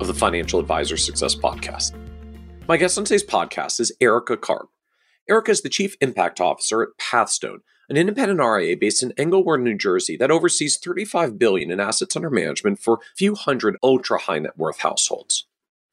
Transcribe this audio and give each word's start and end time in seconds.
of 0.00 0.06
the 0.06 0.14
Financial 0.14 0.60
Advisor 0.60 0.96
Success 0.96 1.34
Podcast. 1.34 1.92
My 2.68 2.76
guest 2.76 2.98
on 2.98 3.04
today's 3.04 3.24
podcast 3.24 3.80
is 3.80 3.92
Erika 4.00 4.36
Karp. 4.36 4.68
Erika 5.28 5.50
is 5.50 5.62
the 5.62 5.68
Chief 5.68 5.96
Impact 6.00 6.40
Officer 6.40 6.82
at 6.82 6.88
Pathstone, 6.98 7.60
an 7.88 7.96
independent 7.96 8.40
RIA 8.40 8.76
based 8.76 9.02
in 9.02 9.12
Englewood, 9.12 9.60
New 9.60 9.76
Jersey 9.76 10.16
that 10.16 10.30
oversees 10.30 10.78
35 10.78 11.38
billion 11.38 11.70
in 11.70 11.80
assets 11.80 12.16
under 12.16 12.30
management 12.30 12.78
for 12.78 12.94
a 12.94 13.16
few 13.16 13.34
hundred 13.34 13.76
ultra 13.82 14.18
high 14.18 14.38
net 14.38 14.56
worth 14.56 14.80
households. 14.80 15.46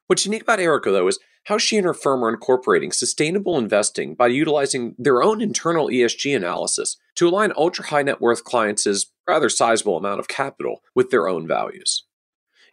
What's 0.07 0.25
unique 0.25 0.43
about 0.43 0.59
Erika, 0.59 0.91
though, 0.91 1.07
is 1.07 1.19
how 1.45 1.57
she 1.57 1.77
and 1.77 1.85
her 1.85 1.93
firm 1.93 2.23
are 2.23 2.29
incorporating 2.29 2.91
sustainable 2.91 3.57
investing 3.57 4.15
by 4.15 4.27
utilizing 4.27 4.95
their 4.97 5.21
own 5.21 5.41
internal 5.41 5.87
ESG 5.87 6.35
analysis 6.35 6.97
to 7.15 7.27
align 7.27 7.51
ultra 7.57 7.85
high 7.85 8.03
net 8.03 8.21
worth 8.21 8.43
clients' 8.43 9.05
rather 9.27 9.49
sizable 9.49 9.97
amount 9.97 10.19
of 10.19 10.27
capital 10.27 10.81
with 10.95 11.09
their 11.09 11.27
own 11.27 11.47
values. 11.47 12.03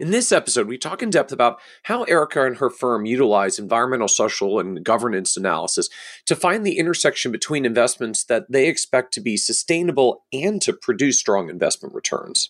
In 0.01 0.13
this 0.13 0.33
episode, 0.33 0.67
we 0.67 0.79
talk 0.79 1.03
in 1.03 1.11
depth 1.11 1.31
about 1.31 1.61
how 1.83 2.05
Erika 2.05 2.47
and 2.47 2.57
her 2.57 2.71
firm 2.71 3.05
utilize 3.05 3.59
environmental, 3.59 4.09
social, 4.09 4.59
and 4.59 4.83
governance 4.83 5.37
analysis 5.37 5.91
to 6.25 6.35
find 6.35 6.65
the 6.65 6.79
intersection 6.79 7.31
between 7.31 7.67
investments 7.67 8.25
that 8.25 8.51
they 8.51 8.67
expect 8.67 9.13
to 9.13 9.21
be 9.21 9.37
sustainable 9.37 10.25
and 10.33 10.63
to 10.63 10.73
produce 10.73 11.21
strong 11.21 11.51
investment 11.51 11.95
returns. 11.95 12.49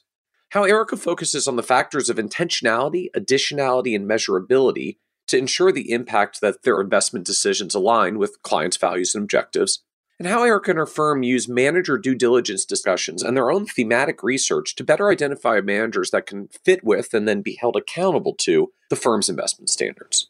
How 0.50 0.62
Erika 0.62 0.96
focuses 0.96 1.48
on 1.48 1.56
the 1.56 1.64
factors 1.64 2.08
of 2.08 2.18
intentionality, 2.18 3.08
additionality, 3.16 3.96
and 3.96 4.08
measurability 4.08 4.98
to 5.26 5.36
ensure 5.36 5.72
the 5.72 5.90
impact 5.90 6.40
that 6.40 6.62
their 6.62 6.80
investment 6.80 7.26
decisions 7.26 7.74
align 7.74 8.16
with 8.16 8.42
clients' 8.42 8.76
values 8.76 9.12
and 9.12 9.24
objectives 9.24 9.82
and 10.20 10.28
how 10.28 10.44
Erika 10.44 10.72
and 10.72 10.78
her 10.78 10.86
firm 10.86 11.22
use 11.22 11.48
manager 11.48 11.96
due 11.96 12.14
diligence 12.14 12.66
discussions 12.66 13.22
and 13.22 13.34
their 13.34 13.50
own 13.50 13.64
thematic 13.64 14.22
research 14.22 14.76
to 14.76 14.84
better 14.84 15.10
identify 15.10 15.62
managers 15.62 16.10
that 16.10 16.26
can 16.26 16.48
fit 16.62 16.84
with 16.84 17.14
and 17.14 17.26
then 17.26 17.40
be 17.40 17.56
held 17.58 17.74
accountable 17.74 18.34
to 18.34 18.70
the 18.90 18.96
firm's 18.96 19.30
investment 19.30 19.70
standards. 19.70 20.28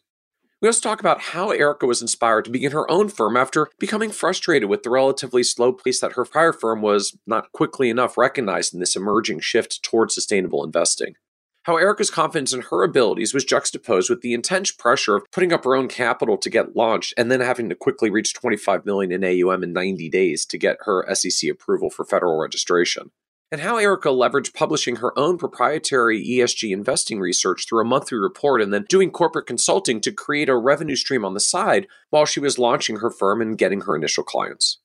We 0.61 0.69
also 0.69 0.79
talk 0.79 1.01
about 1.01 1.19
how 1.19 1.49
Erika 1.49 1.85
was 1.85 2.01
inspired 2.01 2.45
to 2.45 2.51
begin 2.51 2.71
her 2.71 2.89
own 2.89 3.09
firm 3.09 3.35
after 3.35 3.67
becoming 3.79 4.11
frustrated 4.11 4.69
with 4.69 4.83
the 4.83 4.91
relatively 4.91 5.43
slow 5.43 5.73
pace 5.73 5.99
that 5.99 6.13
her 6.13 6.23
prior 6.23 6.53
firm 6.53 6.81
was 6.81 7.17
not 7.27 7.51
quickly 7.51 7.89
enough 7.89 8.17
recognized 8.17 8.73
in 8.73 8.79
this 8.79 8.95
emerging 8.95 9.41
shift 9.41 9.83
towards 9.83 10.13
sustainable 10.13 10.63
investing 10.63 11.15
how 11.63 11.77
Erika's 11.77 12.09
confidence 12.09 12.53
in 12.53 12.61
her 12.61 12.83
abilities 12.83 13.33
was 13.33 13.45
juxtaposed 13.45 14.09
with 14.09 14.21
the 14.21 14.33
intense 14.33 14.71
pressure 14.71 15.15
of 15.15 15.23
putting 15.31 15.53
up 15.53 15.63
her 15.63 15.75
own 15.75 15.87
capital 15.87 16.37
to 16.37 16.49
get 16.49 16.75
launched 16.75 17.13
and 17.17 17.31
then 17.31 17.39
having 17.39 17.69
to 17.69 17.75
quickly 17.75 18.09
reach 18.09 18.33
25 18.33 18.85
million 18.85 19.11
in 19.11 19.23
AUM 19.23 19.63
in 19.63 19.73
90 19.73 20.09
days 20.09 20.45
to 20.45 20.57
get 20.57 20.77
her 20.81 21.05
SEC 21.13 21.49
approval 21.49 21.89
for 21.91 22.03
federal 22.03 22.39
registration. 22.39 23.11
And 23.51 23.61
how 23.61 23.77
Erika 23.77 24.09
leveraged 24.09 24.53
publishing 24.53 24.97
her 24.97 25.17
own 25.19 25.37
proprietary 25.37 26.25
ESG 26.25 26.71
investing 26.71 27.19
research 27.19 27.67
through 27.67 27.81
a 27.81 27.85
monthly 27.85 28.17
report 28.17 28.61
and 28.61 28.73
then 28.73 28.85
doing 28.87 29.11
corporate 29.11 29.45
consulting 29.45 29.99
to 30.01 30.11
create 30.11 30.47
a 30.47 30.55
revenue 30.55 30.95
stream 30.95 31.25
on 31.25 31.33
the 31.33 31.41
side 31.41 31.85
while 32.09 32.25
she 32.25 32.39
was 32.39 32.57
launching 32.57 32.97
her 32.97 33.11
firm 33.11 33.41
and 33.41 33.57
getting 33.57 33.81
her 33.81 33.95
initial 33.95 34.23
clients. 34.23 34.79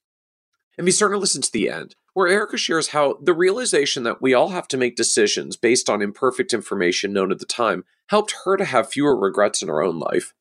And 0.78 0.84
be 0.84 0.92
certain 0.92 1.14
to 1.14 1.20
listen 1.20 1.42
to 1.42 1.52
the 1.52 1.70
end 1.70 1.94
where 2.16 2.28
Erika 2.28 2.56
shares 2.56 2.88
how 2.88 3.18
the 3.22 3.34
realization 3.34 4.02
that 4.04 4.22
we 4.22 4.32
all 4.32 4.48
have 4.48 4.66
to 4.66 4.78
make 4.78 4.96
decisions 4.96 5.54
based 5.54 5.90
on 5.90 6.00
imperfect 6.00 6.54
information 6.54 7.12
known 7.12 7.30
at 7.30 7.40
the 7.40 7.44
time 7.44 7.84
helped 8.08 8.34
her 8.46 8.56
to 8.56 8.64
have 8.64 8.88
fewer 8.88 9.14
regrets 9.14 9.60
in 9.60 9.68
her 9.68 9.82
own 9.82 9.98
life. 9.98 10.32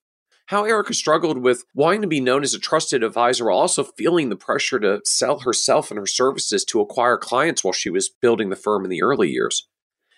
How 0.46 0.64
Erika 0.64 0.94
struggled 0.94 1.40
with 1.40 1.66
wanting 1.74 2.02
to 2.04 2.08
be 2.08 2.22
known 2.22 2.44
as 2.44 2.54
a 2.54 2.60
trusted 2.60 3.04
advisor 3.04 3.48
while 3.48 3.58
also 3.58 3.84
feeling 3.84 4.30
the 4.30 4.38
pressure 4.38 4.80
to 4.80 5.02
sell 5.04 5.40
herself 5.40 5.92
and 5.92 5.98
her 5.98 6.08
services 6.08 6.64
to 6.64 6.80
acquire 6.80 7.18
clients 7.18 7.62
while 7.62 7.74
she 7.74 7.90
was 7.90 8.08
building 8.22 8.50
the 8.50 8.56
firm 8.56 8.86
in 8.86 8.90
the 8.90 9.04
early 9.04 9.30
years. 9.30 9.68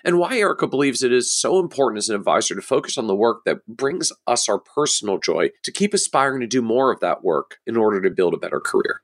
And 0.06 0.20
why 0.20 0.38
Erika 0.38 0.68
believes 0.68 1.02
it 1.02 1.12
is 1.12 1.36
so 1.36 1.58
important 1.58 1.98
as 1.98 2.10
an 2.10 2.16
advisor 2.16 2.54
to 2.54 2.62
focus 2.62 3.00
on 3.00 3.08
the 3.08 3.16
work 3.16 3.46
that 3.46 3.66
brings 3.66 4.12
us 4.28 4.48
our 4.48 4.60
personal 4.60 5.18
joy, 5.18 5.50
to 5.64 5.72
keep 5.72 5.96
aspiring 5.96 6.42
to 6.42 6.48
do 6.48 6.62
more 6.62 6.92
of 6.92 7.00
that 7.00 7.24
work 7.24 7.58
in 7.66 7.76
order 7.76 8.00
to 8.00 8.12
build 8.12 8.36
a 8.36 8.38
better 8.38 8.60
career. 8.60 9.02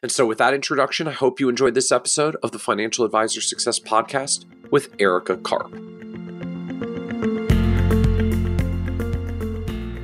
And 0.00 0.12
so, 0.12 0.26
with 0.26 0.38
that 0.38 0.54
introduction, 0.54 1.08
I 1.08 1.12
hope 1.12 1.40
you 1.40 1.48
enjoyed 1.48 1.74
this 1.74 1.90
episode 1.90 2.36
of 2.40 2.52
the 2.52 2.58
Financial 2.60 3.04
Advisor 3.04 3.40
Success 3.40 3.80
Podcast 3.80 4.44
with 4.70 4.94
Erika 5.00 5.36
Karp. 5.36 5.72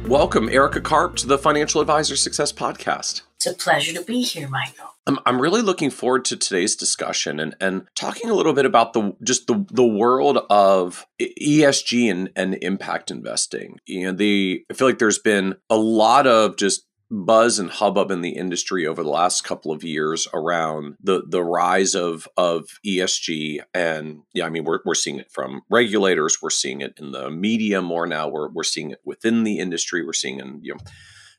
Welcome, 0.09 0.49
Erika 0.49 0.81
Karp, 0.81 1.15
to 1.17 1.29
the 1.29 1.39
Financial 1.39 1.81
Advisor 1.81 2.17
Success 2.17 2.53
Podcast. 2.53 3.23
It's 3.37 3.47
a 3.47 3.55
pleasure 3.55 3.93
to 3.93 4.05
be 4.05 4.23
here, 4.23 4.49
Michael. 4.49 4.97
I'm, 5.07 5.21
I'm 5.27 5.41
really 5.41 5.63
looking 5.63 5.91
forward 5.91 6.25
to 6.25 6.37
today's 6.37 6.75
discussion 6.75 7.39
and, 7.39 7.55
and 7.61 7.87
talking 7.95 8.31
a 8.31 8.35
little 8.35 8.53
bit 8.53 8.67
about 8.67 8.95
the 8.95 9.15
just 9.23 9.47
the, 9.47 9.65
the 9.71 9.87
world 9.87 10.39
of 10.51 11.07
ESG 11.21 12.11
and, 12.11 12.31
and 12.35 12.59
impact 12.63 13.13
investing. 13.13 13.79
You 13.87 14.07
know, 14.07 14.13
the 14.13 14.65
I 14.69 14.75
feel 14.75 14.89
like 14.89 14.99
there's 14.99 15.21
been 15.21 15.55
a 15.71 15.77
lot 15.77 16.27
of 16.27 16.57
just 16.57 16.85
buzz 17.11 17.59
and 17.59 17.71
hubbub 17.71 18.11
in 18.11 18.23
the 18.23 18.37
industry 18.37 18.87
over 18.87 19.03
the 19.03 19.11
last 19.11 19.45
couple 19.45 19.71
of 19.71 19.85
years 19.85 20.27
around 20.33 20.97
the 21.03 21.23
the 21.29 21.43
rise 21.43 21.95
of 21.95 22.27
of 22.37 22.65
ESG 22.87 23.61
and 23.73 24.23
yeah 24.33 24.47
I 24.47 24.51
mean 24.51 24.65
we're 24.65 24.81
we're 24.85 24.95
seeing 24.95 25.19
it 25.19 25.31
from 25.31 25.63
regulators 25.71 26.39
we're 26.43 26.51
seeing 26.51 26.81
it 26.81 26.95
in 26.99 27.13
the 27.13 27.31
media 27.31 27.83
more 27.83 28.07
now 28.07 28.29
we're 28.29 28.49
we're 28.49 28.63
seeing 28.63 28.91
it 28.91 29.01
within 29.05 29.45
the 29.45 29.59
industry 29.59 30.05
we're 30.05 30.13
seeing 30.13 30.41
in 30.41 30.61
you 30.63 30.75
know 30.75 30.81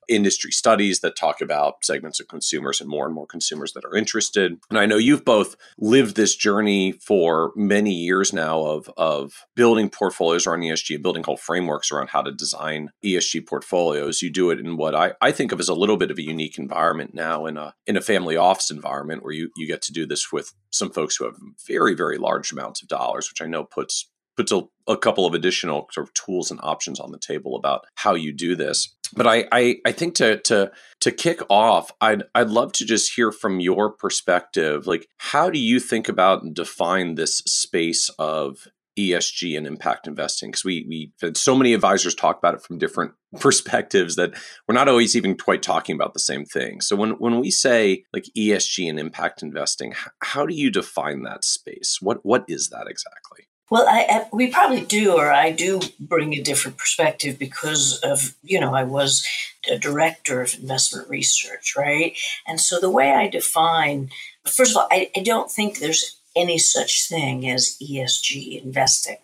industry 0.08 0.52
studies 0.52 1.00
that 1.00 1.16
talk 1.16 1.42
about 1.42 1.84
segments 1.84 2.20
of 2.20 2.28
consumers 2.28 2.82
and 2.82 2.90
more 2.90 3.06
and 3.06 3.14
more 3.14 3.28
consumers 3.28 3.74
that 3.74 3.86
are 3.86 3.96
interested. 3.96 4.58
And 4.70 4.80
I 4.80 4.86
know 4.86 4.98
you've 4.98 5.26
both 5.26 5.56
lived 5.78 6.16
this 6.16 6.36
journey 6.36 6.94
for 6.94 7.52
many 7.56 7.94
years 7.94 8.34
now 8.34 8.64
of, 8.66 8.90
of 8.98 9.46
building 9.56 9.90
portfolios 9.90 10.48
around 10.48 10.62
ESG 10.62 11.02
building 11.02 11.24
whole 11.24 11.38
frameworks 11.38 11.92
around 11.92 12.10
how 12.10 12.22
to 12.22 12.32
design 12.32 12.92
ESG 13.04 13.48
portfolios. 13.48 14.22
You 14.22 14.30
do 14.30 14.50
it 14.50 14.60
in 14.60 14.78
what 14.78 14.96
I, 14.96 15.14
I 15.22 15.32
think 15.32 15.52
of 15.52 15.60
as 15.60 15.70
a 15.70 15.76
little 15.76 15.98
bit 15.98 16.12
of 16.12 16.18
a 16.18 16.24
unique 16.24 16.58
environment 16.58 17.14
now 17.14 17.46
in 17.46 17.58
a 17.58 17.74
in 17.86 17.98
a 17.98 18.02
family 18.02 18.38
office 18.38 18.72
environment 18.72 19.24
where 19.24 19.34
you, 19.34 19.52
you 19.56 19.68
get 19.68 19.82
to 19.84 19.94
do 19.94 20.06
this 20.06 20.32
with 20.32 20.54
some 20.72 20.92
folks 20.92 21.16
who 21.16 21.26
have 21.26 21.36
very, 21.68 21.94
very 21.94 22.18
large 22.18 22.52
amounts 22.52 22.82
of 22.82 22.88
dollars, 22.88 23.30
which 23.30 23.42
I 23.42 23.50
know 23.50 23.64
puts 23.64 24.10
puts 24.36 24.52
a, 24.52 24.62
a, 24.88 24.98
couple 24.98 25.26
of 25.26 25.34
additional 25.34 25.88
sort 25.92 26.08
of 26.08 26.14
tools 26.14 26.52
and 26.52 26.60
options 26.64 27.00
on 27.00 27.12
the 27.12 27.20
table 27.20 27.56
about 27.56 27.86
how 27.96 28.14
you 28.14 28.32
do 28.32 28.56
this. 28.56 28.96
But 29.16 29.28
I, 29.28 29.46
I, 29.52 29.78
I 29.86 29.92
think 29.92 30.16
to 30.16 30.40
to 30.42 30.72
to 31.02 31.12
kick 31.12 31.40
off, 31.50 31.92
I'd 32.02 32.24
I'd 32.34 32.50
love 32.50 32.72
to 32.74 32.86
just 32.86 33.16
hear 33.16 33.32
from 33.32 33.60
your 33.60 33.92
perspective. 33.92 34.88
Like, 34.88 35.08
how 35.18 35.50
do 35.50 35.60
you 35.60 35.80
think 35.80 36.10
about 36.10 36.44
and 36.44 36.56
define 36.56 37.16
this 37.16 37.38
space 37.40 38.10
of 38.18 38.68
ESG 38.98 39.58
and 39.58 39.68
impact 39.68 40.08
investing? 40.08 40.50
Because 40.50 40.66
we 40.66 40.86
we 40.88 41.14
had 41.22 41.38
so 41.38 41.56
many 41.56 41.74
advisors 41.74 42.16
talk 42.16 42.38
about 42.38 42.56
it 42.56 42.64
from 42.64 42.78
different 42.78 43.14
perspectives 43.40 44.16
that 44.16 44.34
we're 44.68 44.76
not 44.76 44.90
always 44.90 45.16
even 45.16 45.38
quite 45.38 45.62
talking 45.62 45.96
about 45.96 46.14
the 46.14 46.20
same 46.20 46.46
thing. 46.46 46.82
So 46.82 46.96
when 46.96 47.12
when 47.12 47.40
we 47.40 47.52
say 47.52 48.04
like 48.12 48.26
ESG 48.38 48.90
and 48.90 49.00
impact 49.00 49.44
investing, 49.44 49.94
how 50.20 50.46
do 50.46 50.56
you 50.56 50.72
define 50.72 51.24
that 51.24 51.46
space? 51.46 52.00
What 52.02 52.26
what 52.26 52.44
is 52.48 52.70
that 52.70 52.88
exactly? 52.88 53.48
Well, 53.72 53.88
I, 53.90 54.28
we 54.32 54.52
probably 54.52 54.82
do, 54.82 55.14
or 55.14 55.32
I 55.32 55.52
do 55.52 55.82
bring 56.00 56.34
a 56.34 56.42
different 56.42 56.78
perspective 56.78 57.40
because 57.40 58.00
of, 58.04 58.36
you 58.44 58.60
know, 58.60 58.76
I 58.76 58.84
was 58.84 59.26
a 59.70 59.78
director 59.80 60.42
of 60.42 60.54
investment 60.54 61.10
research, 61.10 61.76
right? 61.76 62.16
And 62.46 62.62
so 62.62 62.80
the 62.80 62.92
way 62.92 63.12
I 63.12 63.28
define, 63.28 64.12
first 64.46 64.72
of 64.72 64.78
all, 64.78 64.88
I, 64.92 65.10
I 65.16 65.24
don't 65.24 65.50
think 65.50 65.80
there's 65.80 66.18
any 66.36 66.60
such 66.60 67.08
thing 67.10 67.50
as 67.50 67.76
ESG 67.82 68.64
investing, 68.64 69.18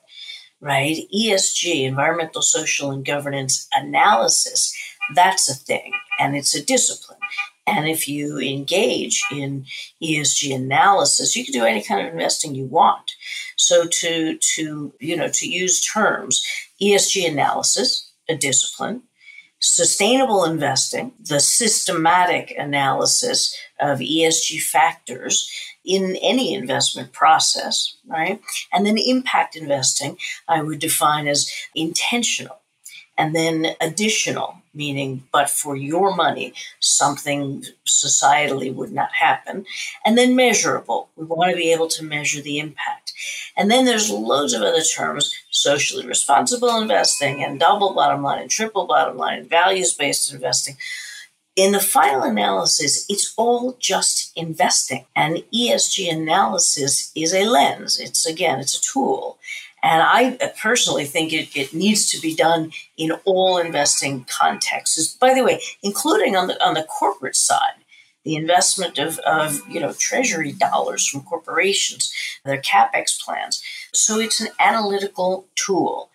right? 0.60 0.98
ESG, 1.14 1.84
environmental, 1.84 2.42
social, 2.42 2.90
and 2.90 3.06
governance 3.06 3.68
analysis, 3.76 4.76
that's 5.14 5.50
a 5.50 5.54
thing, 5.54 5.92
and 6.20 6.36
it's 6.36 6.56
a 6.56 6.66
discipline. 6.66 7.20
And 7.68 7.88
if 7.88 8.08
you 8.08 8.40
engage 8.40 9.24
in 9.31 9.66
ESG 10.02 10.56
analysis, 10.56 11.36
you 11.36 11.46
can 11.46 11.54
do 11.54 11.63
any 11.63 11.84
kind 11.84 12.06
of 12.06 12.12
investing 12.12 12.56
you 12.56 12.66
want. 12.66 13.12
So 13.56 13.86
to 13.86 14.38
to 14.38 14.94
you 15.00 15.16
know 15.16 15.30
to 15.30 15.48
use 15.48 15.86
terms, 15.86 16.44
ESG 16.81 17.30
analysis, 17.30 18.12
a 18.28 18.36
discipline, 18.36 19.04
sustainable 19.60 20.44
investing, 20.44 21.13
the 21.19 21.40
systematic 21.40 22.54
analysis 22.58 23.56
of 23.80 24.00
ESG 24.00 24.62
factors 24.62 25.50
in 25.86 26.16
any 26.22 26.54
investment 26.54 27.13
process, 27.13 27.96
right? 28.08 28.42
And 28.74 28.86
then 28.86 28.98
impact 28.98 29.56
investing, 29.56 30.18
I 30.48 30.63
would 30.63 30.80
define 30.80 31.28
as 31.28 31.52
intentional 31.75 32.61
and 33.22 33.36
then 33.36 33.76
additional, 33.80 34.56
meaning, 34.74 35.24
but 35.32 35.48
for 35.48 35.76
your 35.76 36.16
money, 36.16 36.56
something 36.80 37.64
societally 37.86 38.74
would 38.74 38.92
not 38.92 39.14
happen. 39.14 39.64
And 40.04 40.18
then 40.18 40.36
measurable. 40.36 41.10
We 41.16 41.26
want 41.26 41.52
to 41.52 41.56
be 41.56 41.72
able 41.72 41.88
to 41.90 42.04
measure 42.04 42.42
the 42.42 42.58
impact. 42.58 43.14
And 43.56 43.70
then 43.70 43.86
there's 43.86 44.10
loads 44.10 44.56
of 44.56 44.64
other 44.64 44.82
terms 44.82 45.36
socially 45.52 46.08
responsible 46.08 46.82
investing 46.82 47.44
and 47.44 47.60
double 47.60 47.94
bottom 47.94 48.24
line 48.24 48.42
and 48.42 48.50
triple 48.50 48.88
bottom 48.88 49.18
line 49.18 49.48
values 49.48 49.94
based 49.94 50.34
investing. 50.34 50.78
In 51.56 51.74
the 51.74 51.80
final 51.80 52.24
analysis, 52.24 53.06
it's 53.08 53.36
all 53.38 53.78
just 53.80 54.32
investing. 54.36 55.06
And 55.16 55.44
ESG 55.54 56.12
analysis 56.12 57.12
is 57.16 57.36
a 57.36 57.44
lens. 57.44 58.00
It's 58.00 58.26
again, 58.26 58.60
it's 58.60 58.80
a 58.80 58.82
tool. 58.82 59.38
And 59.83 60.04
I 60.04 60.51
personally 60.62 61.06
think 61.06 61.33
it, 61.33 61.56
it 61.56 61.74
needs 61.74 62.10
to 62.12 62.22
be 62.22 62.36
done 62.36 62.72
in 62.98 63.13
all 63.25 63.57
investing 63.57 64.25
contexts. 64.30 65.07
By 65.16 65.33
the 65.33 65.44
way, 65.44 65.62
including 65.81 66.36
on 66.36 66.48
the 66.48 66.63
on 66.66 66.75
the 66.75 66.83
corporate 66.83 67.36
side, 67.36 67.81
the 68.24 68.36
investment 68.36 69.00
of, 69.00 69.19
of 69.19 69.62
you 69.68 69.80
know 69.80 69.94
treasury 69.94 70.51
dollars 70.51 71.07
from 71.07 71.22
corporations, 71.22 72.13
their 72.45 72.62
capex 72.62 73.19
plans. 73.19 73.63
So 73.94 74.19
it's 74.19 74.39
an 74.39 74.50
analytical 74.60 75.48
tool. 75.56 76.10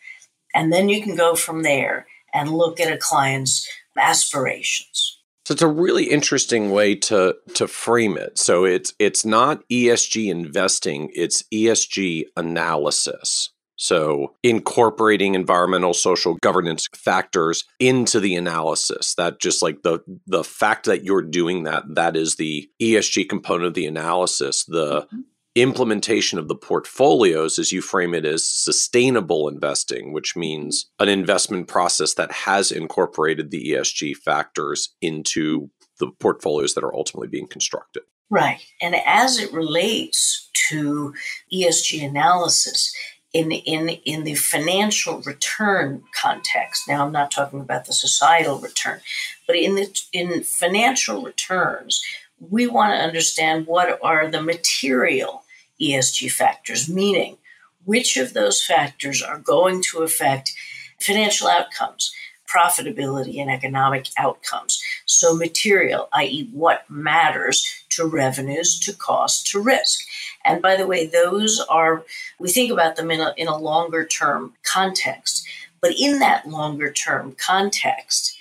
And 0.54 0.72
then 0.72 0.88
you 0.88 1.02
can 1.02 1.16
go 1.16 1.34
from 1.34 1.62
there 1.62 2.06
and 2.32 2.50
look 2.50 2.80
at 2.80 2.92
a 2.92 2.96
client's 2.96 3.68
aspirations. 3.98 5.18
So 5.44 5.52
it's 5.52 5.62
a 5.62 5.68
really 5.68 6.04
interesting 6.04 6.70
way 6.70 6.94
to 6.94 7.36
to 7.54 7.68
frame 7.68 8.16
it. 8.16 8.38
So 8.38 8.64
it's 8.64 8.94
it's 8.98 9.24
not 9.24 9.68
ESG 9.68 10.30
investing, 10.30 11.10
it's 11.14 11.42
ESG 11.52 12.24
analysis. 12.36 13.50
So, 13.76 14.34
incorporating 14.42 15.34
environmental, 15.34 15.92
social 15.92 16.34
governance 16.42 16.88
factors 16.94 17.64
into 17.78 18.20
the 18.20 18.34
analysis. 18.34 19.14
That 19.14 19.38
just 19.38 19.62
like 19.62 19.82
the 19.82 20.00
the 20.26 20.44
fact 20.44 20.86
that 20.86 21.04
you're 21.04 21.22
doing 21.22 21.64
that, 21.64 21.84
that 21.94 22.16
is 22.16 22.36
the 22.36 22.68
ESG 22.80 23.28
component 23.28 23.66
of 23.66 23.74
the 23.74 23.86
analysis. 23.86 24.64
The 24.64 25.02
mm-hmm. 25.02 25.20
implementation 25.54 26.38
of 26.38 26.48
the 26.48 26.56
portfolios, 26.56 27.58
as 27.58 27.70
you 27.70 27.82
frame 27.82 28.14
it, 28.14 28.24
as 28.24 28.46
sustainable 28.46 29.46
investing, 29.48 30.12
which 30.12 30.36
means 30.36 30.86
an 30.98 31.10
investment 31.10 31.68
process 31.68 32.14
that 32.14 32.32
has 32.32 32.72
incorporated 32.72 33.50
the 33.50 33.72
ESG 33.72 34.16
factors 34.16 34.94
into 35.02 35.70
the 36.00 36.10
portfolios 36.18 36.74
that 36.74 36.84
are 36.84 36.94
ultimately 36.94 37.28
being 37.28 37.46
constructed. 37.46 38.02
Right. 38.30 38.60
And 38.82 38.96
as 39.06 39.38
it 39.38 39.52
relates 39.52 40.50
to 40.68 41.14
ESG 41.52 42.04
analysis, 42.04 42.94
in 43.32 43.52
in 43.52 43.88
in 44.04 44.24
the 44.24 44.34
financial 44.34 45.20
return 45.22 46.04
context. 46.20 46.88
Now, 46.88 47.04
I'm 47.04 47.12
not 47.12 47.30
talking 47.30 47.60
about 47.60 47.84
the 47.86 47.92
societal 47.92 48.58
return, 48.58 49.00
but 49.46 49.56
in 49.56 49.74
the 49.74 50.00
in 50.12 50.42
financial 50.42 51.22
returns, 51.22 52.02
we 52.38 52.66
want 52.66 52.92
to 52.92 53.04
understand 53.04 53.66
what 53.66 53.98
are 54.02 54.28
the 54.28 54.42
material 54.42 55.44
ESG 55.80 56.30
factors, 56.30 56.88
meaning 56.88 57.38
which 57.84 58.16
of 58.16 58.32
those 58.32 58.64
factors 58.64 59.22
are 59.22 59.38
going 59.38 59.82
to 59.90 60.02
affect 60.02 60.52
financial 60.98 61.48
outcomes 61.48 62.12
profitability 62.46 63.40
and 63.40 63.50
economic 63.50 64.06
outcomes. 64.18 64.80
So, 65.04 65.36
material, 65.36 66.08
i.e., 66.12 66.48
what 66.52 66.88
matters 66.88 67.84
to 67.96 68.06
revenues, 68.06 68.78
to 68.80 68.92
cost, 68.94 69.46
to 69.48 69.60
risk. 69.60 70.00
And 70.44 70.62
by 70.62 70.76
the 70.76 70.86
way, 70.86 71.06
those 71.06 71.60
are, 71.68 72.04
we 72.38 72.48
think 72.48 72.70
about 72.70 72.96
them 72.96 73.10
in 73.10 73.20
a, 73.20 73.34
in 73.36 73.48
a 73.48 73.58
longer 73.58 74.04
term 74.04 74.54
context. 74.62 75.46
But 75.80 75.92
in 75.98 76.18
that 76.20 76.48
longer 76.48 76.90
term 76.90 77.36
context, 77.38 78.36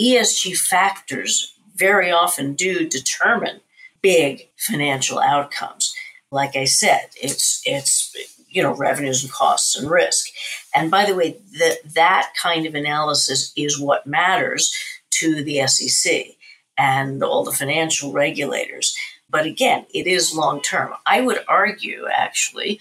ESG 0.00 0.56
factors 0.56 1.54
very 1.74 2.10
often 2.10 2.54
do 2.54 2.88
determine 2.88 3.60
big 4.02 4.48
financial 4.56 5.18
outcomes. 5.18 5.94
Like 6.30 6.56
I 6.56 6.66
said, 6.66 7.08
it's 7.20 7.62
it's 7.64 8.14
you 8.50 8.62
know 8.62 8.74
revenues 8.74 9.22
and 9.22 9.32
costs 9.32 9.78
and 9.78 9.90
risk. 9.90 10.26
And 10.74 10.90
by 10.90 11.04
the 11.06 11.14
way, 11.14 11.38
that 11.58 11.78
that 11.94 12.32
kind 12.40 12.66
of 12.66 12.74
analysis 12.74 13.52
is 13.56 13.80
what 13.80 14.06
matters 14.06 14.74
to 15.10 15.42
the 15.42 15.66
SEC 15.66 16.37
and 16.78 17.22
all 17.22 17.44
the 17.44 17.52
financial 17.52 18.12
regulators. 18.12 18.96
But 19.28 19.44
again, 19.44 19.84
it 19.92 20.06
is 20.06 20.34
long 20.34 20.62
term. 20.62 20.94
I 21.04 21.20
would 21.20 21.44
argue 21.48 22.06
actually 22.10 22.80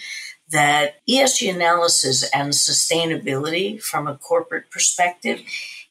that 0.49 1.05
ESG 1.07 1.53
analysis 1.53 2.29
and 2.29 2.53
sustainability 2.53 3.81
from 3.81 4.07
a 4.07 4.17
corporate 4.17 4.69
perspective 4.71 5.41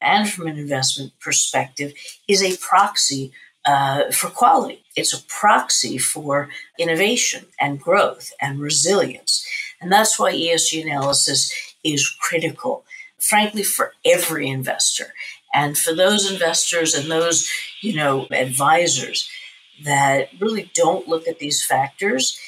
and 0.01 0.27
from 0.29 0.47
an 0.47 0.57
investment 0.57 1.13
perspective 1.19 1.93
is 2.27 2.41
a 2.41 2.57
proxy 2.57 3.31
uh, 3.65 4.09
for 4.11 4.29
quality. 4.29 4.83
It's 4.95 5.13
a 5.13 5.23
proxy 5.23 5.97
for 5.97 6.49
innovation 6.79 7.45
and 7.59 7.79
growth 7.79 8.31
and 8.41 8.59
resilience. 8.59 9.45
And 9.81 9.91
that's 9.91 10.17
why 10.17 10.33
ESG 10.33 10.83
analysis 10.83 11.53
is 11.83 12.09
critical, 12.09 12.83
frankly, 13.19 13.63
for 13.63 13.93
every 14.05 14.47
investor. 14.47 15.13
And 15.53 15.77
for 15.77 15.93
those 15.93 16.29
investors 16.29 16.93
and 16.93 17.09
those, 17.09 17.49
you 17.81 17.95
know, 17.95 18.27
advisors 18.31 19.29
that 19.83 20.29
really 20.39 20.71
don't 20.73 21.07
look 21.07 21.27
at 21.27 21.39
these 21.39 21.63
factors, 21.63 22.39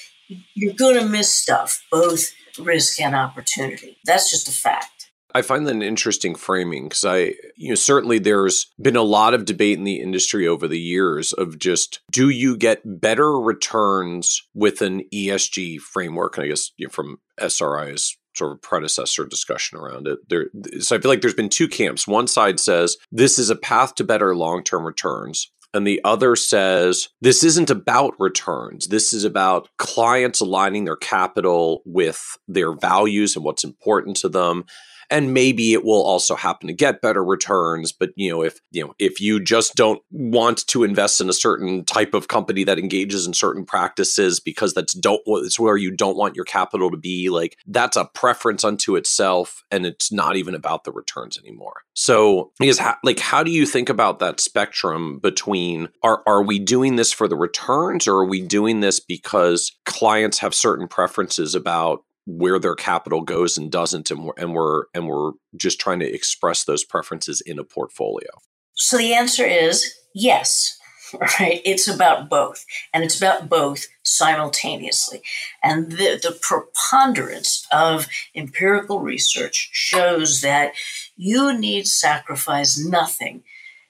you're 0.54 0.74
going 0.74 1.00
to 1.00 1.08
miss 1.08 1.32
stuff, 1.32 1.84
both 1.92 2.32
risk 2.60 3.00
and 3.00 3.16
opportunity. 3.16 3.98
That's 4.06 4.30
just 4.30 4.48
a 4.48 4.52
fact. 4.52 5.00
I 5.36 5.44
find 5.44 5.68
that 5.68 5.76
an 5.76 5.84
interesting 5.84 6.34
framing 6.34 6.90
because 6.90 7.06
I, 7.06 7.36
you 7.56 7.70
know, 7.70 7.76
certainly 7.76 8.18
there's 8.18 8.68
been 8.82 8.96
a 8.96 9.04
lot 9.04 9.36
of 9.36 9.46
debate 9.46 9.78
in 9.78 9.84
the 9.84 10.02
industry 10.02 10.48
over 10.48 10.68
the 10.68 10.80
years 10.80 11.34
of 11.34 11.60
just 11.60 12.00
do 12.12 12.30
you 12.30 12.58
get 12.58 12.82
better 13.00 13.40
returns 13.40 14.42
with 14.56 14.82
an 14.82 15.04
ESG 15.14 15.80
framework? 15.82 16.38
And 16.38 16.46
I 16.46 16.48
guess 16.48 16.72
you 16.78 16.88
know, 16.88 16.92
from 16.92 17.20
SRI's 17.40 18.18
sort 18.40 18.54
of 18.54 18.62
predecessor 18.62 19.26
discussion 19.26 19.78
around 19.78 20.08
it. 20.08 20.18
There, 20.30 20.48
so 20.80 20.96
I 20.96 21.00
feel 21.00 21.10
like 21.10 21.22
there's 21.22 21.34
been 21.34 21.50
two 21.50 21.68
camps. 21.68 22.08
One 22.08 22.28
side 22.28 22.60
says 22.60 22.98
this 23.12 23.38
is 23.38 23.50
a 23.50 23.56
path 23.56 23.96
to 23.96 24.04
better 24.04 24.36
long 24.36 24.64
term 24.64 24.86
returns. 24.86 25.52
And 25.72 25.86
the 25.86 26.02
other 26.04 26.36
says 26.36 27.10
this 27.22 27.44
isn't 27.44 27.70
about 27.70 28.16
returns. 28.20 28.88
This 28.88 29.14
is 29.14 29.24
about 29.24 29.70
clients 29.78 30.42
aligning 30.42 30.86
their 30.86 30.96
capital 30.96 31.84
with 31.86 32.38
their 32.48 32.74
values 32.74 33.36
and 33.36 33.46
what's 33.46 33.64
important 33.64 34.18
to 34.18 34.30
them 34.30 34.66
and 35.10 35.34
maybe 35.34 35.74
it 35.74 35.84
will 35.84 36.04
also 36.04 36.36
happen 36.36 36.68
to 36.68 36.74
get 36.74 37.02
better 37.02 37.24
returns 37.24 37.92
but 37.92 38.10
you 38.16 38.30
know 38.30 38.42
if 38.42 38.60
you 38.72 38.86
know 38.86 38.94
if 39.00 39.20
you 39.20 39.40
just 39.40 39.76
don't 39.76 40.02
want 40.12 40.66
to 40.68 40.84
invest 40.84 41.22
in 41.22 41.30
a 41.30 41.34
certain 41.34 41.84
type 41.86 42.14
of 42.14 42.28
company 42.28 42.64
that 42.64 42.80
engages 42.80 43.26
in 43.26 43.34
certain 43.34 43.66
practices 43.66 44.40
because 44.40 44.74
that's 44.74 44.94
don't 44.94 45.22
it's 45.28 45.60
where 45.60 45.78
you 45.78 45.92
don't 45.92 46.18
want 46.18 46.36
your 46.36 46.46
capital 46.46 46.92
to 46.92 46.98
be 46.98 47.30
like 47.30 47.58
that's 47.68 47.98
a 47.98 48.06
preference 48.06 48.64
unto 48.64 48.96
itself 48.96 49.64
and 49.72 49.86
it's 49.86 50.12
not 50.12 50.36
even 50.36 50.56
about 50.56 50.84
the 50.84 50.92
returns 50.92 51.38
anymore. 51.38 51.84
So 51.94 52.52
because 52.60 52.80
like 53.04 53.20
how 53.20 53.44
do 53.44 53.52
you 53.52 53.66
think 53.66 53.90
about 53.90 54.20
that 54.20 54.40
spectrum 54.40 55.20
between 55.20 55.90
are 56.04 56.22
are 56.26 56.44
we 56.44 56.60
doing 56.60 56.96
this 56.96 57.12
for 57.12 57.28
the 57.28 57.36
returns 57.36 58.08
or 58.08 58.18
are 58.18 58.26
we 58.26 58.42
doing 58.42 58.80
this 58.80 59.00
because 59.00 59.78
clients 59.86 60.40
have 60.40 60.54
certain 60.54 60.88
preferences 60.88 61.56
about 61.56 62.04
where 62.38 62.60
their 62.60 62.76
capital 62.76 63.22
goes 63.22 63.58
and 63.58 63.72
doesn't 63.72 64.12
and 64.12 64.26
we're, 64.26 64.34
and 64.38 64.54
we're 64.54 64.84
and 64.94 65.08
we're 65.08 65.32
just 65.58 65.80
trying 65.80 66.00
to 66.00 66.14
express 66.14 66.64
those 66.64 66.84
preferences 66.84 67.42
in 67.42 67.58
a 67.58 67.64
portfolio. 67.64 68.30
So 68.76 68.98
the 68.98 69.14
answer 69.14 69.46
is 69.46 69.94
yes 70.14 70.80
right? 71.40 71.62
It's 71.66 71.88
about 71.88 72.30
both 72.30 72.66
and 72.94 73.04
it's 73.04 73.18
about 73.18 73.50
both 73.50 73.88
simultaneously. 74.04 75.22
And 75.64 75.92
the, 75.92 76.20
the 76.22 76.38
preponderance 76.42 77.66
of 77.72 78.08
empirical 78.36 79.00
research 79.00 79.70
shows 79.72 80.42
that 80.42 80.74
you 81.16 81.58
need 81.58 81.88
sacrifice 81.88 82.78
nothing 82.78 83.44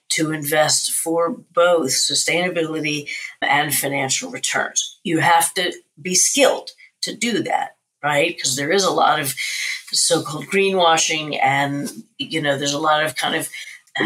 to 0.09 0.31
invest 0.31 0.91
for 0.91 1.29
both 1.53 1.91
sustainability 1.91 3.09
and 3.41 3.73
financial 3.73 4.31
returns. 4.31 4.99
You 5.03 5.19
have 5.19 5.53
to 5.55 5.73
be 6.01 6.15
skilled 6.15 6.71
to 7.01 7.15
do 7.15 7.43
that 7.43 7.75
right? 8.03 8.35
Because 8.35 8.55
there 8.55 8.71
is 8.71 8.83
a 8.83 8.91
lot 8.91 9.19
of 9.19 9.33
so-called 9.91 10.45
greenwashing, 10.45 11.39
and 11.41 11.91
you 12.17 12.41
know, 12.41 12.57
there's 12.57 12.73
a 12.73 12.79
lot 12.79 13.03
of 13.03 13.15
kind 13.15 13.35
of 13.35 13.49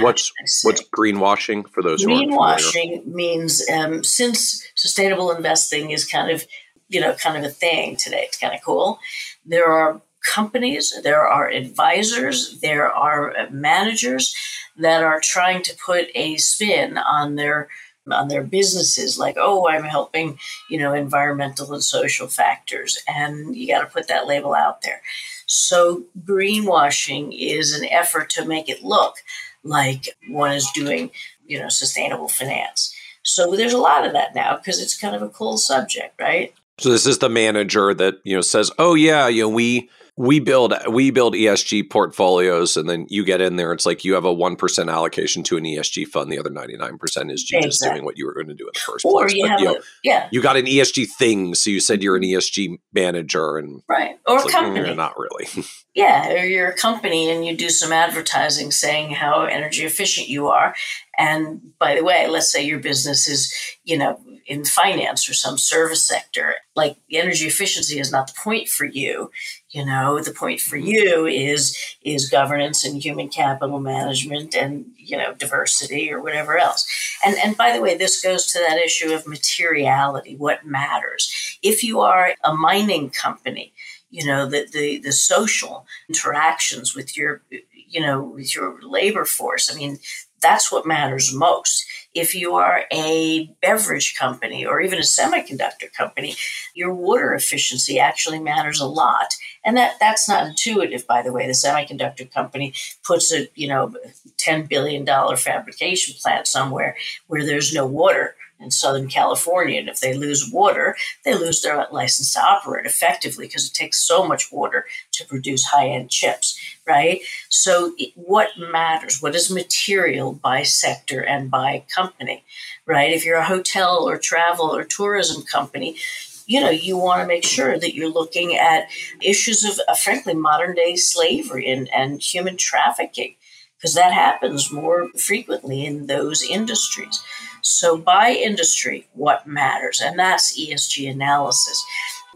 what's 0.01 0.31
what's 0.63 0.83
greenwashing 0.89 1.69
for 1.69 1.83
those 1.83 2.05
greenwashing 2.05 3.05
means 3.05 3.63
um, 3.69 4.03
since 4.03 4.65
sustainable 4.75 5.31
investing 5.31 5.91
is 5.91 6.05
kind 6.05 6.31
of 6.31 6.45
you 6.89 6.99
know 6.99 7.13
kind 7.13 7.37
of 7.37 7.43
a 7.43 7.53
thing 7.53 7.95
today. 7.95 8.23
It's 8.23 8.37
kind 8.37 8.53
of 8.53 8.61
cool. 8.63 8.99
There 9.45 9.67
are 9.67 10.01
companies, 10.23 10.93
there 11.03 11.27
are 11.27 11.49
advisors, 11.49 12.59
there 12.61 12.91
are 12.91 13.33
managers 13.51 14.35
that 14.77 15.03
are 15.03 15.19
trying 15.21 15.61
to 15.63 15.75
put 15.85 16.07
a 16.15 16.37
spin 16.37 16.97
on 16.97 17.35
their 17.35 17.67
on 18.11 18.27
their 18.27 18.43
businesses 18.43 19.17
like 19.17 19.35
oh 19.37 19.67
i'm 19.67 19.83
helping 19.83 20.37
you 20.69 20.77
know 20.77 20.93
environmental 20.93 21.73
and 21.73 21.83
social 21.83 22.27
factors 22.27 23.01
and 23.07 23.55
you 23.55 23.67
got 23.67 23.81
to 23.81 23.87
put 23.87 24.07
that 24.07 24.27
label 24.27 24.53
out 24.53 24.81
there 24.81 25.01
So 25.45 26.03
greenwashing 26.25 27.35
is 27.37 27.73
an 27.73 27.85
effort 27.85 28.29
to 28.31 28.45
make 28.45 28.69
it 28.69 28.83
look 28.83 29.15
like 29.63 30.09
one 30.29 30.51
is 30.53 30.69
doing, 30.73 31.11
you 31.45 31.59
know, 31.59 31.69
sustainable 31.69 32.27
finance. 32.27 32.93
So 33.23 33.55
there's 33.55 33.73
a 33.73 33.77
lot 33.77 34.05
of 34.05 34.13
that 34.13 34.35
now 34.35 34.57
because 34.57 34.81
it's 34.81 34.99
kind 34.99 35.15
of 35.15 35.21
a 35.21 35.29
cool 35.29 35.57
subject, 35.57 36.19
right? 36.19 36.53
So 36.79 36.89
this 36.89 37.05
is 37.05 37.19
the 37.19 37.29
manager 37.29 37.93
that, 37.93 38.15
you 38.23 38.35
know, 38.35 38.41
says, 38.41 38.71
"Oh 38.77 38.95
yeah, 38.95 39.27
you 39.27 39.43
know, 39.43 39.49
we 39.49 39.89
we 40.15 40.39
build 40.39 40.73
we 40.89 41.09
build 41.09 41.33
ESG 41.33 41.89
portfolios, 41.89 42.77
and 42.77 42.87
then 42.87 43.07
you 43.09 43.25
get 43.25 43.41
in 43.41 43.55
there. 43.55 43.73
It's 43.73 43.85
like 43.85 44.05
you 44.05 44.13
have 44.13 44.25
a 44.25 44.33
one 44.33 44.55
percent 44.55 44.89
allocation 44.89 45.41
to 45.43 45.57
an 45.57 45.63
ESG 45.63 46.07
fund. 46.07 46.31
The 46.31 46.37
other 46.37 46.51
ninety 46.51 46.77
nine 46.77 46.99
percent 46.99 47.31
is 47.31 47.49
you 47.49 47.57
exactly. 47.57 47.69
just 47.69 47.83
doing 47.83 48.05
what 48.05 48.17
you 48.17 48.27
were 48.27 48.33
going 48.33 48.47
to 48.47 48.53
do 48.53 48.65
in 48.65 48.71
the 48.73 48.79
first 48.79 49.05
or 49.05 49.21
place. 49.21 49.33
You 49.33 49.43
but, 49.45 49.49
have 49.49 49.59
you 49.59 49.65
know, 49.65 49.75
a, 49.75 49.81
yeah, 50.03 50.29
you 50.31 50.41
got 50.41 50.55
an 50.55 50.65
ESG 50.65 51.07
thing, 51.17 51.55
so 51.55 51.71
you 51.71 51.79
said 51.79 52.03
you're 52.03 52.15
an 52.15 52.21
ESG 52.21 52.77
manager, 52.93 53.57
and 53.57 53.81
right 53.87 54.19
or 54.27 54.37
like, 54.37 54.49
company, 54.49 54.87
mm, 54.87 54.95
not 54.95 55.17
really. 55.17 55.47
yeah, 55.95 56.29
or 56.31 56.45
you're 56.45 56.69
a 56.69 56.77
company 56.77 57.31
and 57.31 57.43
you 57.43 57.57
do 57.57 57.69
some 57.69 57.91
advertising 57.91 58.69
saying 58.69 59.11
how 59.11 59.45
energy 59.45 59.83
efficient 59.83 60.27
you 60.27 60.47
are. 60.47 60.75
And 61.17 61.77
by 61.79 61.95
the 61.95 62.03
way, 62.03 62.27
let's 62.27 62.51
say 62.51 62.65
your 62.65 62.79
business 62.79 63.27
is, 63.27 63.53
you 63.83 63.97
know, 63.97 64.19
in 64.45 64.65
finance 64.65 65.29
or 65.29 65.33
some 65.33 65.57
service 65.57 66.05
sector, 66.05 66.55
like 66.75 66.97
energy 67.11 67.45
efficiency 67.45 67.99
is 67.99 68.11
not 68.11 68.27
the 68.27 68.33
point 68.33 68.67
for 68.67 68.85
you. 68.85 69.31
You 69.69 69.85
know, 69.85 70.19
the 70.21 70.31
point 70.31 70.59
for 70.59 70.77
mm-hmm. 70.77 70.87
you 70.87 71.25
is 71.25 71.77
is 72.03 72.29
governance 72.29 72.83
and 72.83 73.01
human 73.01 73.29
capital 73.29 73.79
management 73.79 74.55
and 74.55 74.85
you 74.97 75.17
know 75.17 75.33
diversity 75.33 76.11
or 76.11 76.21
whatever 76.21 76.57
else. 76.57 76.85
And 77.25 77.37
and 77.37 77.55
by 77.55 77.73
the 77.73 77.81
way, 77.81 77.95
this 77.95 78.21
goes 78.21 78.45
to 78.47 78.59
that 78.59 78.77
issue 78.77 79.13
of 79.13 79.27
materiality. 79.27 80.35
What 80.35 80.65
matters? 80.65 81.57
If 81.61 81.83
you 81.83 82.01
are 82.01 82.35
a 82.43 82.53
mining 82.53 83.09
company, 83.09 83.73
you 84.09 84.25
know 84.25 84.45
the 84.45 84.67
the, 84.71 84.99
the 84.99 85.11
social 85.13 85.85
interactions 86.09 86.95
with 86.95 87.15
your 87.17 87.41
you 87.87 88.01
know 88.01 88.21
with 88.21 88.53
your 88.53 88.81
labor 88.81 89.25
force. 89.25 89.73
I 89.73 89.77
mean, 89.77 89.99
that's 90.43 90.71
what 90.71 90.85
matters 90.85 91.33
most. 91.33 91.85
If 92.13 92.35
you 92.35 92.53
are 92.55 92.83
a 92.91 93.45
beverage 93.61 94.15
company 94.15 94.65
or 94.65 94.81
even 94.81 94.99
a 94.99 95.01
semiconductor 95.01 95.91
company, 95.97 96.35
your 96.75 96.93
water 96.93 97.33
efficiency 97.33 97.99
actually 97.99 98.39
matters 98.39 98.79
a 98.79 98.85
lot. 98.85 99.33
And 99.65 99.75
that, 99.77 99.95
that's 99.99 100.29
not 100.29 100.45
intuitive, 100.45 101.07
by 101.07 101.23
the 101.23 101.31
way. 101.31 101.47
The 101.47 101.53
semiconductor 101.53 102.31
company 102.31 102.73
puts 103.03 103.33
a, 103.33 103.47
you 103.55 103.67
know, 103.67 103.95
$10 104.37 104.69
billion 104.69 105.05
fabrication 105.37 106.13
plant 106.21 106.45
somewhere 106.45 106.95
where 107.27 107.43
there's 107.43 107.73
no 107.73 107.87
water 107.87 108.35
in 108.59 108.71
Southern 108.71 109.07
California. 109.07 109.79
And 109.79 109.89
if 109.89 109.99
they 109.99 110.13
lose 110.13 110.49
water, 110.51 110.95
they 111.25 111.33
lose 111.33 111.61
their 111.61 111.85
license 111.91 112.33
to 112.33 112.41
operate 112.41 112.85
effectively 112.85 113.47
because 113.47 113.67
it 113.67 113.73
takes 113.73 113.99
so 113.99 114.25
much 114.27 114.51
water 114.51 114.85
to 115.13 115.25
produce 115.25 115.65
high 115.65 115.89
end 115.89 116.09
chips, 116.09 116.59
right? 116.87 117.21
So, 117.49 117.95
what 118.15 118.49
matters? 118.57 119.21
What 119.21 119.35
is 119.35 119.51
material 119.51 120.33
by 120.33 120.63
sector 120.63 121.21
and 121.21 121.51
by 121.51 121.83
company, 121.93 122.43
right? 122.85 123.11
If 123.11 123.25
you're 123.25 123.37
a 123.37 123.45
hotel 123.45 124.07
or 124.07 124.17
travel 124.17 124.75
or 124.75 124.83
tourism 124.83 125.43
company, 125.43 125.97
you 126.45 126.59
know, 126.59 126.69
you 126.69 126.97
want 126.97 127.21
to 127.21 127.27
make 127.27 127.43
sure 127.43 127.77
that 127.77 127.93
you're 127.93 128.09
looking 128.09 128.55
at 128.55 128.89
issues 129.21 129.63
of, 129.63 129.79
uh, 129.87 129.95
frankly, 129.95 130.33
modern 130.33 130.75
day 130.75 130.95
slavery 130.95 131.71
and, 131.71 131.89
and 131.93 132.21
human 132.21 132.57
trafficking, 132.57 133.35
because 133.77 133.95
that 133.95 134.13
happens 134.13 134.71
more 134.71 135.09
frequently 135.17 135.85
in 135.85 136.07
those 136.07 136.43
industries. 136.43 137.23
So, 137.63 137.97
by 137.97 138.31
industry, 138.31 139.07
what 139.13 139.47
matters? 139.47 140.01
And 140.01 140.19
that's 140.19 140.59
ESG 140.59 141.09
analysis. 141.09 141.83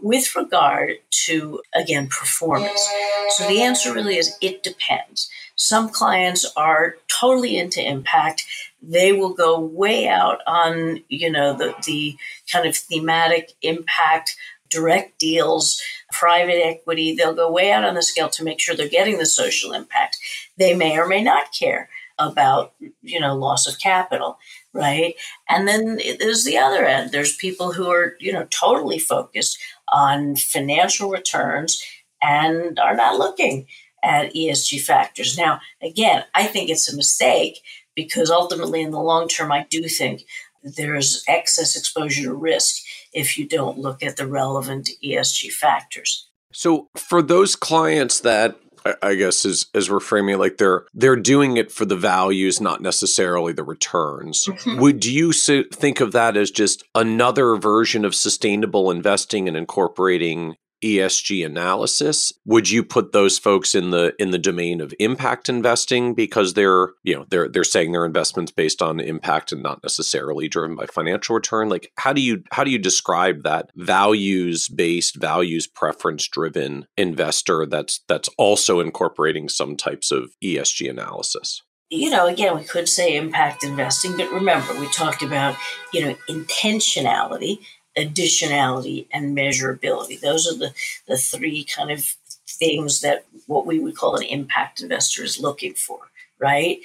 With 0.00 0.34
regard 0.34 0.94
to, 1.26 1.60
again, 1.74 2.06
performance. 2.08 2.88
So, 3.36 3.46
the 3.46 3.62
answer 3.62 3.92
really 3.92 4.16
is 4.16 4.36
it 4.40 4.62
depends. 4.62 5.28
Some 5.54 5.90
clients 5.90 6.50
are 6.56 6.96
totally 7.20 7.58
into 7.58 7.86
impact. 7.86 8.46
They 8.82 9.12
will 9.12 9.34
go 9.34 9.60
way 9.60 10.08
out 10.08 10.38
on, 10.46 11.02
you 11.08 11.30
know, 11.30 11.54
the, 11.54 11.74
the 11.84 12.16
kind 12.50 12.66
of 12.66 12.76
thematic 12.76 13.52
impact 13.60 14.34
direct 14.70 15.18
deals, 15.18 15.80
private 16.12 16.64
equity. 16.64 17.14
They'll 17.14 17.34
go 17.34 17.50
way 17.50 17.72
out 17.72 17.84
on 17.84 17.94
the 17.94 18.02
scale 18.02 18.28
to 18.30 18.44
make 18.44 18.60
sure 18.60 18.74
they're 18.74 18.88
getting 18.88 19.18
the 19.18 19.26
social 19.26 19.72
impact. 19.72 20.18
They 20.58 20.74
may 20.74 20.98
or 20.98 21.06
may 21.06 21.22
not 21.22 21.52
care 21.58 21.88
about, 22.18 22.74
you 23.02 23.20
know, 23.20 23.34
loss 23.34 23.66
of 23.66 23.80
capital 23.80 24.38
right? 24.74 25.14
And 25.48 25.66
then 25.66 25.98
there's 26.18 26.44
the 26.44 26.58
other 26.58 26.84
end. 26.84 27.10
There's 27.10 27.36
people 27.36 27.72
who 27.72 27.90
are, 27.90 28.14
you 28.20 28.32
know, 28.32 28.46
totally 28.50 28.98
focused 28.98 29.58
on 29.92 30.36
financial 30.36 31.10
returns 31.10 31.82
and 32.22 32.78
are 32.78 32.96
not 32.96 33.18
looking 33.18 33.66
at 34.02 34.34
ESG 34.34 34.80
factors. 34.80 35.36
Now, 35.36 35.60
again, 35.82 36.24
I 36.34 36.44
think 36.44 36.70
it's 36.70 36.92
a 36.92 36.96
mistake 36.96 37.60
because 37.94 38.30
ultimately, 38.30 38.82
in 38.82 38.92
the 38.92 39.00
long 39.00 39.28
term, 39.28 39.50
I 39.50 39.66
do 39.68 39.88
think 39.88 40.24
there's 40.62 41.24
excess 41.26 41.76
exposure 41.76 42.24
to 42.24 42.34
risk 42.34 42.82
if 43.12 43.38
you 43.38 43.48
don't 43.48 43.78
look 43.78 44.02
at 44.02 44.16
the 44.16 44.26
relevant 44.26 44.90
ESG 45.04 45.52
factors. 45.52 46.28
So, 46.52 46.88
for 46.94 47.22
those 47.22 47.56
clients 47.56 48.20
that 48.20 48.56
I 49.02 49.14
guess 49.14 49.44
as 49.44 49.66
as 49.74 49.90
we're 49.90 50.00
framing 50.00 50.34
it, 50.34 50.38
like 50.38 50.56
they're 50.58 50.86
they're 50.94 51.16
doing 51.16 51.56
it 51.56 51.70
for 51.70 51.84
the 51.84 51.96
values, 51.96 52.60
not 52.60 52.80
necessarily 52.80 53.52
the 53.52 53.64
returns. 53.64 54.46
Mm-hmm. 54.46 54.80
Would 54.80 55.04
you 55.04 55.32
think 55.32 56.00
of 56.00 56.12
that 56.12 56.36
as 56.36 56.50
just 56.50 56.84
another 56.94 57.56
version 57.56 58.04
of 58.04 58.14
sustainable 58.14 58.90
investing 58.90 59.48
and 59.48 59.56
incorporating 59.56 60.56
ESG 60.82 61.44
analysis, 61.44 62.32
would 62.44 62.70
you 62.70 62.82
put 62.82 63.12
those 63.12 63.38
folks 63.38 63.74
in 63.74 63.90
the 63.90 64.14
in 64.18 64.30
the 64.30 64.38
domain 64.38 64.80
of 64.80 64.94
impact 64.98 65.48
investing 65.48 66.14
because 66.14 66.54
they're 66.54 66.90
you 67.02 67.14
know 67.14 67.26
they're 67.30 67.48
they're 67.48 67.64
saying 67.64 67.92
their 67.92 68.04
investments 68.04 68.52
based 68.52 68.82
on 68.82 69.00
impact 69.00 69.52
and 69.52 69.62
not 69.62 69.82
necessarily 69.82 70.48
driven 70.48 70.76
by 70.76 70.86
financial 70.86 71.34
return? 71.34 71.68
Like 71.68 71.90
how 71.96 72.12
do 72.12 72.20
you 72.20 72.42
how 72.52 72.64
do 72.64 72.70
you 72.70 72.78
describe 72.78 73.42
that 73.42 73.70
values 73.76 74.68
based 74.68 75.16
values 75.16 75.66
preference 75.66 76.28
driven 76.28 76.86
investor 76.96 77.66
that's 77.66 78.00
that's 78.08 78.28
also 78.38 78.80
incorporating 78.80 79.48
some 79.48 79.76
types 79.76 80.10
of 80.10 80.30
ESG 80.42 80.88
analysis? 80.88 81.62
you 81.90 82.10
know, 82.10 82.26
again, 82.26 82.56
we 82.56 82.64
could 82.64 82.88
say 82.88 83.16
impact 83.16 83.64
investing, 83.64 84.16
but 84.16 84.30
remember, 84.30 84.78
we 84.78 84.86
talked 84.88 85.22
about, 85.22 85.56
you 85.92 86.04
know, 86.04 86.14
intentionality 86.28 87.60
additionality 87.98 89.06
and 89.12 89.36
measurability. 89.36 90.20
Those 90.20 90.46
are 90.46 90.56
the, 90.56 90.72
the 91.06 91.16
three 91.16 91.64
kind 91.64 91.90
of 91.90 92.14
things 92.46 93.00
that 93.00 93.26
what 93.46 93.66
we 93.66 93.78
would 93.78 93.96
call 93.96 94.16
an 94.16 94.22
impact 94.22 94.80
investor 94.80 95.24
is 95.24 95.40
looking 95.40 95.74
for, 95.74 95.98
right? 96.38 96.78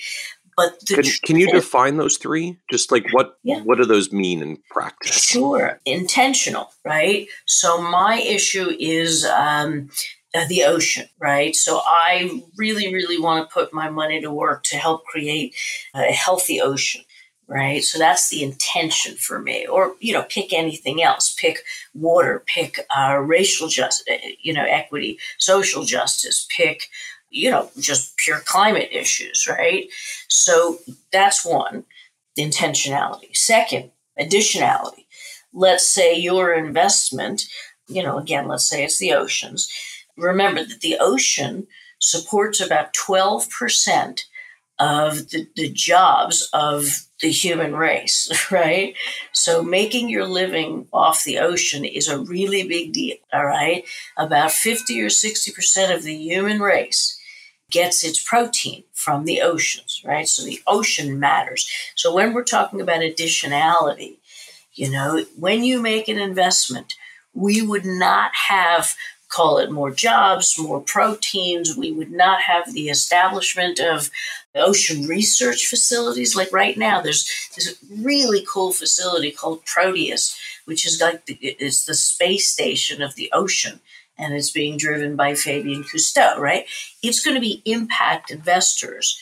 But 0.55 0.83
can, 0.87 1.03
can, 1.25 1.37
you 1.37 1.51
define 1.51 1.97
those 1.97 2.17
three? 2.17 2.57
Just 2.69 2.91
like 2.91 3.11
what 3.11 3.39
yeah. 3.43 3.61
what 3.61 3.79
do 3.79 3.85
those 3.85 4.11
mean 4.11 4.41
in 4.41 4.57
practice? 4.69 5.23
Sure, 5.23 5.79
intentional, 5.83 6.71
right? 6.85 7.27
So 7.45 7.81
my 7.81 8.19
issue 8.19 8.69
is 8.79 9.25
um, 9.25 9.89
uh, 10.35 10.45
the 10.47 10.63
ocean, 10.65 11.07
right? 11.19 11.55
So 11.55 11.81
I 11.83 12.43
really, 12.55 12.93
really 12.93 13.19
want 13.19 13.49
to 13.49 13.53
put 13.53 13.73
my 13.73 13.89
money 13.89 14.21
to 14.21 14.31
work 14.31 14.63
to 14.65 14.77
help 14.77 15.05
create 15.05 15.55
a 15.95 16.11
healthy 16.11 16.61
ocean 16.61 17.03
right? 17.47 17.83
So 17.83 17.97
that's 17.97 18.29
the 18.29 18.43
intention 18.43 19.15
for 19.15 19.39
me. 19.39 19.65
Or 19.67 19.95
you 19.99 20.13
know, 20.13 20.23
pick 20.23 20.53
anything 20.53 21.03
else. 21.03 21.35
Pick 21.39 21.59
water. 21.93 22.43
Pick 22.45 22.79
uh, 22.95 23.17
racial 23.17 23.67
justice. 23.67 24.05
Uh, 24.09 24.27
you 24.41 24.53
know, 24.53 24.65
equity, 24.65 25.19
social 25.37 25.83
justice. 25.83 26.47
Pick 26.55 26.89
you 27.29 27.49
know 27.49 27.69
just 27.79 28.15
pure 28.17 28.39
climate 28.39 28.89
issues, 28.91 29.47
right? 29.47 29.89
So 30.27 30.79
that's 31.11 31.45
one 31.45 31.85
intentionality. 32.37 33.35
Second, 33.35 33.91
additionality. 34.19 35.05
Let's 35.53 35.87
say 35.87 36.15
your 36.15 36.53
investment, 36.53 37.45
you 37.87 38.01
know, 38.01 38.17
again, 38.17 38.47
let's 38.47 38.67
say 38.67 38.83
it's 38.83 38.97
the 38.97 39.13
oceans. 39.13 39.71
Remember 40.17 40.63
that 40.63 40.81
the 40.81 40.97
ocean 40.99 41.67
supports 41.99 42.59
about 42.59 42.93
12% 42.93 44.21
of 44.79 45.29
the, 45.29 45.47
the 45.55 45.69
jobs 45.69 46.49
of 46.53 47.05
the 47.23 47.31
human 47.31 47.75
race, 47.75 48.29
right? 48.51 48.95
So 49.31 49.63
making 49.63 50.09
your 50.09 50.27
living 50.27 50.87
off 50.93 51.23
the 51.23 51.39
ocean 51.39 51.85
is 51.85 52.07
a 52.07 52.19
really 52.19 52.67
big 52.67 52.93
deal, 52.93 53.17
all 53.33 53.45
right? 53.45 53.83
About 54.15 54.51
50 54.51 55.01
or 55.01 55.07
60% 55.07 55.95
of 55.95 56.03
the 56.03 56.15
human 56.15 56.59
race 56.59 57.19
gets 57.71 58.03
its 58.03 58.23
protein 58.23 58.83
from 58.93 59.25
the 59.25 59.41
oceans, 59.41 60.01
right? 60.05 60.27
So 60.27 60.43
the 60.43 60.61
ocean 60.67 61.19
matters. 61.19 61.67
So 61.95 62.13
when 62.13 62.33
we're 62.33 62.43
talking 62.43 62.79
about 62.79 63.01
additionality, 63.01 64.17
you 64.73 64.91
know, 64.91 65.25
when 65.37 65.63
you 65.63 65.81
make 65.81 66.07
an 66.07 66.19
investment, 66.19 66.93
we 67.33 67.61
would 67.61 67.85
not 67.85 68.31
have 68.49 68.95
call 69.33 69.57
it 69.57 69.71
more 69.71 69.89
jobs, 69.89 70.59
more 70.59 70.79
proteins. 70.79 71.75
We 71.75 71.91
would 71.91 72.11
not 72.11 72.41
have 72.41 72.71
the 72.71 72.89
establishment 72.89 73.79
of 73.79 74.11
ocean 74.55 75.07
research 75.07 75.67
facilities. 75.67 76.35
Like 76.35 76.51
right 76.51 76.77
now, 76.77 77.01
there's 77.01 77.27
this 77.55 77.77
really 77.91 78.45
cool 78.47 78.71
facility 78.71 79.31
called 79.31 79.65
Proteus, 79.65 80.37
which 80.65 80.85
is 80.85 81.01
like 81.01 81.25
the, 81.25 81.37
it's 81.41 81.85
the 81.85 81.95
space 81.95 82.51
station 82.51 83.01
of 83.01 83.15
the 83.15 83.31
ocean. 83.33 83.79
and 84.17 84.33
it's 84.33 84.51
being 84.51 84.77
driven 84.77 85.15
by 85.15 85.33
Fabien 85.35 85.83
Cousteau, 85.83 86.37
right? 86.37 86.65
It's 87.01 87.23
going 87.23 87.35
to 87.35 87.41
be 87.41 87.61
impact 87.65 88.31
investors 88.31 89.19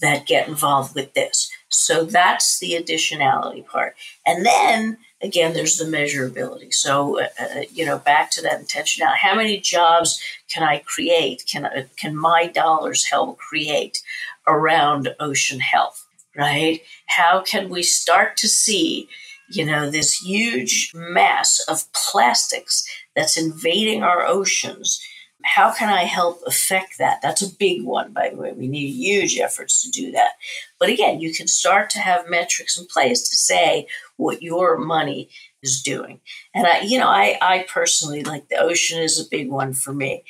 that 0.00 0.26
get 0.26 0.48
involved 0.48 0.94
with 0.94 1.14
this. 1.14 1.50
So 1.68 2.04
that's 2.04 2.58
the 2.58 2.72
additionality 2.72 3.64
part. 3.64 3.94
And 4.26 4.44
then 4.44 4.98
again, 5.22 5.52
there's 5.54 5.76
the 5.76 5.84
measurability. 5.84 6.74
So, 6.74 7.20
uh, 7.20 7.28
uh, 7.38 7.62
you 7.72 7.86
know, 7.86 7.98
back 7.98 8.30
to 8.32 8.42
that 8.42 8.60
intentionality. 8.60 9.18
How 9.18 9.36
many 9.36 9.60
jobs 9.60 10.20
can 10.52 10.64
I 10.64 10.78
create? 10.78 11.44
Can, 11.50 11.64
uh, 11.64 11.84
can 11.96 12.16
my 12.16 12.48
dollars 12.48 13.06
help 13.06 13.38
create 13.38 14.02
around 14.46 15.14
ocean 15.20 15.60
health, 15.60 16.06
right? 16.36 16.80
How 17.06 17.42
can 17.42 17.68
we 17.68 17.82
start 17.82 18.36
to 18.38 18.48
see, 18.48 19.08
you 19.50 19.64
know, 19.64 19.90
this 19.90 20.22
huge 20.22 20.92
mass 20.94 21.64
of 21.68 21.84
plastics 21.92 22.84
that's 23.14 23.36
invading 23.36 24.02
our 24.02 24.26
oceans? 24.26 25.00
How 25.44 25.72
can 25.72 25.88
I 25.88 26.04
help 26.04 26.40
affect 26.46 26.98
that? 26.98 27.20
That's 27.20 27.42
a 27.42 27.54
big 27.54 27.84
one, 27.84 28.12
by 28.12 28.30
the 28.30 28.36
way. 28.36 28.52
We 28.52 28.68
need 28.68 28.90
huge 28.90 29.38
efforts 29.38 29.82
to 29.82 29.90
do 29.90 30.12
that. 30.12 30.32
But 30.78 30.88
again, 30.88 31.20
you 31.20 31.34
can 31.34 31.48
start 31.48 31.90
to 31.90 31.98
have 31.98 32.30
metrics 32.30 32.78
in 32.78 32.86
place 32.86 33.28
to 33.28 33.36
say 33.36 33.88
what 34.16 34.42
your 34.42 34.78
money 34.78 35.30
is 35.62 35.82
doing. 35.82 36.20
And 36.54 36.66
I, 36.66 36.80
you 36.80 36.98
know, 36.98 37.08
I, 37.08 37.38
I 37.40 37.66
personally 37.68 38.22
like 38.22 38.48
the 38.48 38.58
ocean 38.58 39.00
is 39.00 39.18
a 39.18 39.28
big 39.28 39.50
one 39.50 39.74
for 39.74 39.92
me. 39.92 40.24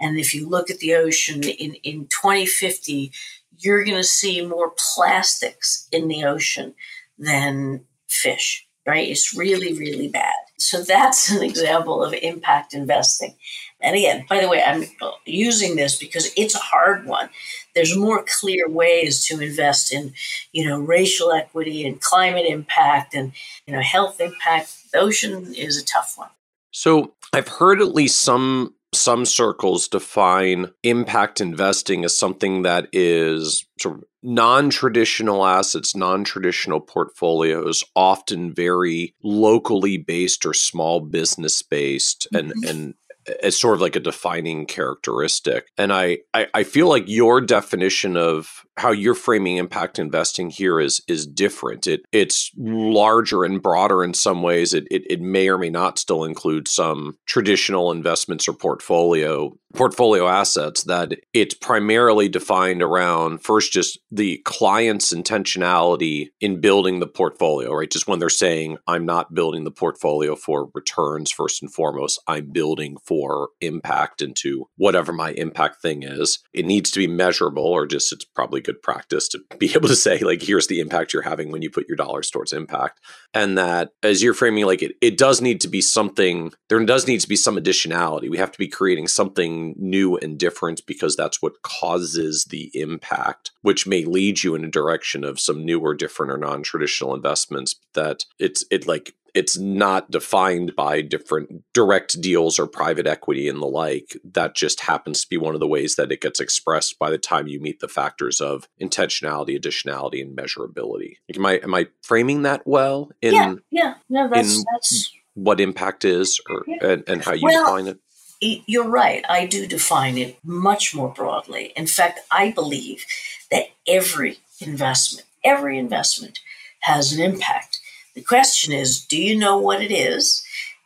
And 0.00 0.18
if 0.18 0.34
you 0.34 0.48
look 0.48 0.70
at 0.70 0.78
the 0.78 0.94
ocean 0.94 1.42
in, 1.44 1.74
in 1.76 2.06
2050, 2.08 3.12
you're 3.58 3.84
going 3.84 3.96
to 3.96 4.04
see 4.04 4.44
more 4.44 4.72
plastics 4.94 5.88
in 5.92 6.08
the 6.08 6.24
ocean 6.24 6.74
than 7.18 7.84
fish, 8.08 8.66
right? 8.86 9.08
It's 9.08 9.36
really, 9.36 9.74
really 9.74 10.08
bad. 10.08 10.32
So 10.58 10.82
that's 10.82 11.30
an 11.30 11.42
example 11.42 12.02
of 12.02 12.14
impact 12.14 12.74
investing. 12.74 13.34
And 13.80 13.96
again, 13.96 14.24
by 14.28 14.40
the 14.40 14.48
way, 14.48 14.62
I'm 14.62 14.84
using 15.26 15.76
this 15.76 15.98
because 15.98 16.32
it's 16.36 16.54
a 16.54 16.58
hard 16.58 17.06
one. 17.06 17.28
There's 17.74 17.96
more 17.96 18.24
clear 18.40 18.68
ways 18.68 19.26
to 19.26 19.40
invest 19.40 19.92
in, 19.92 20.14
you 20.52 20.64
know, 20.64 20.78
racial 20.78 21.32
equity 21.32 21.86
and 21.86 22.00
climate 22.00 22.46
impact 22.46 23.14
and, 23.14 23.32
you 23.66 23.74
know, 23.74 23.80
health 23.80 24.20
impact. 24.20 24.90
The 24.92 25.00
ocean 25.00 25.54
is 25.54 25.76
a 25.76 25.84
tough 25.84 26.14
one. 26.16 26.30
So 26.70 27.12
I've 27.32 27.48
heard 27.48 27.80
at 27.80 27.94
least 27.94 28.20
some 28.20 28.74
some 28.94 29.24
circles 29.24 29.88
define 29.88 30.70
impact 30.82 31.40
investing 31.40 32.04
as 32.04 32.16
something 32.16 32.62
that 32.62 32.88
is 32.92 33.66
sort 33.80 33.96
of 33.96 34.04
non-traditional 34.22 35.44
assets 35.44 35.94
non-traditional 35.94 36.80
portfolios 36.80 37.84
often 37.94 38.54
very 38.54 39.14
locally 39.22 39.98
based 39.98 40.46
or 40.46 40.54
small 40.54 41.00
business 41.00 41.60
based 41.62 42.26
and 42.32 42.50
mm-hmm. 42.50 42.68
and 42.68 42.94
as 43.42 43.58
sort 43.58 43.74
of 43.74 43.80
like 43.80 43.96
a 43.96 44.00
defining 44.00 44.66
characteristic. 44.66 45.68
And 45.78 45.92
I, 45.92 46.18
I, 46.32 46.46
I 46.54 46.64
feel 46.64 46.88
like 46.88 47.04
your 47.06 47.40
definition 47.40 48.16
of 48.16 48.64
how 48.76 48.90
you're 48.90 49.14
framing 49.14 49.56
impact 49.56 49.98
investing 49.98 50.50
here 50.50 50.80
is 50.80 51.00
is 51.06 51.26
different. 51.26 51.86
It 51.86 52.02
it's 52.12 52.50
larger 52.56 53.44
and 53.44 53.62
broader 53.62 54.02
in 54.02 54.14
some 54.14 54.42
ways. 54.42 54.74
It, 54.74 54.86
it 54.90 55.02
it 55.08 55.20
may 55.20 55.48
or 55.48 55.58
may 55.58 55.70
not 55.70 55.98
still 55.98 56.24
include 56.24 56.66
some 56.66 57.16
traditional 57.26 57.92
investments 57.92 58.48
or 58.48 58.52
portfolio 58.52 59.56
portfolio 59.74 60.28
assets 60.28 60.84
that 60.84 61.12
it's 61.32 61.54
primarily 61.54 62.28
defined 62.28 62.82
around 62.82 63.42
first 63.42 63.72
just 63.72 63.98
the 64.10 64.38
client's 64.44 65.12
intentionality 65.12 66.28
in 66.40 66.60
building 66.60 67.00
the 67.00 67.06
portfolio, 67.06 67.72
right? 67.72 67.90
Just 67.90 68.06
when 68.06 68.20
they're 68.20 68.28
saying, 68.28 68.78
I'm 68.86 69.04
not 69.04 69.34
building 69.34 69.64
the 69.64 69.70
portfolio 69.72 70.36
for 70.36 70.70
returns 70.74 71.30
first 71.30 71.62
and 71.62 71.72
foremost, 71.72 72.22
I'm 72.28 72.52
building 72.52 72.96
for 73.04 73.48
impact 73.60 74.22
into 74.22 74.68
whatever 74.76 75.12
my 75.12 75.32
impact 75.32 75.82
thing 75.82 76.04
is. 76.04 76.38
It 76.52 76.64
needs 76.64 76.90
to 76.92 77.00
be 77.00 77.08
measurable, 77.08 77.64
or 77.64 77.86
just 77.86 78.12
it's 78.12 78.24
probably 78.24 78.60
good 78.60 78.80
practice 78.82 79.28
to 79.28 79.40
be 79.58 79.70
able 79.74 79.88
to 79.88 79.96
say, 79.96 80.18
like, 80.20 80.42
here's 80.42 80.68
the 80.68 80.80
impact 80.80 81.12
you're 81.12 81.22
having 81.22 81.50
when 81.50 81.62
you 81.62 81.70
put 81.70 81.88
your 81.88 81.96
dollars 81.96 82.30
towards 82.30 82.52
impact. 82.52 83.00
And 83.32 83.58
that 83.58 83.90
as 84.02 84.22
you're 84.22 84.34
framing, 84.34 84.64
like, 84.66 84.82
it, 84.82 84.92
it 85.00 85.18
does 85.18 85.40
need 85.40 85.60
to 85.62 85.68
be 85.68 85.80
something, 85.80 86.52
there 86.68 86.82
does 86.84 87.08
need 87.08 87.20
to 87.20 87.28
be 87.28 87.36
some 87.36 87.56
additionality. 87.56 88.30
We 88.30 88.38
have 88.38 88.52
to 88.52 88.58
be 88.58 88.68
creating 88.68 89.08
something 89.08 89.63
new 89.76 90.16
and 90.18 90.38
different 90.38 90.84
because 90.86 91.16
that's 91.16 91.40
what 91.40 91.62
causes 91.62 92.46
the 92.50 92.70
impact, 92.74 93.52
which 93.62 93.86
may 93.86 94.04
lead 94.04 94.42
you 94.42 94.54
in 94.54 94.64
a 94.64 94.70
direction 94.70 95.24
of 95.24 95.40
some 95.40 95.64
new 95.64 95.80
or 95.80 95.94
different, 95.94 96.32
or 96.32 96.36
non 96.36 96.62
traditional 96.62 97.14
investments 97.14 97.76
that 97.94 98.24
it's, 98.38 98.64
it 98.70 98.86
like, 98.86 99.14
it's 99.34 99.58
not 99.58 100.10
defined 100.12 100.76
by 100.76 101.00
different 101.00 101.64
direct 101.72 102.20
deals 102.20 102.58
or 102.58 102.68
private 102.68 103.06
equity 103.06 103.48
and 103.48 103.60
the 103.60 103.66
like. 103.66 104.16
That 104.24 104.54
just 104.54 104.80
happens 104.80 105.22
to 105.22 105.28
be 105.28 105.36
one 105.36 105.54
of 105.54 105.60
the 105.60 105.66
ways 105.66 105.96
that 105.96 106.12
it 106.12 106.20
gets 106.20 106.38
expressed 106.38 106.98
by 107.00 107.10
the 107.10 107.18
time 107.18 107.48
you 107.48 107.60
meet 107.60 107.80
the 107.80 107.88
factors 107.88 108.40
of 108.40 108.68
intentionality, 108.80 109.58
additionality, 109.58 110.22
and 110.22 110.36
measurability. 110.36 111.16
Am 111.34 111.44
I 111.44 111.54
am 111.54 111.74
I 111.74 111.88
framing 112.02 112.42
that 112.42 112.62
well? 112.64 113.10
In, 113.20 113.34
yeah, 113.34 113.54
yeah, 113.70 113.94
no, 114.08 114.28
that's 114.28 114.64
that's 114.72 115.12
what 115.34 115.60
impact 115.60 116.04
is, 116.04 116.40
or 116.48 116.62
yeah. 116.66 116.86
and, 116.86 117.04
and 117.08 117.24
how 117.24 117.32
you 117.32 117.42
well, 117.42 117.64
define 117.64 117.88
it. 117.88 117.98
You're 118.44 118.88
right. 118.88 119.24
I 119.28 119.46
do 119.46 119.66
define 119.66 120.18
it 120.18 120.38
much 120.44 120.94
more 120.94 121.08
broadly. 121.08 121.72
In 121.76 121.86
fact, 121.86 122.20
I 122.30 122.50
believe 122.50 123.04
that 123.50 123.68
every 123.88 124.38
investment, 124.60 125.26
every 125.42 125.78
investment 125.78 126.40
has 126.80 127.12
an 127.12 127.20
impact. 127.22 127.80
The 128.14 128.20
question 128.20 128.72
is, 128.72 129.04
do 129.04 129.20
you 129.20 129.38
know 129.38 129.56
what 129.56 129.80
it 129.80 129.90
is? 129.90 130.44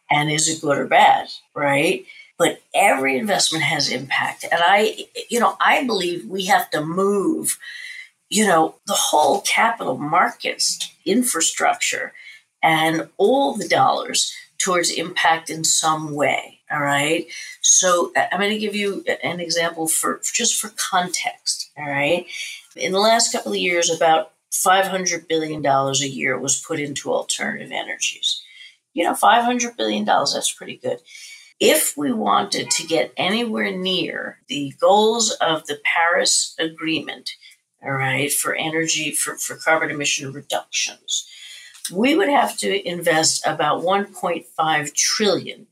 And 0.09 0.31
is 0.31 0.49
it 0.49 0.61
good 0.61 0.79
or 0.79 0.87
bad? 0.87 1.31
Right? 1.55 2.07
But 2.39 2.63
every 2.73 3.19
investment 3.19 3.65
has 3.65 3.91
impact. 3.91 4.45
And 4.45 4.61
I, 4.63 5.07
you 5.29 5.41
know, 5.41 5.57
I 5.61 5.85
believe 5.85 6.27
we 6.27 6.45
have 6.45 6.71
to 6.71 6.85
move, 6.85 7.59
you 8.29 8.47
know, 8.47 8.77
the 8.87 8.95
whole 8.95 9.41
capital 9.41 9.99
markets 9.99 10.79
infrastructure 11.05 12.13
and 12.63 13.09
all 13.17 13.55
the 13.55 13.67
dollars 13.67 14.33
towards 14.59 14.91
impact 14.91 15.51
in 15.51 15.65
some 15.65 16.15
way 16.15 16.58
all 16.71 16.83
right. 16.83 17.27
So 17.63 18.13
I'm 18.17 18.41
going 18.41 18.53
to 18.53 18.59
give 18.59 18.75
you 18.75 19.05
an 19.23 19.41
example 19.41 19.89
for 19.89 20.21
just 20.35 20.61
for 20.61 20.71
context. 20.77 21.71
All 21.77 21.89
right. 21.89 22.27
In 22.77 22.93
the 22.93 23.01
last 23.01 23.33
couple 23.33 23.53
of 23.53 23.59
years, 23.59 23.91
about 23.91 24.33
$500 24.53 25.29
billion 25.29 25.65
a 25.65 25.93
year 26.07 26.39
was 26.39 26.61
put 26.61 26.81
into 26.81 27.13
alternative 27.13 27.73
energies. 27.73 28.43
You 28.95 29.05
know, 29.05 29.15
$500 29.15 29.77
billion, 29.77 30.05
that's 30.05 30.53
pretty 30.53 30.77
good. 30.77 30.99
If 31.61 31.97
we 31.97 32.13
wanted 32.13 32.71
to 32.71 32.87
get 32.87 33.13
anywhere 33.17 33.77
near 33.77 34.39
the 34.49 34.73
goals 34.81 35.33
of 35.41 35.67
the 35.67 35.79
Paris 35.85 36.55
Agreement, 36.59 37.31
all 37.83 37.93
right, 37.93 38.33
for 38.33 38.55
energy, 38.55 39.13
for, 39.13 39.37
for 39.37 39.57
carbon 39.57 39.91
emission 39.91 40.33
reductions, 40.33 41.29
we 41.93 42.15
would 42.15 42.29
have 42.29 42.57
to 42.59 42.89
invest 42.89 43.47
about 43.47 43.83
1.5 43.83 44.95
trillion 44.95 45.67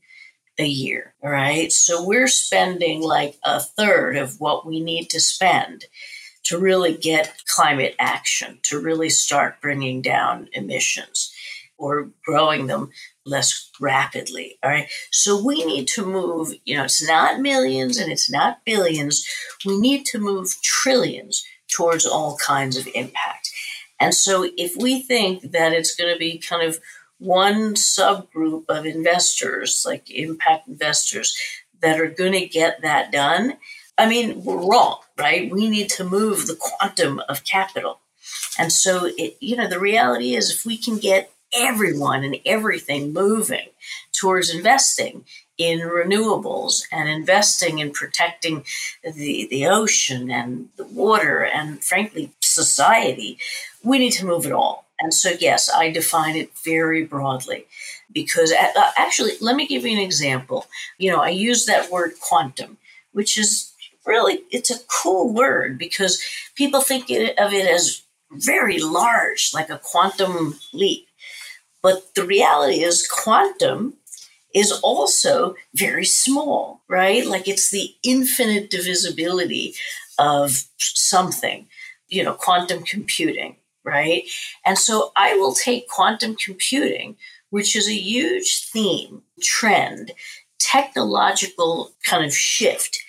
a 0.59 0.65
year. 0.65 1.13
All 1.23 1.29
right. 1.29 1.71
So 1.71 2.05
we're 2.05 2.27
spending 2.27 3.01
like 3.01 3.37
a 3.43 3.59
third 3.59 4.17
of 4.17 4.39
what 4.39 4.65
we 4.65 4.79
need 4.79 5.09
to 5.11 5.19
spend 5.19 5.85
to 6.45 6.57
really 6.57 6.95
get 6.95 7.41
climate 7.47 7.95
action, 7.99 8.59
to 8.63 8.79
really 8.79 9.09
start 9.09 9.61
bringing 9.61 10.01
down 10.01 10.47
emissions 10.53 11.33
or 11.77 12.09
growing 12.25 12.67
them 12.67 12.89
less 13.25 13.69
rapidly. 13.79 14.57
All 14.63 14.71
right. 14.71 14.89
So 15.11 15.43
we 15.43 15.63
need 15.65 15.87
to 15.89 16.05
move, 16.05 16.53
you 16.65 16.75
know, 16.75 16.85
it's 16.85 17.05
not 17.07 17.41
millions 17.41 17.97
and 17.97 18.11
it's 18.11 18.31
not 18.31 18.63
billions. 18.65 19.27
We 19.65 19.77
need 19.77 20.05
to 20.07 20.19
move 20.19 20.55
trillions 20.63 21.45
towards 21.67 22.05
all 22.05 22.37
kinds 22.37 22.77
of 22.77 22.87
impact. 22.95 23.51
And 23.99 24.13
so 24.13 24.49
if 24.57 24.75
we 24.77 25.01
think 25.01 25.51
that 25.51 25.73
it's 25.73 25.95
going 25.95 26.13
to 26.13 26.19
be 26.19 26.37
kind 26.39 26.67
of 26.67 26.79
one 27.19 27.75
subgroup 27.75 28.65
of 28.69 28.85
investors, 28.85 29.83
like 29.85 30.09
impact 30.09 30.67
investors, 30.67 31.37
that 31.81 31.99
are 31.99 32.07
going 32.07 32.33
to 32.33 32.45
get 32.45 32.81
that 32.81 33.11
done, 33.11 33.57
I 33.97 34.07
mean, 34.07 34.43
we're 34.43 34.57
wrong, 34.57 34.99
right? 35.17 35.51
We 35.51 35.69
need 35.69 35.89
to 35.91 36.03
move 36.03 36.47
the 36.47 36.57
quantum 36.59 37.21
of 37.27 37.43
capital. 37.43 37.99
And 38.59 38.71
so, 38.71 39.11
it, 39.17 39.37
you 39.39 39.55
know, 39.55 39.67
the 39.67 39.79
reality 39.79 40.35
is 40.35 40.51
if 40.51 40.65
we 40.65 40.77
can 40.77 40.97
get 40.97 41.31
everyone 41.53 42.23
and 42.23 42.37
everything 42.45 43.13
moving 43.13 43.67
towards 44.11 44.53
investing 44.53 45.25
in 45.57 45.79
renewables 45.79 46.83
and 46.91 47.09
investing 47.09 47.79
in 47.79 47.91
protecting 47.91 48.63
the, 49.03 49.47
the 49.49 49.65
ocean 49.65 50.29
and 50.29 50.69
the 50.77 50.85
water 50.85 51.43
and, 51.43 51.83
frankly, 51.83 52.31
society, 52.41 53.39
we 53.83 53.97
need 53.97 54.11
to 54.11 54.25
move 54.25 54.45
it 54.45 54.51
all. 54.51 54.86
And 54.99 55.13
so, 55.13 55.31
yes, 55.39 55.69
I 55.69 55.91
define 55.91 56.35
it 56.35 56.51
very 56.63 57.03
broadly 57.05 57.65
because 58.11 58.51
uh, 58.51 58.91
actually, 58.97 59.33
let 59.41 59.55
me 59.55 59.67
give 59.67 59.85
you 59.85 59.95
an 59.95 60.03
example. 60.03 60.65
You 60.97 61.11
know, 61.11 61.19
I 61.19 61.29
use 61.29 61.65
that 61.65 61.91
word 61.91 62.13
quantum, 62.19 62.77
which 63.11 63.37
is 63.37 63.73
really 64.05 64.41
it's 64.51 64.71
a 64.71 64.83
cool 64.87 65.33
word 65.33 65.77
because 65.77 66.21
people 66.55 66.81
think 66.81 67.05
of 67.05 67.53
it 67.53 67.67
as 67.67 68.01
very 68.31 68.79
large, 68.79 69.51
like 69.53 69.69
a 69.69 69.81
quantum 69.83 70.55
leap. 70.73 71.07
But 71.81 72.15
the 72.15 72.25
reality 72.25 72.81
is, 72.81 73.07
quantum 73.07 73.93
is 74.53 74.71
also 74.71 75.55
very 75.75 76.05
small, 76.05 76.81
right? 76.89 77.25
Like 77.25 77.47
it's 77.47 77.69
the 77.69 77.93
infinite 78.03 78.69
divisibility 78.69 79.75
of 80.17 80.63
something, 80.77 81.67
you 82.07 82.23
know, 82.23 82.33
quantum 82.33 82.83
computing, 82.83 83.57
right? 83.87 84.23
And 84.65 84.77
so 84.77 85.11
I 85.15 85.35
will 85.35 85.53
take 85.53 85.87
quantum 85.87 86.35
computing, 86.35 87.15
which 87.49 87.75
is 87.75 87.87
a 87.87 87.93
huge 87.93 88.69
theme, 88.71 89.23
trend, 89.41 90.11
technological 90.59 91.93
kind 92.05 92.25
of 92.25 92.33
shift 92.33 92.99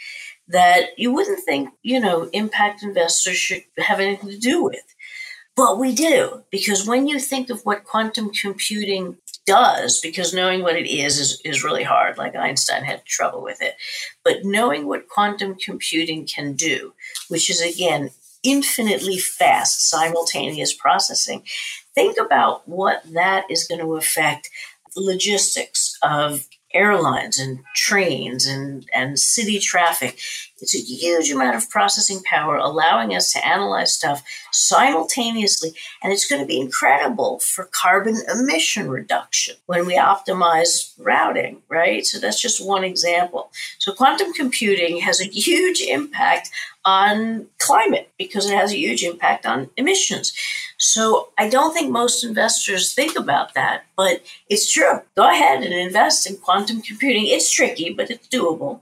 that 0.46 0.90
you 0.96 1.12
wouldn't 1.12 1.40
think, 1.44 1.70
you 1.82 2.00
know, 2.00 2.30
impact 2.32 2.82
investors 2.82 3.36
should 3.36 3.64
have 3.76 4.00
anything 4.00 4.30
to 4.30 4.38
do 4.38 4.62
with. 4.62 4.94
But 5.56 5.78
we 5.80 5.92
do, 5.92 6.44
because 6.52 6.86
when 6.86 7.08
you 7.08 7.18
think 7.18 7.50
of 7.50 7.62
what 7.62 7.82
quantum 7.82 8.30
computing 8.30 9.16
does, 9.44 10.00
because 10.00 10.32
knowing 10.32 10.62
what 10.62 10.76
it 10.76 10.88
is, 10.88 11.18
is 11.18 11.40
is 11.44 11.64
really 11.64 11.82
hard, 11.82 12.16
like 12.16 12.36
Einstein 12.36 12.84
had 12.84 13.04
trouble 13.04 13.42
with 13.42 13.60
it. 13.60 13.74
But 14.22 14.44
knowing 14.44 14.86
what 14.86 15.08
quantum 15.08 15.56
computing 15.56 16.26
can 16.26 16.52
do, 16.52 16.94
which 17.28 17.50
is 17.50 17.60
again 17.60 18.10
infinitely 18.42 19.18
fast 19.18 19.88
simultaneous 19.88 20.72
processing, 20.74 21.42
think 21.94 22.16
about 22.18 22.68
what 22.68 23.02
that 23.12 23.44
is 23.50 23.66
going 23.66 23.80
to 23.80 23.96
affect 23.96 24.50
the 24.94 25.02
logistics 25.02 25.96
of 26.02 26.46
airlines 26.72 27.38
and 27.38 27.60
trains 27.74 28.46
and, 28.46 28.86
and 28.94 29.18
city 29.18 29.58
traffic. 29.58 30.18
It's 30.60 30.74
a 30.74 30.78
huge 30.78 31.30
amount 31.30 31.56
of 31.56 31.70
processing 31.70 32.22
power, 32.22 32.56
allowing 32.56 33.14
us 33.14 33.32
to 33.32 33.46
analyze 33.46 33.94
stuff 33.94 34.22
simultaneously. 34.50 35.72
And 36.02 36.12
it's 36.12 36.26
going 36.26 36.40
to 36.40 36.46
be 36.46 36.60
incredible 36.60 37.38
for 37.38 37.68
carbon 37.70 38.16
emission 38.32 38.90
reduction 38.90 39.56
when 39.66 39.86
we 39.86 39.96
optimize 39.96 40.92
routing, 40.98 41.62
right? 41.68 42.04
So 42.04 42.18
that's 42.18 42.40
just 42.40 42.64
one 42.64 42.84
example. 42.84 43.50
So 43.78 43.92
quantum 43.92 44.32
computing 44.32 45.00
has 45.00 45.20
a 45.20 45.24
huge 45.24 45.80
impact 45.80 46.50
on 46.84 47.46
climate 47.58 48.10
because 48.16 48.48
it 48.48 48.56
has 48.56 48.72
a 48.72 48.78
huge 48.78 49.02
impact 49.02 49.44
on 49.44 49.68
emissions. 49.76 50.32
So 50.78 51.28
I 51.36 51.48
don't 51.48 51.74
think 51.74 51.90
most 51.90 52.24
investors 52.24 52.94
think 52.94 53.18
about 53.18 53.54
that, 53.54 53.84
but 53.96 54.22
it's 54.48 54.72
true. 54.72 55.02
Go 55.16 55.28
ahead 55.28 55.62
and 55.62 55.74
invest 55.74 56.28
in 56.28 56.36
quantum 56.36 56.80
computing. 56.80 57.26
It's 57.26 57.50
tricky, 57.50 57.92
but 57.92 58.10
it's 58.10 58.28
doable. 58.28 58.80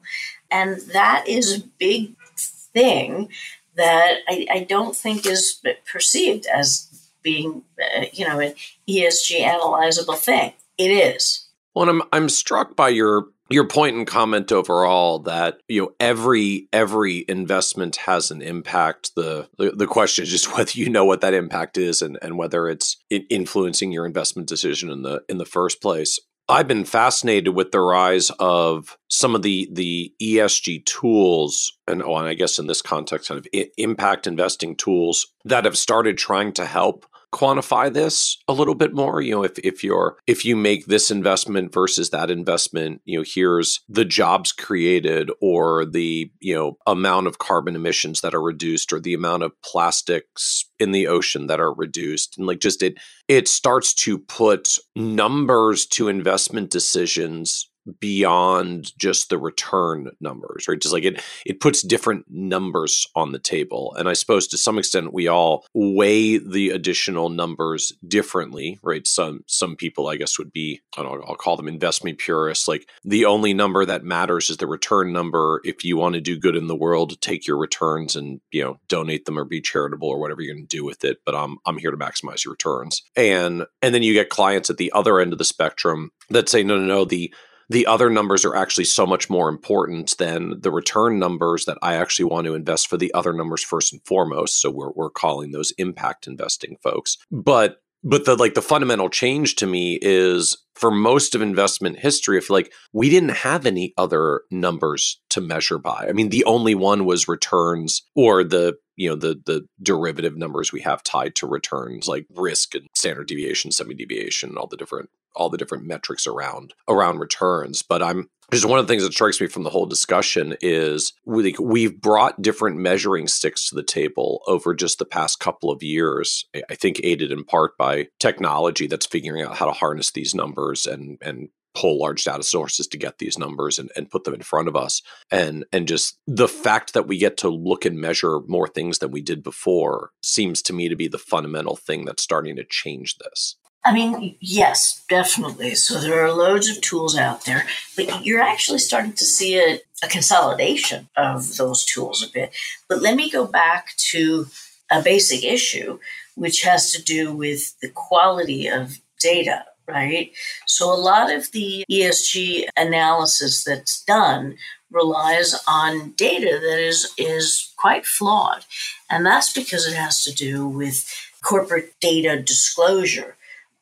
And 0.51 0.81
that 0.93 1.27
is 1.27 1.57
a 1.57 1.67
big 1.79 2.15
thing 2.37 3.29
that 3.77 4.19
I, 4.29 4.47
I 4.51 4.67
don't 4.69 4.97
think 4.97 5.27
is 5.27 5.61
perceived 5.91 6.47
as 6.47 7.11
being, 7.23 7.63
uh, 7.81 8.07
you 8.13 8.27
know, 8.27 8.41
an 8.41 8.55
ESG 8.89 9.41
analyzable 9.41 10.17
thing. 10.17 10.53
It 10.79 10.91
is. 10.91 11.49
Well, 11.75 11.89
I'm 11.89 12.03
I'm 12.13 12.29
struck 12.29 12.77
by 12.77 12.91
your 12.91 13.27
your 13.49 13.67
point 13.67 13.97
and 13.97 14.07
comment 14.07 14.51
overall 14.51 15.21
that 15.21 15.59
you 15.69 15.83
know 15.83 15.93
every 16.01 16.69
every 16.73 17.25
investment 17.29 17.97
has 17.97 18.31
an 18.31 18.43
impact 18.43 19.13
the, 19.15 19.49
the, 19.59 19.71
the 19.71 19.87
question 19.87 20.25
is 20.25 20.31
just 20.31 20.53
whether 20.57 20.73
you 20.73 20.89
know 20.89 21.05
what 21.05 21.21
that 21.21 21.35
impact 21.35 21.79
is 21.79 22.03
and 22.03 22.19
and 22.23 22.37
whether 22.37 22.69
it's 22.69 22.97
influencing 23.11 23.93
your 23.93 24.07
investment 24.07 24.49
decision 24.49 24.91
in 24.91 25.03
the 25.03 25.23
in 25.29 25.39
the 25.39 25.45
first 25.45 25.81
place 25.81 26.19
I've 26.49 26.69
been 26.69 26.85
fascinated 26.85 27.55
with 27.55 27.73
the 27.73 27.81
rise 27.81 28.31
of 28.39 28.97
some 29.09 29.35
of 29.35 29.43
the 29.43 29.69
the 29.73 30.13
ESG 30.23 30.85
tools, 30.85 31.77
and 31.89 32.03
oh, 32.03 32.17
and 32.17 32.29
I 32.29 32.35
guess 32.35 32.59
in 32.59 32.69
this 32.69 32.83
context, 32.83 33.29
kind 33.29 33.39
of 33.39 33.47
impact 33.77 34.27
investing 34.27 34.77
tools 34.77 35.27
that 35.45 35.65
have 35.65 35.77
started 35.77 36.19
trying 36.19 36.53
to 36.53 36.65
help 36.65 37.07
quantify 37.37 37.93
this 37.93 38.39
a 38.49 38.53
little 38.53 38.75
bit 38.75 38.95
more? 38.95 39.21
You 39.21 39.33
know 39.37 39.45
if 39.45 39.59
if 39.59 39.85
you're 39.85 40.17
if 40.27 40.45
you 40.45 40.57
make 40.57 40.87
this 40.87 41.11
investment 41.11 41.73
versus 41.73 42.11
that 42.11 42.31
investment 42.31 43.03
you 43.05 43.19
know 43.19 43.25
here's 43.27 43.81
the 43.89 44.05
jobs 44.05 44.53
created 44.53 45.31
or 45.41 45.85
the 45.85 46.31
you 46.41 46.55
know 46.55 46.79
amount 46.87 47.27
of 47.27 47.39
carbon 47.39 47.77
emissions 47.77 48.21
that 48.23 48.35
are 48.35 48.43
reduced 48.43 48.93
or 48.93 49.01
the 49.01 49.15
amount 49.15 49.43
of 49.43 49.53
plastics 49.63 50.65
in 50.79 50.93
the 50.93 51.07
ocean 51.07 51.47
that 51.47 51.61
are 51.61 51.73
reduced. 51.73 52.39
And 52.39 52.47
like 52.47 52.61
just 52.61 52.83
it 52.83 52.99
it 53.29 53.49
starts 53.49 53.93
to 53.95 54.19
put 54.19 54.79
numbers 54.95 55.87
to 55.87 56.09
investment 56.09 56.71
decisions 56.71 57.69
beyond 58.01 58.93
just 58.99 59.29
the 59.29 59.39
return 59.39 60.11
numbers 60.21 60.67
right? 60.69 60.81
Just 60.81 60.93
like 60.93 61.05
it 61.05 61.23
it 61.45 61.61
puts 61.61 61.83
different 61.83 62.27
numbers 62.29 63.07
on 63.15 63.33
the 63.33 63.39
table. 63.39 63.95
And 63.99 64.09
i 64.09 64.13
suppose 64.13 64.47
to 64.49 64.59
some 64.59 64.79
extent 64.79 65.13
we 65.13 65.29
all 65.29 65.67
weigh 65.75 66.39
the 66.39 66.71
additional 66.71 67.29
numbers 67.29 67.93
differently 68.07 68.79
right? 68.83 69.07
Some 69.07 69.45
some 69.47 69.77
people 69.77 70.09
i 70.09 70.17
guess 70.17 70.39
would 70.39 70.53
be 70.53 70.81
i 70.97 71.03
don't 71.03 71.21
know 71.21 71.27
i'll 71.27 71.37
call 71.37 71.57
them 71.57 71.69
investment 71.69 72.19
purists. 72.19 72.69
Like 72.69 72.89
the 73.05 73.25
only 73.25 73.55
number 73.55 73.85
that 73.85 74.05
matters 74.05 74.51
is 74.51 74.57
the 74.57 74.67
return 74.67 75.13
number. 75.13 75.61
If 75.65 75.85
you 75.85 75.97
want 75.97 76.15
to 76.15 76.21
do 76.21 76.39
good 76.39 76.57
in 76.57 76.67
the 76.67 76.77
world 76.77 77.21
take 77.21 77.47
your 77.47 77.57
returns 77.57 78.17
and 78.17 78.41
you 78.51 78.63
know 78.63 78.79
donate 78.89 79.25
them 79.25 79.39
or 79.39 79.45
be 79.45 79.61
charitable 79.61 80.09
or 80.09 80.19
whatever 80.19 80.41
you're 80.41 80.55
going 80.55 80.67
to 80.67 80.77
do 80.77 80.85
with 80.85 81.05
it. 81.05 81.19
But 81.25 81.35
i'm 81.35 81.59
i'm 81.67 81.79
here 81.79 81.91
to 81.91 81.97
maximize 81.97 82.45
your 82.45 82.53
returns. 82.53 83.03
And 83.17 83.67
and 83.83 83.95
then 83.95 84.03
you 84.03 84.13
get 84.13 84.31
clients 84.31 84.71
at 84.71 84.77
the 84.77 84.93
other 84.93 85.21
end 85.21 85.33
of 85.33 85.39
the 85.39 85.45
spectrum 85.45 86.11
that 86.31 86.49
say 86.49 86.63
no 86.63 86.79
no 86.79 86.85
no 86.85 87.05
the 87.05 87.33
the 87.69 87.87
other 87.87 88.11
numbers 88.11 88.45
are 88.45 88.55
actually 88.55 88.85
so 88.85 89.07
much 89.07 89.29
more 89.29 89.49
important 89.49 90.17
than 90.19 90.61
the 90.61 90.71
return 90.71 91.19
numbers 91.19 91.65
that 91.65 91.79
I 91.83 91.95
actually 91.95 92.27
want 92.27 92.47
to 92.47 92.55
invest 92.55 92.89
for 92.89 92.97
the 92.97 93.13
other 93.15 93.33
numbers 93.33 93.63
first 93.63 93.93
and 93.93 94.03
foremost. 94.05 94.61
So 94.61 94.71
we're 94.71 94.93
we're 94.93 95.11
calling 95.11 95.53
those 95.53 95.73
impact 95.73 96.27
investing 96.27 96.77
folks. 96.83 97.19
But 97.31 97.79
but 98.05 98.25
the 98.25 98.37
like 98.37 98.55
the 98.55 98.63
fundamental 98.63 99.09
change 99.09 99.57
to 99.57 99.67
me 99.67 99.99
is 100.01 100.57
for 100.75 100.91
most 100.91 101.35
of 101.35 101.43
investment 101.43 101.99
history, 101.99 102.37
I 102.37 102.41
feel 102.41 102.57
like 102.57 102.73
we 102.93 103.11
didn't 103.11 103.31
have 103.31 103.67
any 103.67 103.95
other 103.97 104.43
numbers 104.51 105.21
to 105.31 105.41
measure 105.41 105.79
by. 105.79 106.07
I 106.09 106.13
mean, 106.13 106.29
the 106.29 106.45
only 106.45 106.75
one 106.75 107.05
was 107.05 107.27
returns 107.27 108.03
or 108.15 108.45
the 108.45 108.77
you 108.97 109.09
know 109.09 109.17
the 109.17 109.41
the 109.45 109.67
derivative 109.83 110.37
numbers 110.37 110.73
we 110.73 110.81
have 110.81 111.03
tied 111.03 111.35
to 111.37 111.47
returns 111.47 112.09
like 112.09 112.27
risk 112.35 112.75
and 112.75 112.87
standard 112.95 113.27
deviation 113.27 113.71
semi 113.71 113.95
deviation 113.95 114.57
all 114.57 114.67
the 114.67 114.77
different 114.77 115.11
all 115.37 115.51
the 115.51 115.59
different 115.59 115.87
metrics 115.87 116.27
around 116.27 116.75
around 116.89 117.19
returns 117.19 117.83
but 117.83 118.03
i'm 118.03 118.29
just 118.53 118.65
one 118.65 118.79
of 118.79 118.87
the 118.87 118.93
things 118.93 119.03
that 119.03 119.13
strikes 119.13 119.41
me 119.41 119.49
from 119.49 119.65
the 119.65 119.71
whole 119.71 119.87
discussion 119.87 120.57
is 120.61 121.13
we, 121.25 121.55
we've 121.59 122.01
brought 122.01 122.41
different 122.41 122.77
measuring 122.77 123.27
sticks 123.27 123.69
to 123.69 123.75
the 123.75 123.83
table 123.83 124.43
over 124.47 124.73
just 124.73 124.99
the 125.01 125.05
past 125.05 125.41
couple 125.41 125.71
of 125.71 125.83
years. 125.83 126.45
I 126.71 126.77
think 126.77 127.01
aided 127.03 127.33
in 127.33 127.43
part 127.43 127.77
by 127.77 128.07
technology 128.21 128.87
that's 128.87 129.07
figuring 129.07 129.43
out 129.43 129.57
how 129.57 129.67
to 129.67 129.73
harness 129.73 130.13
these 130.13 130.35
numbers 130.35 130.87
and 130.87 131.19
and 131.21 131.49
pull 131.75 131.99
large 131.99 132.25
data 132.25 132.43
sources 132.43 132.87
to 132.87 132.97
get 132.97 133.19
these 133.19 133.39
numbers 133.39 133.79
and, 133.79 133.91
and 133.97 134.11
put 134.11 134.25
them 134.25 134.33
in 134.33 134.41
front 134.41 134.69
of 134.69 134.77
us. 134.77 135.03
And 135.31 135.65
and 135.73 135.87
just 135.87 136.19
the 136.27 136.49
fact 136.49 136.95
that 136.95 137.07
we 137.07 137.19
get 137.19 137.37
to 137.39 137.49
look 137.49 137.85
and 137.85 138.01
measure 138.01 138.41
more 138.47 138.69
things 138.69 138.99
than 138.99 139.11
we 139.11 139.21
did 139.21 139.43
before 139.43 140.11
seems 140.23 140.63
to 140.63 140.73
me 140.73 140.89
to 140.89 140.97
be 140.97 141.09
the 141.09 141.19
fundamental 141.19 141.77
thing 141.77 142.05
that's 142.05 142.23
starting 142.23 142.57
to 142.57 142.65
change 142.65 143.17
this. 143.19 143.57
I 143.87 143.93
mean, 143.93 144.35
yes, 144.41 145.05
definitely. 145.09 145.77
So 145.77 146.01
there 146.01 146.21
are 146.25 146.33
loads 146.33 146.69
of 146.69 146.81
tools 146.81 147.17
out 147.17 147.45
there, 147.45 147.67
but 147.95 148.27
you're 148.27 148.43
actually 148.43 148.81
starting 148.81 149.13
to 149.13 149.25
see 149.25 149.61
a, 149.61 149.79
a 150.03 150.09
consolidation 150.09 151.09
of 151.17 151.57
those 151.57 151.85
tools 151.85 152.21
a 152.21 152.29
bit. 152.29 152.53
But 152.89 153.01
let 153.01 153.15
me 153.15 153.31
go 153.31 153.47
back 153.47 153.95
to 154.11 154.47
a 154.91 155.03
basic 155.03 155.45
issue, 155.45 156.01
which 156.35 156.63
has 156.63 156.91
to 156.93 157.03
do 157.03 157.33
with 157.33 157.79
the 157.79 157.89
quality 157.89 158.67
of 158.67 158.99
data, 159.21 159.65
right? 159.87 160.33
So 160.67 160.93
a 160.93 160.99
lot 160.99 161.33
of 161.33 161.53
the 161.53 161.85
ESG 161.89 162.67
analysis 162.77 163.63
that's 163.63 164.03
done 164.03 164.57
relies 164.91 165.55
on 165.69 166.11
data 166.17 166.59
that 166.61 166.81
is 166.81 167.13
is 167.17 167.73
quite 167.77 168.05
flawed. 168.05 168.65
And 169.09 169.25
that's 169.25 169.53
because 169.53 169.87
it 169.87 169.95
has 169.95 170.25
to 170.25 170.35
do 170.35 170.67
with 170.67 171.09
corporate 171.41 171.95
data 172.01 172.43
disclosure 172.43 173.36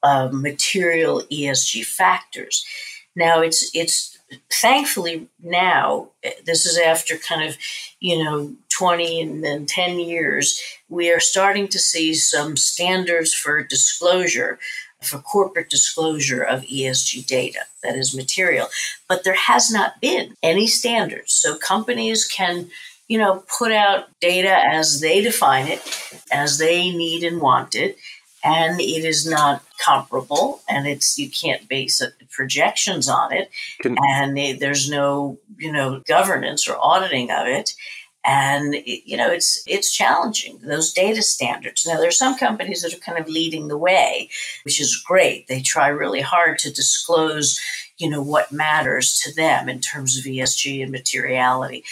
uh, 0.04 0.28
material 0.30 1.22
ESG 1.32 1.84
factors. 1.84 2.64
Now, 3.16 3.40
it's 3.40 3.70
it's 3.74 4.14
thankfully 4.50 5.28
now 5.42 6.08
this 6.44 6.66
is 6.66 6.78
after 6.78 7.16
kind 7.16 7.48
of 7.48 7.56
you 8.00 8.22
know 8.22 8.52
20 8.70 9.20
and 9.20 9.44
then 9.44 9.66
10 9.66 10.00
years 10.00 10.60
we 10.88 11.12
are 11.12 11.20
starting 11.20 11.68
to 11.68 11.78
see 11.78 12.14
some 12.14 12.56
standards 12.56 13.34
for 13.34 13.62
disclosure 13.62 14.58
for 15.02 15.18
corporate 15.18 15.68
disclosure 15.68 16.42
of 16.42 16.62
ESG 16.62 17.26
data 17.26 17.60
that 17.82 17.96
is 17.96 18.16
material 18.16 18.68
but 19.08 19.24
there 19.24 19.34
has 19.34 19.70
not 19.70 20.00
been 20.00 20.34
any 20.42 20.66
standards 20.66 21.32
so 21.32 21.56
companies 21.58 22.26
can 22.26 22.68
you 23.08 23.18
know 23.18 23.44
put 23.58 23.72
out 23.72 24.08
data 24.20 24.56
as 24.66 25.00
they 25.00 25.20
define 25.20 25.68
it 25.68 25.82
as 26.32 26.58
they 26.58 26.90
need 26.90 27.22
and 27.22 27.40
want 27.40 27.74
it 27.74 27.98
and 28.44 28.80
it 28.80 29.04
is 29.04 29.28
not 29.28 29.64
comparable 29.84 30.60
and 30.68 30.86
it's 30.86 31.18
you 31.18 31.30
can't 31.30 31.68
base 31.68 32.02
projections 32.30 33.08
on 33.08 33.32
it 33.32 33.50
Can, 33.80 33.96
and 34.10 34.38
it, 34.38 34.60
there's 34.60 34.88
no 34.90 35.38
you 35.58 35.72
know 35.72 36.02
governance 36.06 36.68
or 36.68 36.76
auditing 36.80 37.30
of 37.30 37.46
it. 37.46 37.72
And 38.26 38.74
it, 38.74 39.06
you 39.06 39.18
know 39.18 39.30
it's 39.30 39.62
it's 39.66 39.92
challenging 39.92 40.58
those 40.62 40.92
data 40.92 41.20
standards. 41.20 41.86
Now 41.86 41.98
there's 41.98 42.18
some 42.18 42.38
companies 42.38 42.82
that 42.82 42.94
are 42.94 43.00
kind 43.00 43.18
of 43.18 43.28
leading 43.28 43.68
the 43.68 43.76
way 43.76 44.30
which 44.64 44.80
is 44.80 44.96
great. 44.96 45.46
They 45.46 45.60
try 45.60 45.88
really 45.88 46.22
hard 46.22 46.58
to 46.60 46.72
disclose 46.72 47.60
you 47.98 48.10
know, 48.10 48.22
what 48.22 48.52
matters 48.52 49.20
to 49.20 49.34
them 49.34 49.68
in 49.68 49.80
terms 49.80 50.18
of 50.18 50.24
ESG 50.24 50.82
and 50.82 50.90
materiality. 50.90 51.84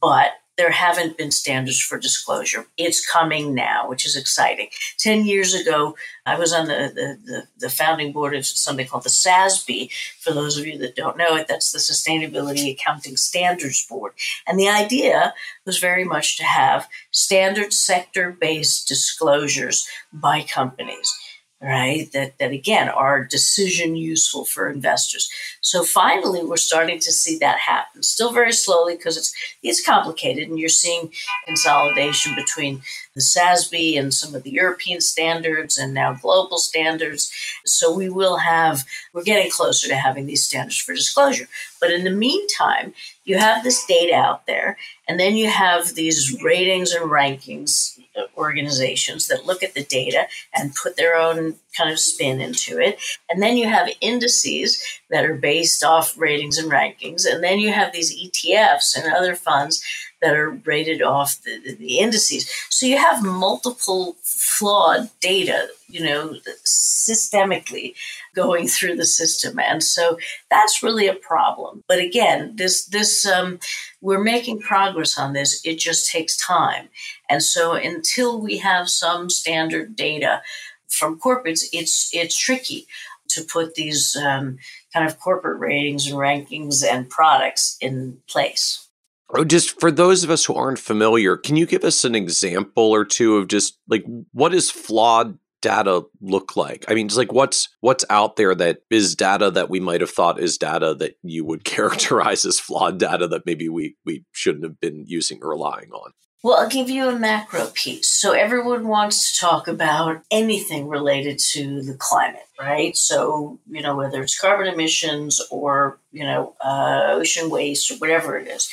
But 0.00 0.32
there 0.58 0.72
haven't 0.72 1.16
been 1.16 1.30
standards 1.30 1.80
for 1.80 1.98
disclosure. 1.98 2.66
It's 2.76 3.08
coming 3.08 3.54
now, 3.54 3.88
which 3.88 4.04
is 4.04 4.16
exciting. 4.16 4.68
10 4.98 5.24
years 5.24 5.54
ago, 5.54 5.96
I 6.26 6.36
was 6.36 6.52
on 6.52 6.66
the, 6.66 6.92
the, 6.94 7.18
the, 7.24 7.46
the, 7.58 7.70
founding 7.70 8.12
board 8.12 8.34
of 8.34 8.44
something 8.44 8.86
called 8.86 9.04
the 9.04 9.08
SASB. 9.08 9.90
For 10.18 10.32
those 10.32 10.58
of 10.58 10.66
you 10.66 10.76
that 10.78 10.96
don't 10.96 11.16
know 11.16 11.36
it, 11.36 11.46
that's 11.46 11.70
the 11.70 11.78
Sustainability 11.78 12.72
Accounting 12.72 13.16
Standards 13.16 13.86
Board. 13.86 14.12
And 14.46 14.58
the 14.58 14.68
idea 14.68 15.32
was 15.64 15.78
very 15.78 16.04
much 16.04 16.36
to 16.38 16.44
have 16.44 16.88
standard 17.12 17.72
sector 17.72 18.36
based 18.38 18.88
disclosures 18.88 19.88
by 20.12 20.42
companies 20.42 21.14
right? 21.60 22.10
That, 22.12 22.38
that 22.38 22.52
again 22.52 22.88
are 22.88 23.24
decision 23.24 23.96
useful 23.96 24.44
for 24.44 24.70
investors. 24.70 25.30
So 25.60 25.82
finally, 25.82 26.44
we're 26.44 26.56
starting 26.56 27.00
to 27.00 27.12
see 27.12 27.36
that 27.38 27.58
happen. 27.58 28.02
Still 28.02 28.32
very 28.32 28.52
slowly 28.52 28.96
because 28.96 29.16
it's 29.16 29.34
it's 29.62 29.84
complicated, 29.84 30.48
and 30.48 30.58
you're 30.58 30.68
seeing 30.68 31.12
consolidation 31.46 32.34
between 32.34 32.82
the 33.14 33.20
SASB 33.20 33.98
and 33.98 34.14
some 34.14 34.34
of 34.34 34.44
the 34.44 34.50
European 34.50 35.00
standards, 35.00 35.76
and 35.76 35.92
now 35.92 36.14
global 36.14 36.58
standards. 36.58 37.32
So 37.64 37.92
we 37.92 38.08
will 38.08 38.38
have 38.38 38.84
we're 39.12 39.24
getting 39.24 39.50
closer 39.50 39.88
to 39.88 39.96
having 39.96 40.26
these 40.26 40.44
standards 40.44 40.78
for 40.78 40.94
disclosure. 40.94 41.48
But 41.80 41.90
in 41.90 42.04
the 42.04 42.10
meantime, 42.10 42.94
you 43.28 43.36
have 43.36 43.62
this 43.62 43.84
data 43.84 44.14
out 44.14 44.46
there, 44.46 44.78
and 45.06 45.20
then 45.20 45.36
you 45.36 45.48
have 45.48 45.94
these 45.94 46.40
ratings 46.42 46.92
and 46.92 47.10
rankings 47.10 47.98
organizations 48.36 49.28
that 49.28 49.46
look 49.46 49.62
at 49.62 49.74
the 49.74 49.84
data 49.84 50.26
and 50.54 50.74
put 50.74 50.96
their 50.96 51.14
own 51.14 51.56
kind 51.76 51.90
of 51.90 51.98
spin 51.98 52.40
into 52.40 52.80
it. 52.80 52.98
And 53.28 53.42
then 53.42 53.56
you 53.56 53.68
have 53.68 53.88
indices 54.00 54.82
that 55.10 55.24
are 55.24 55.34
based 55.34 55.84
off 55.84 56.18
ratings 56.18 56.58
and 56.58 56.70
rankings. 56.70 57.26
And 57.30 57.44
then 57.44 57.58
you 57.58 57.72
have 57.72 57.92
these 57.92 58.14
ETFs 58.16 58.96
and 58.96 59.12
other 59.12 59.34
funds 59.34 59.84
that 60.20 60.34
are 60.34 60.50
rated 60.50 61.02
off 61.02 61.40
the, 61.42 61.74
the 61.74 61.98
indices. 61.98 62.50
So 62.70 62.86
you 62.86 62.98
have 62.98 63.22
multiple 63.22 64.16
flawed 64.22 65.10
data, 65.20 65.68
you 65.88 66.04
know, 66.04 66.36
systemically 66.64 67.94
going 68.34 68.68
through 68.68 68.96
the 68.96 69.06
system, 69.06 69.58
and 69.58 69.82
so 69.82 70.18
that's 70.50 70.82
really 70.82 71.06
a 71.06 71.14
problem. 71.14 71.84
But 71.88 71.98
again, 71.98 72.56
this 72.56 72.84
this 72.86 73.26
um, 73.26 73.58
we're 74.00 74.22
making 74.22 74.60
progress 74.60 75.18
on 75.18 75.32
this. 75.32 75.60
It 75.64 75.78
just 75.78 76.10
takes 76.10 76.36
time, 76.36 76.88
and 77.28 77.42
so 77.42 77.72
until 77.72 78.40
we 78.40 78.58
have 78.58 78.88
some 78.88 79.30
standard 79.30 79.96
data 79.96 80.42
from 80.88 81.18
corporates, 81.18 81.64
it's 81.72 82.10
it's 82.12 82.36
tricky 82.36 82.86
to 83.28 83.42
put 83.42 83.74
these 83.74 84.16
um, 84.16 84.58
kind 84.92 85.06
of 85.06 85.20
corporate 85.20 85.60
ratings 85.60 86.06
and 86.06 86.16
rankings 86.16 86.82
and 86.84 87.08
products 87.08 87.76
in 87.80 88.18
place. 88.28 88.87
Oh, 89.30 89.44
just 89.44 89.78
for 89.78 89.90
those 89.90 90.24
of 90.24 90.30
us 90.30 90.44
who 90.46 90.54
aren't 90.54 90.78
familiar, 90.78 91.36
can 91.36 91.56
you 91.56 91.66
give 91.66 91.84
us 91.84 92.04
an 92.04 92.14
example 92.14 92.84
or 92.84 93.04
two 93.04 93.36
of 93.36 93.48
just 93.48 93.78
like 93.86 94.04
what 94.32 94.52
does 94.52 94.70
flawed 94.70 95.38
data 95.60 96.04
look 96.20 96.56
like? 96.56 96.84
I 96.88 96.94
mean, 96.94 97.08
just 97.08 97.18
like 97.18 97.32
what's 97.32 97.68
what's 97.80 98.06
out 98.08 98.36
there 98.36 98.54
that 98.54 98.78
is 98.90 99.14
data 99.14 99.50
that 99.50 99.68
we 99.68 99.80
might 99.80 100.00
have 100.00 100.10
thought 100.10 100.40
is 100.40 100.56
data 100.56 100.94
that 100.94 101.16
you 101.22 101.44
would 101.44 101.64
characterize 101.64 102.44
as 102.44 102.58
flawed 102.58 102.98
data 102.98 103.28
that 103.28 103.44
maybe 103.44 103.68
we 103.68 103.96
we 104.06 104.24
shouldn't 104.32 104.64
have 104.64 104.80
been 104.80 105.04
using 105.06 105.40
or 105.42 105.50
relying 105.50 105.90
on. 105.92 106.12
Well, 106.42 106.56
I'll 106.56 106.68
give 106.68 106.88
you 106.88 107.08
a 107.08 107.18
macro 107.18 107.66
piece. 107.74 108.12
So 108.12 108.30
everyone 108.32 108.86
wants 108.86 109.32
to 109.32 109.40
talk 109.40 109.66
about 109.66 110.22
anything 110.30 110.86
related 110.86 111.40
to 111.50 111.82
the 111.82 111.96
climate, 111.98 112.46
right? 112.60 112.96
So 112.96 113.58
you 113.68 113.82
know 113.82 113.96
whether 113.96 114.22
it's 114.22 114.38
carbon 114.38 114.72
emissions 114.72 115.40
or 115.50 116.00
you 116.12 116.24
know 116.24 116.54
uh, 116.64 117.08
ocean 117.08 117.50
waste 117.50 117.90
or 117.90 117.96
whatever 117.96 118.38
it 118.38 118.48
is. 118.48 118.70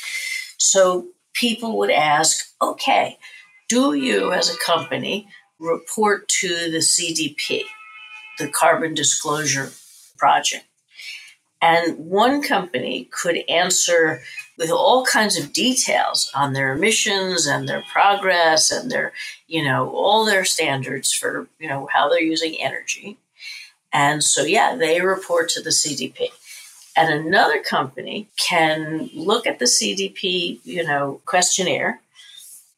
So 0.58 1.08
people 1.32 1.78
would 1.78 1.90
ask, 1.90 2.52
okay, 2.60 3.18
do 3.68 3.94
you 3.94 4.32
as 4.32 4.48
a 4.48 4.58
company 4.58 5.28
report 5.58 6.28
to 6.28 6.48
the 6.70 6.78
CDP, 6.78 7.62
the 8.38 8.48
Carbon 8.48 8.94
Disclosure 8.94 9.72
Project? 10.16 10.64
And 11.60 11.98
one 11.98 12.42
company 12.42 13.08
could 13.10 13.38
answer 13.48 14.20
with 14.58 14.70
all 14.70 15.04
kinds 15.04 15.38
of 15.38 15.52
details 15.52 16.30
on 16.34 16.52
their 16.52 16.74
emissions 16.74 17.46
and 17.46 17.68
their 17.68 17.82
progress 17.90 18.70
and 18.70 18.90
their, 18.90 19.12
you 19.46 19.64
know, 19.64 19.90
all 19.90 20.24
their 20.24 20.44
standards 20.44 21.12
for, 21.12 21.48
you 21.58 21.68
know, 21.68 21.88
how 21.92 22.08
they're 22.08 22.20
using 22.20 22.56
energy. 22.60 23.18
And 23.92 24.22
so, 24.22 24.44
yeah, 24.44 24.76
they 24.76 25.00
report 25.00 25.48
to 25.50 25.62
the 25.62 25.70
CDP 25.70 26.28
and 26.96 27.12
another 27.12 27.62
company 27.62 28.28
can 28.38 29.10
look 29.14 29.46
at 29.46 29.58
the 29.58 29.66
CDP, 29.66 30.60
you 30.64 30.84
know, 30.84 31.20
questionnaire. 31.26 32.00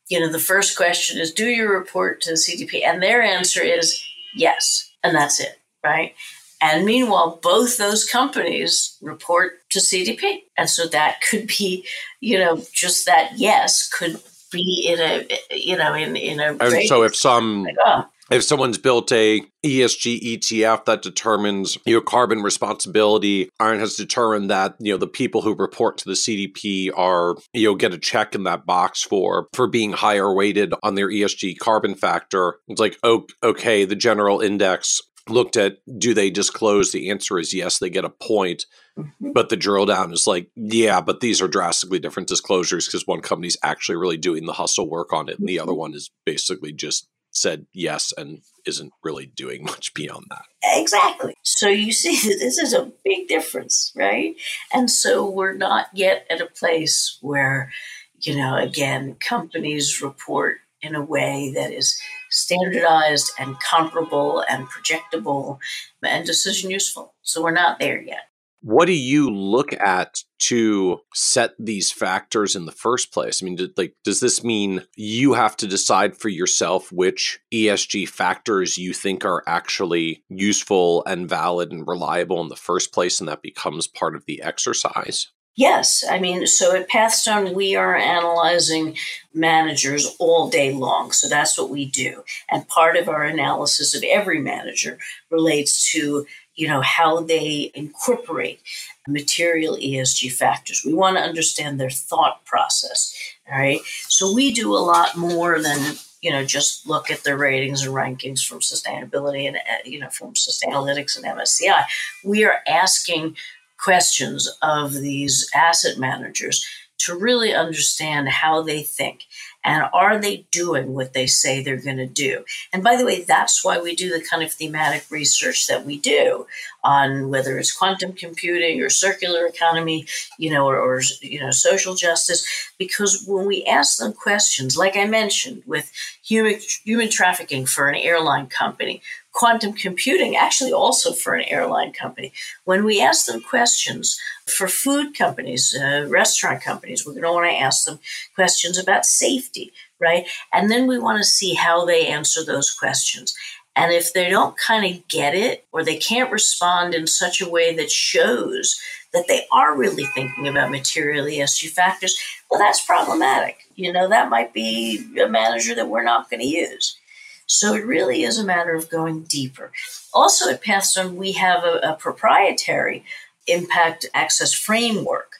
You 0.09 0.20
know, 0.20 0.33
the 0.33 0.38
first 0.38 0.76
question 0.76 1.20
is, 1.20 1.33
do 1.33 1.46
you 1.46 1.70
report 1.70 2.20
to 2.22 2.31
the 2.31 2.37
CDP? 2.37 2.85
And 2.85 3.02
their 3.02 3.22
answer 3.22 3.62
is 3.62 4.02
yes. 4.35 4.90
And 5.04 5.14
that's 5.14 5.38
it, 5.40 5.59
right? 5.85 6.14
And 6.61 6.85
meanwhile, 6.85 7.38
both 7.40 7.76
those 7.76 8.04
companies 8.04 8.96
report 9.00 9.68
to 9.70 9.78
CDP. 9.78 10.42
And 10.57 10.68
so 10.68 10.87
that 10.88 11.20
could 11.31 11.46
be, 11.46 11.87
you 12.20 12.38
know, 12.38 12.62
just 12.72 13.07
that 13.07 13.33
yes 13.37 13.88
could 13.88 14.20
be 14.50 14.88
in 14.88 14.98
a, 14.98 15.28
you 15.54 15.76
know, 15.76 15.94
in, 15.94 16.16
in 16.16 16.40
a. 16.40 16.57
And 16.59 16.88
so 16.88 17.04
if 17.04 17.14
some, 17.14 17.64
like, 17.64 17.76
oh, 17.85 18.07
if 18.31 18.45
someone's 18.45 18.79
built 18.79 19.11
a 19.12 19.43
ESG 19.64 20.38
ETF 20.38 20.85
that 20.85 21.03
determines 21.03 21.79
your 21.87 22.01
carbon 22.01 22.43
responsibility 22.43 23.49
and 23.59 23.81
has 23.81 23.95
determined 23.95 24.51
that 24.51 24.75
you 24.79 24.93
know 24.93 24.99
the 24.99 25.07
people 25.07 25.43
who 25.43 25.55
report 25.55 25.99
to 25.99 26.09
the 26.09 26.14
CDP 26.14 26.91
are 26.97 27.37
you 27.53 27.69
know 27.69 27.75
get 27.75 27.95
a 27.95 27.99
check 27.99 28.35
in 28.35 28.45
that 28.45 28.67
box 28.67 29.03
for 29.03 29.49
for 29.53 29.67
being 29.67 29.93
higher 29.93 30.33
weighted 30.33 30.75
on 30.83 30.95
their 30.95 31.09
ESG 31.09 31.59
carbon 31.59 31.95
factor. 31.95 32.59
It's 32.69 32.81
like 32.81 32.99
oh, 33.03 33.27
okay, 33.43 33.85
the 33.85 33.97
general 33.97 34.41
index 34.41 35.01
looked 35.29 35.57
at 35.57 35.79
do 35.99 36.14
they 36.14 36.31
disclose? 36.31 36.93
The 36.93 37.11
answer 37.11 37.38
is 37.38 37.55
yes, 37.55 37.79
they 37.79 37.91
get 37.91 38.05
a 38.05 38.11
point. 38.11 38.67
Mm-hmm. 38.99 39.33
But 39.33 39.49
the 39.49 39.57
drill 39.57 39.87
down 39.87 40.12
is 40.12 40.27
like, 40.27 40.51
yeah, 40.57 41.01
but 41.01 41.21
these 41.21 41.41
are 41.41 41.47
drastically 41.47 42.01
different 42.01 42.29
disclosures 42.29 42.87
because 42.87 43.07
one 43.07 43.21
company's 43.21 43.57
actually 43.62 43.97
really 43.97 44.17
doing 44.17 44.45
the 44.45 44.53
hustle 44.53 44.91
work 44.91 45.12
on 45.12 45.29
it, 45.29 45.38
and 45.38 45.49
the 45.49 45.61
other 45.61 45.71
mm-hmm. 45.71 45.81
one 45.81 45.95
is 45.95 46.11
basically 46.27 46.73
just 46.73 47.09
said 47.31 47.67
yes 47.73 48.12
and 48.17 48.41
isn't 48.67 48.93
really 49.03 49.27
doing 49.27 49.64
much 49.64 49.95
beyond 49.95 50.27
that. 50.31 50.45
Exactly. 50.62 51.35
So 51.43 51.69
you 51.69 51.93
see 51.93 52.11
this 52.38 52.59
is 52.59 52.73
a 52.73 52.93
big 53.05 53.29
difference, 53.29 53.93
right? 53.97 54.37
And 54.73 54.91
so 54.91 55.29
we're 55.29 55.55
not 55.55 55.87
yet 55.95 56.27
at 56.31 56.41
a 56.41 56.47
place 56.47 57.19
where, 57.21 57.73
you 58.21 58.37
know, 58.37 58.57
again, 58.57 59.17
companies 59.21 60.03
report 60.03 60.59
in 60.81 60.95
a 60.95 61.05
way 61.05 61.53
that 61.55 61.73
is 61.73 62.01
standardized 62.31 63.33
and 63.38 63.59
comparable 63.61 64.45
and 64.49 64.67
projectable 64.69 65.59
and 66.03 66.25
decision 66.25 66.71
useful. 66.71 67.14
So 67.23 67.43
we're 67.43 67.51
not 67.51 67.81
there 67.81 68.01
yet. 68.01 68.29
What 68.61 68.87
do 68.87 68.92
you 68.92 69.31
look 69.31 69.73
at 69.73 70.23
to 70.40 71.01
set 71.14 71.55
these 71.59 71.92
factors 71.92 72.57
in 72.57 72.66
the 72.66 72.73
first 72.73 73.12
place? 73.12 73.40
I 73.40 73.44
mean, 73.44 73.59
like, 73.77 73.94
does 74.05 74.21
this 74.21 74.42
mean 74.42 74.83
you 74.97 75.35
have 75.35 75.57
to 75.59 75.66
decide 75.66 76.16
for 76.16 76.29
yourself 76.29 76.90
which 76.90 77.38
ESG 77.53 78.09
factors 78.09 78.77
you 78.77 78.92
think 78.92 79.25
are 79.25 79.44
actually 79.47 80.25
useful 80.29 81.05
and 81.07 81.29
valid 81.29 81.71
and 81.71 81.87
reliable 81.87 82.40
in 82.42 82.49
the 82.49 82.57
first 82.57 82.92
place, 82.92 83.21
and 83.21 83.29
that 83.29 83.42
becomes 83.42 83.87
part 83.87 84.16
of 84.16 84.25
the 84.27 84.42
exercise? 84.42 85.29
Yes. 85.59 86.05
I 86.09 86.21
mean, 86.21 86.47
so 86.47 86.77
at 86.77 86.88
Pathstone, 86.88 87.53
we 87.53 87.75
are 87.75 87.97
analyzing 87.97 88.97
managers 89.35 90.14
all 90.21 90.49
day 90.49 90.73
long. 90.73 91.11
So 91.11 91.29
that's 91.29 91.59
what 91.59 91.68
we 91.68 91.85
do. 91.85 92.23
And 92.49 92.68
part 92.68 92.97
of 92.97 93.09
our 93.09 93.25
analysis 93.25 93.92
of 93.92 94.05
every 94.05 94.40
manager 94.40 94.99
relates 95.33 95.90
to 95.90 96.27
you 96.59 96.66
know, 96.66 96.81
how 96.81 97.21
they 97.21 97.71
incorporate 97.73 98.61
material 99.07 99.77
ESG 99.77 100.33
factors. 100.33 100.83
We 100.85 100.92
want 100.92 101.16
to 101.16 101.23
understand 101.23 101.79
their 101.79 101.88
thought 101.88 102.44
process. 102.44 103.16
All 103.49 103.57
right. 103.57 103.81
So 104.09 104.35
we 104.35 104.53
do 104.53 104.75
a 104.75 104.79
lot 104.79 105.16
more 105.16 105.62
than, 105.62 105.94
you 106.21 106.33
know, 106.33 106.44
just 106.44 106.85
look 106.85 107.12
at 107.12 107.23
their 107.23 107.37
ratings 107.37 107.87
and 107.87 107.94
rankings 107.94 108.44
from 108.44 108.59
sustainability 108.59 109.47
and, 109.47 109.57
uh, 109.57 109.85
you 109.85 110.01
know, 110.01 110.11
from 110.11 110.35
Sustainalytics 110.35 111.16
and 111.16 111.25
MSCI. 111.25 111.85
We 112.25 112.44
are 112.44 112.59
asking 112.66 113.37
questions 113.79 114.51
of 114.61 114.94
these 114.94 115.49
asset 115.55 115.97
managers 115.97 116.66
to 116.99 117.16
really 117.16 117.55
understand 117.55 118.29
how 118.29 118.62
they 118.62 118.83
think 118.83 119.27
and 119.68 119.85
are 119.92 120.18
they 120.18 120.46
doing 120.50 120.94
what 120.94 121.12
they 121.12 121.26
say 121.26 121.62
they're 121.62 121.76
going 121.76 121.98
to 121.98 122.07
do? 122.07 122.42
And 122.72 122.83
by 122.83 122.96
the 122.96 123.04
way, 123.04 123.22
that's 123.22 123.62
why 123.62 123.78
we 123.78 123.94
do 123.94 124.09
the 124.09 124.24
kind 124.24 124.42
of 124.42 124.50
thematic 124.50 125.04
research 125.11 125.66
that 125.66 125.85
we 125.85 125.98
do 125.98 126.46
on 126.83 127.28
whether 127.28 127.59
it's 127.59 127.76
quantum 127.76 128.14
computing 128.14 128.81
or 128.81 128.88
circular 128.88 129.44
economy, 129.44 130.07
you 130.38 130.50
know, 130.50 130.66
or, 130.66 130.78
or 130.78 131.02
you 131.20 131.38
know, 131.38 131.50
social 131.50 131.94
justice. 131.94 132.46
Because 132.78 133.26
when 133.28 133.46
we 133.46 133.62
ask 133.66 133.98
them 133.98 134.14
questions, 134.14 134.78
like 134.78 134.96
I 134.96 135.04
mentioned 135.04 135.62
with 135.66 135.92
human 136.24 136.61
human 136.83 137.11
trafficking 137.11 137.66
for 137.66 137.88
an 137.88 137.94
airline 137.96 138.46
company, 138.46 139.02
quantum 139.33 139.74
computing, 139.74 140.35
actually, 140.35 140.72
also 140.72 141.12
for 141.12 141.35
an 141.35 141.44
airline 141.48 141.92
company. 141.92 142.33
When 142.64 142.85
we 142.85 143.02
ask 143.02 143.26
them 143.26 143.42
questions 143.42 144.18
for 144.48 144.68
food 144.68 145.16
companies, 145.16 145.76
uh, 145.76 146.06
restaurant 146.08 146.62
companies, 146.62 147.06
we're 147.06 147.12
going 147.12 147.24
to 147.24 147.32
want 147.32 147.50
to 147.50 147.56
ask 147.56 147.84
them 147.84 147.98
questions 148.34 148.78
about 148.78 149.04
safety, 149.04 149.72
right? 150.00 150.26
And 150.52 150.70
then 150.70 150.87
we 150.87 150.98
want 150.98 151.18
to 151.18 151.24
see 151.24 151.54
how 151.54 151.84
they 151.84 152.06
answer 152.06 152.44
those 152.44 152.70
questions. 152.70 153.37
And 153.76 153.92
if 153.92 154.12
they 154.12 154.28
don't 154.28 154.58
kind 154.58 154.84
of 154.84 155.06
get 155.06 155.34
it 155.34 155.64
or 155.70 155.84
they 155.84 155.96
can't 155.96 156.32
respond 156.32 156.94
in 156.94 157.06
such 157.06 157.40
a 157.40 157.48
way 157.48 157.74
that 157.76 157.90
shows 157.90 158.80
that 159.12 159.26
they 159.28 159.46
are 159.52 159.76
really 159.76 160.04
thinking 160.04 160.48
about 160.48 160.70
material 160.70 161.26
ESG 161.26 161.70
factors, 161.70 162.18
well, 162.50 162.58
that's 162.58 162.84
problematic. 162.84 163.58
You 163.76 163.92
know, 163.92 164.08
that 164.08 164.30
might 164.30 164.52
be 164.52 165.06
a 165.22 165.28
manager 165.28 165.74
that 165.74 165.88
we're 165.88 166.02
not 166.02 166.28
going 166.28 166.40
to 166.40 166.46
use. 166.46 166.98
So 167.46 167.74
it 167.74 167.87
really 167.87 168.24
is 168.24 168.38
a 168.38 168.44
matter 168.44 168.74
of 168.74 168.90
going 168.90 169.22
deeper. 169.22 169.72
Also 170.12 170.50
at 170.50 170.62
Pathstone, 170.62 171.16
we 171.16 171.32
have 171.32 171.64
a, 171.64 171.80
a 171.82 171.94
proprietary 171.94 173.04
impact 173.48 174.06
access 174.14 174.52
framework 174.52 175.32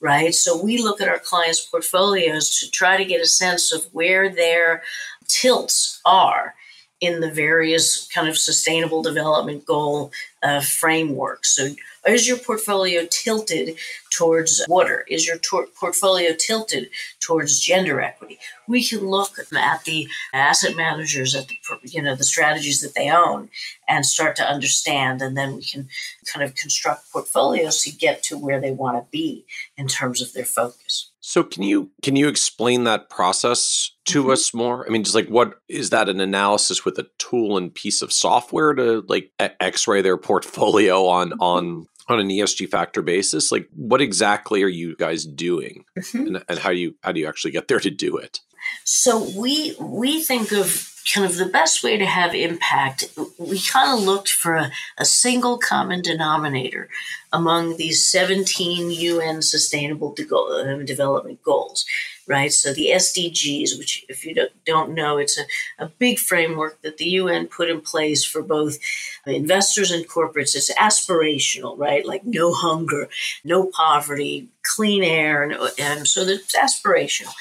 right? 0.00 0.32
So 0.32 0.62
we 0.62 0.78
look 0.78 1.00
at 1.00 1.08
our 1.08 1.18
clients' 1.18 1.66
portfolios 1.66 2.60
to 2.60 2.70
try 2.70 2.96
to 2.96 3.04
get 3.04 3.20
a 3.20 3.26
sense 3.26 3.72
of 3.72 3.84
where 3.92 4.28
their 4.28 4.82
tilts 5.26 6.00
are 6.04 6.54
in 7.00 7.20
the 7.20 7.30
various 7.30 8.08
kind 8.08 8.28
of 8.28 8.36
sustainable 8.36 9.02
development 9.02 9.64
goal 9.64 10.10
uh, 10.42 10.60
frameworks. 10.60 11.54
So, 11.54 11.74
is 12.06 12.26
your 12.26 12.38
portfolio 12.38 13.06
tilted 13.10 13.76
towards 14.18 14.64
water? 14.68 15.04
Is 15.08 15.26
your 15.26 15.38
tor- 15.38 15.68
portfolio 15.78 16.34
tilted 16.34 16.90
towards 17.20 17.60
gender 17.60 18.00
equity? 18.00 18.38
We 18.66 18.84
can 18.84 19.06
look 19.06 19.38
at 19.38 19.84
the 19.84 20.08
asset 20.32 20.76
managers, 20.76 21.34
at 21.34 21.46
the 21.48 21.56
you 21.84 22.02
know 22.02 22.16
the 22.16 22.24
strategies 22.24 22.80
that 22.80 22.94
they 22.94 23.10
own, 23.10 23.48
and 23.88 24.04
start 24.04 24.34
to 24.36 24.50
understand, 24.50 25.22
and 25.22 25.36
then 25.36 25.54
we 25.54 25.62
can 25.62 25.88
kind 26.32 26.44
of 26.44 26.54
construct 26.56 27.12
portfolios 27.12 27.82
to 27.82 27.92
get 27.92 28.22
to 28.24 28.36
where 28.36 28.60
they 28.60 28.72
want 28.72 28.96
to 28.96 29.06
be 29.10 29.46
in 29.76 29.86
terms 29.86 30.20
of 30.20 30.32
their 30.32 30.44
focus. 30.44 31.10
So 31.20 31.44
can 31.44 31.62
you 31.62 31.90
can 32.02 32.16
you 32.16 32.26
explain 32.26 32.84
that 32.84 33.10
process 33.10 33.92
to 34.06 34.22
mm-hmm. 34.22 34.30
us 34.30 34.54
more? 34.54 34.86
I 34.86 34.90
mean, 34.90 35.04
just 35.04 35.14
like 35.14 35.28
what 35.28 35.60
is 35.68 35.90
that 35.90 36.08
an 36.08 36.20
analysis 36.20 36.84
with 36.84 36.98
a 36.98 37.06
tool 37.18 37.56
and 37.56 37.72
piece 37.72 38.02
of 38.02 38.12
software 38.12 38.72
to 38.74 39.04
like 39.08 39.30
x-ray 39.38 40.02
their 40.02 40.16
portfolio 40.16 41.06
on 41.06 41.30
mm-hmm. 41.30 41.40
on 41.40 41.86
on 42.08 42.20
an 42.20 42.28
ESG 42.28 42.68
factor 42.70 43.02
basis? 43.02 43.52
Like 43.52 43.68
what 43.74 44.00
exactly 44.00 44.62
are 44.62 44.68
you 44.68 44.96
guys 44.96 45.24
doing? 45.24 45.84
Mm-hmm. 45.98 46.18
And, 46.18 46.44
and 46.48 46.58
how 46.58 46.70
do 46.70 46.76
you 46.76 46.94
how 47.02 47.12
do 47.12 47.20
you 47.20 47.28
actually 47.28 47.52
get 47.52 47.68
there 47.68 47.80
to 47.80 47.90
do 47.90 48.16
it? 48.16 48.40
So 48.84 49.28
we 49.36 49.76
we 49.80 50.22
think 50.22 50.52
of 50.52 50.92
kind 51.12 51.26
of 51.26 51.36
the 51.36 51.46
best 51.46 51.82
way 51.82 51.96
to 51.96 52.06
have 52.06 52.34
impact, 52.34 53.04
we 53.38 53.60
kind 53.60 53.98
of 53.98 54.04
looked 54.04 54.30
for 54.30 54.56
a, 54.56 54.70
a, 54.98 55.04
single 55.04 55.58
common 55.58 56.02
denominator 56.02 56.88
among 57.32 57.76
these 57.76 58.06
17 58.08 58.90
UN 58.90 59.42
Sustainable 59.42 60.12
De- 60.12 60.84
Development 60.84 61.42
Goals, 61.42 61.86
right? 62.28 62.52
So 62.52 62.72
the 62.72 62.90
SDGs, 62.94 63.78
which, 63.78 64.04
if 64.08 64.24
you 64.24 64.48
don't 64.64 64.94
know, 64.94 65.18
it's 65.18 65.38
a, 65.38 65.44
a 65.78 65.88
big 65.88 66.18
framework 66.18 66.80
that 66.82 66.98
the 66.98 67.08
UN 67.10 67.46
put 67.46 67.70
in 67.70 67.80
place 67.80 68.24
for 68.24 68.42
both 68.42 68.78
investors 69.26 69.90
and 69.90 70.08
corporates. 70.08 70.54
It's 70.54 70.72
aspirational, 70.74 71.76
right? 71.78 72.06
Like 72.06 72.24
no 72.24 72.52
hunger, 72.52 73.08
no 73.44 73.66
poverty, 73.66 74.48
clean 74.62 75.02
air, 75.02 75.42
and, 75.42 75.58
and 75.78 76.06
so 76.06 76.22
it's 76.22 76.54
aspirational. 76.54 77.32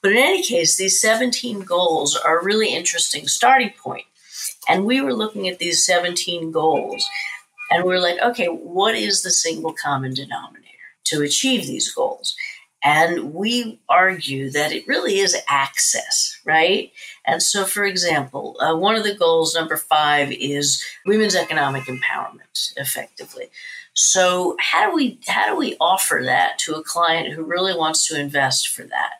But 0.00 0.12
in 0.12 0.18
any 0.18 0.42
case, 0.42 0.76
these 0.76 1.00
17 1.00 1.60
goals 1.60 2.16
are 2.16 2.38
a 2.38 2.44
really 2.44 2.72
interesting 2.72 3.26
starting 3.26 3.72
point. 3.82 4.06
And 4.68 4.84
we 4.84 5.00
were 5.00 5.14
looking 5.14 5.48
at 5.48 5.58
these 5.58 5.84
17 5.84 6.52
goals 6.52 7.08
and 7.70 7.84
we 7.84 7.94
are 7.94 8.00
like, 8.00 8.20
okay, 8.22 8.46
what 8.46 8.94
is 8.94 9.22
the 9.22 9.30
single 9.30 9.72
common 9.72 10.14
denominator 10.14 10.62
to 11.06 11.22
achieve 11.22 11.66
these 11.66 11.92
goals? 11.92 12.36
And 12.86 13.34
we 13.34 13.80
argue 13.88 14.48
that 14.52 14.70
it 14.70 14.86
really 14.86 15.18
is 15.18 15.36
access, 15.48 16.38
right? 16.44 16.92
And 17.24 17.42
so, 17.42 17.64
for 17.64 17.84
example, 17.84 18.56
uh, 18.60 18.76
one 18.76 18.94
of 18.94 19.02
the 19.02 19.16
goals, 19.16 19.56
number 19.56 19.76
five, 19.76 20.30
is 20.30 20.80
women's 21.04 21.34
economic 21.34 21.82
empowerment, 21.86 22.72
effectively. 22.76 23.50
So, 23.94 24.56
how 24.60 24.88
do 24.88 24.94
we 24.94 25.18
how 25.26 25.48
do 25.48 25.56
we 25.56 25.76
offer 25.80 26.20
that 26.26 26.60
to 26.60 26.76
a 26.76 26.84
client 26.84 27.32
who 27.32 27.42
really 27.42 27.76
wants 27.76 28.06
to 28.06 28.20
invest 28.20 28.68
for 28.68 28.84
that? 28.84 29.14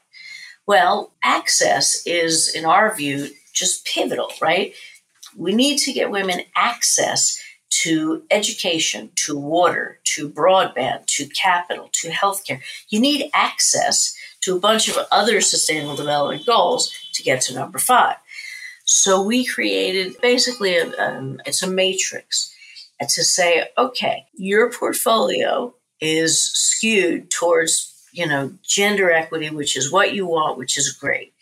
Well, 0.68 1.11
access 1.24 2.07
is, 2.07 2.55
in 2.55 2.64
our 2.64 2.94
view, 2.94 3.31
just 3.52 3.85
pivotal, 3.85 4.31
right? 4.40 4.74
We 5.37 5.52
need 5.57 5.79
to 5.79 5.92
get 5.92 6.12
women 6.12 6.42
access 6.55 7.42
to 7.70 8.22
education, 8.31 9.11
to 9.16 9.37
water, 9.38 9.98
to 10.05 10.29
broadband, 10.29 11.07
to 11.07 11.26
capital, 11.29 11.90
to 11.92 12.11
healthcare. 12.11 12.61
You 12.88 13.00
need 13.00 13.31
access 13.35 14.16
to 14.42 14.57
a 14.57 14.61
bunch 14.61 14.88
of 14.88 14.98
other 15.11 15.40
sustainable 15.40 15.96
development 15.96 16.46
goals 16.46 16.92
to 17.14 17.22
get 17.22 17.40
to 17.42 17.55
number 17.55 17.79
five. 17.79 18.16
So 18.85 19.22
we 19.22 19.44
created 19.44 20.20
basically 20.20 20.76
a, 20.76 20.88
um, 20.96 21.40
it's 21.44 21.62
a 21.62 21.70
matrix 21.70 22.52
to 23.00 23.24
say, 23.24 23.68
okay, 23.76 24.26
your 24.35 24.70
portfolio 24.70 25.74
is 26.00 26.52
skewed 26.52 27.31
towards 27.31 27.92
you 28.16 28.26
know, 28.26 28.50
gender 28.62 29.11
equity, 29.11 29.50
which 29.50 29.76
is 29.76 29.92
what 29.92 30.14
you 30.14 30.26
want, 30.26 30.57
which 30.57 30.79
is 30.79 30.90
great. 30.90 31.35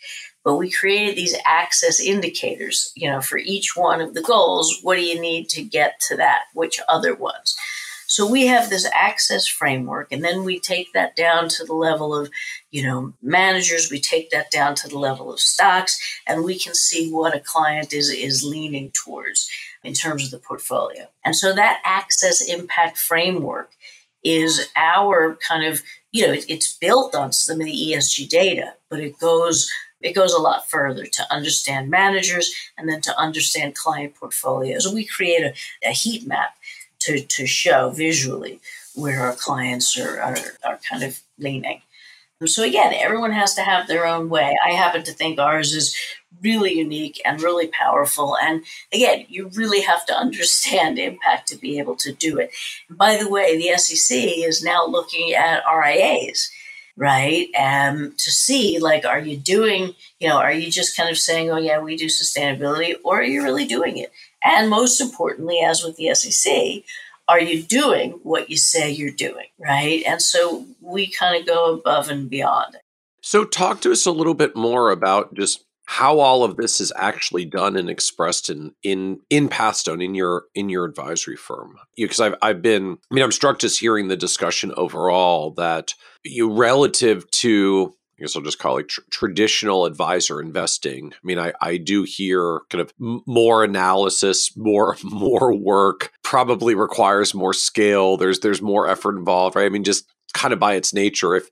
But 0.45 0.55
we 0.55 0.71
created 0.71 1.17
these 1.17 1.35
access 1.43 1.99
indicators, 1.99 2.93
you 2.95 3.09
know, 3.09 3.19
for 3.19 3.37
each 3.37 3.75
one 3.75 3.99
of 3.99 4.13
the 4.13 4.21
goals. 4.21 4.79
What 4.83 4.95
do 4.95 5.01
you 5.01 5.19
need 5.19 5.49
to 5.49 5.63
get 5.63 5.99
to 6.07 6.15
that? 6.17 6.43
Which 6.53 6.79
other 6.87 7.15
ones? 7.15 7.57
So 8.07 8.29
we 8.29 8.45
have 8.45 8.69
this 8.69 8.87
access 8.93 9.47
framework, 9.47 10.11
and 10.11 10.23
then 10.23 10.43
we 10.43 10.59
take 10.59 10.93
that 10.93 11.15
down 11.15 11.49
to 11.49 11.65
the 11.65 11.73
level 11.73 12.15
of, 12.15 12.29
you 12.69 12.83
know, 12.83 13.13
managers. 13.21 13.89
We 13.89 13.99
take 13.99 14.29
that 14.29 14.51
down 14.51 14.75
to 14.75 14.87
the 14.87 14.99
level 14.99 15.33
of 15.33 15.39
stocks, 15.39 15.99
and 16.27 16.43
we 16.43 16.59
can 16.59 16.75
see 16.75 17.11
what 17.11 17.35
a 17.35 17.39
client 17.39 17.91
is 17.91 18.09
is 18.09 18.43
leaning 18.43 18.91
towards 18.91 19.49
in 19.83 19.93
terms 19.93 20.25
of 20.25 20.31
the 20.31 20.45
portfolio. 20.47 21.07
And 21.23 21.35
so 21.35 21.53
that 21.53 21.81
access 21.83 22.47
impact 22.47 22.99
framework 22.99 23.71
is 24.23 24.67
our 24.75 25.37
kind 25.47 25.65
of 25.65 25.81
you 26.15 26.25
know, 26.25 26.31
it, 26.31 26.45
it's 26.47 26.71
built 26.71 27.13
on 27.13 27.33
some 27.33 27.59
of 27.59 27.65
the 27.65 27.73
ESG 27.73 28.29
data, 28.29 28.75
but 28.89 29.01
it 29.01 29.19
goes 29.19 29.69
it 30.01 30.13
goes 30.13 30.33
a 30.33 30.41
lot 30.41 30.69
further 30.69 31.05
to 31.05 31.33
understand 31.33 31.89
managers 31.89 32.53
and 32.77 32.87
then 32.87 33.01
to 33.01 33.19
understand 33.19 33.75
client 33.75 34.15
portfolios. 34.15 34.87
We 34.87 35.05
create 35.05 35.43
a, 35.43 35.53
a 35.83 35.91
heat 35.91 36.25
map 36.27 36.55
to, 36.99 37.19
to 37.19 37.47
show 37.47 37.89
visually 37.89 38.59
where 38.93 39.21
our 39.21 39.33
clients 39.33 39.97
are, 39.99 40.19
are, 40.21 40.37
are 40.63 40.79
kind 40.89 41.03
of 41.03 41.19
leaning. 41.39 41.81
So 42.43 42.63
again, 42.63 42.93
everyone 42.93 43.31
has 43.31 43.53
to 43.55 43.61
have 43.61 43.87
their 43.87 44.05
own 44.05 44.29
way. 44.29 44.57
I 44.63 44.71
happen 44.71 45.03
to 45.03 45.13
think 45.13 45.39
ours 45.39 45.73
is 45.73 45.95
really 46.41 46.77
unique 46.77 47.21
and 47.23 47.41
really 47.41 47.67
powerful. 47.67 48.35
And 48.37 48.65
again, 48.93 49.25
you 49.29 49.49
really 49.55 49.81
have 49.81 50.05
to 50.07 50.13
understand 50.13 50.99
impact 50.99 51.47
to 51.47 51.57
be 51.57 51.79
able 51.79 51.95
to 51.97 52.11
do 52.11 52.37
it. 52.37 52.51
by 52.89 53.15
the 53.15 53.29
way, 53.29 53.57
the 53.57 53.77
SEC 53.77 54.17
is 54.17 54.61
now 54.61 54.85
looking 54.85 55.33
at 55.33 55.63
RIAs, 55.65 56.51
right? 56.97 57.47
Um, 57.57 58.13
to 58.17 58.31
see 58.31 58.79
like, 58.79 59.05
are 59.05 59.19
you 59.19 59.37
doing, 59.37 59.93
you 60.19 60.27
know, 60.27 60.37
are 60.37 60.51
you 60.51 60.69
just 60.69 60.97
kind 60.97 61.09
of 61.09 61.17
saying, 61.17 61.49
oh, 61.51 61.57
yeah, 61.57 61.79
we 61.79 61.95
do 61.95 62.07
sustainability, 62.07 62.95
or 63.05 63.19
are 63.19 63.23
you 63.23 63.43
really 63.43 63.65
doing 63.65 63.97
it? 63.97 64.11
And 64.43 64.69
most 64.69 64.99
importantly, 64.99 65.61
as 65.61 65.83
with 65.83 65.95
the 65.95 66.13
SEC, 66.13 66.83
are 67.27 67.39
you 67.39 67.63
doing 67.63 68.19
what 68.23 68.49
you 68.49 68.57
say 68.57 68.91
you're 68.91 69.11
doing, 69.11 69.47
right? 69.59 70.03
And 70.07 70.21
so 70.21 70.65
we 70.81 71.07
kind 71.07 71.39
of 71.39 71.47
go 71.47 71.73
above 71.73 72.09
and 72.09 72.29
beyond. 72.29 72.77
So, 73.21 73.43
talk 73.43 73.81
to 73.81 73.91
us 73.91 74.05
a 74.05 74.11
little 74.11 74.35
bit 74.35 74.55
more 74.55 74.91
about 74.91 75.33
just 75.33 75.65
how 75.85 76.19
all 76.19 76.43
of 76.43 76.57
this 76.57 76.81
is 76.81 76.91
actually 76.95 77.45
done 77.45 77.75
and 77.75 77.89
expressed 77.89 78.49
in 78.49 78.73
in 78.83 79.19
in 79.29 79.49
Pathstone 79.49 80.01
in 80.01 80.15
your 80.15 80.45
in 80.53 80.69
your 80.69 80.85
advisory 80.85 81.35
firm. 81.35 81.77
Because 81.95 82.19
I've 82.19 82.35
I've 82.41 82.61
been 82.61 82.97
I 83.11 83.13
mean 83.13 83.23
I'm 83.23 83.31
struck 83.31 83.59
just 83.59 83.79
hearing 83.79 84.07
the 84.07 84.17
discussion 84.17 84.73
overall 84.77 85.51
that 85.51 85.93
you 86.23 86.51
relative 86.51 87.29
to 87.31 87.93
I 88.17 88.21
guess 88.21 88.35
I'll 88.35 88.41
just 88.41 88.59
call 88.59 88.77
it 88.77 88.87
tr- 88.87 89.01
traditional 89.09 89.85
advisor 89.85 90.39
investing. 90.39 91.11
I 91.13 91.17
mean, 91.23 91.39
I, 91.39 91.53
I 91.59 91.77
do 91.77 92.03
hear 92.03 92.61
kind 92.69 92.81
of 92.81 92.93
more 92.97 93.63
analysis, 93.63 94.55
more 94.55 94.97
more 95.03 95.53
work, 95.53 96.11
probably 96.23 96.75
requires 96.75 97.33
more 97.33 97.53
scale. 97.53 98.17
There's 98.17 98.39
there's 98.39 98.61
more 98.61 98.87
effort 98.87 99.17
involved, 99.17 99.55
right? 99.55 99.65
I 99.65 99.69
mean, 99.69 99.83
just 99.83 100.05
kind 100.33 100.53
of 100.53 100.59
by 100.59 100.75
its 100.75 100.93
nature, 100.93 101.35
if 101.35 101.49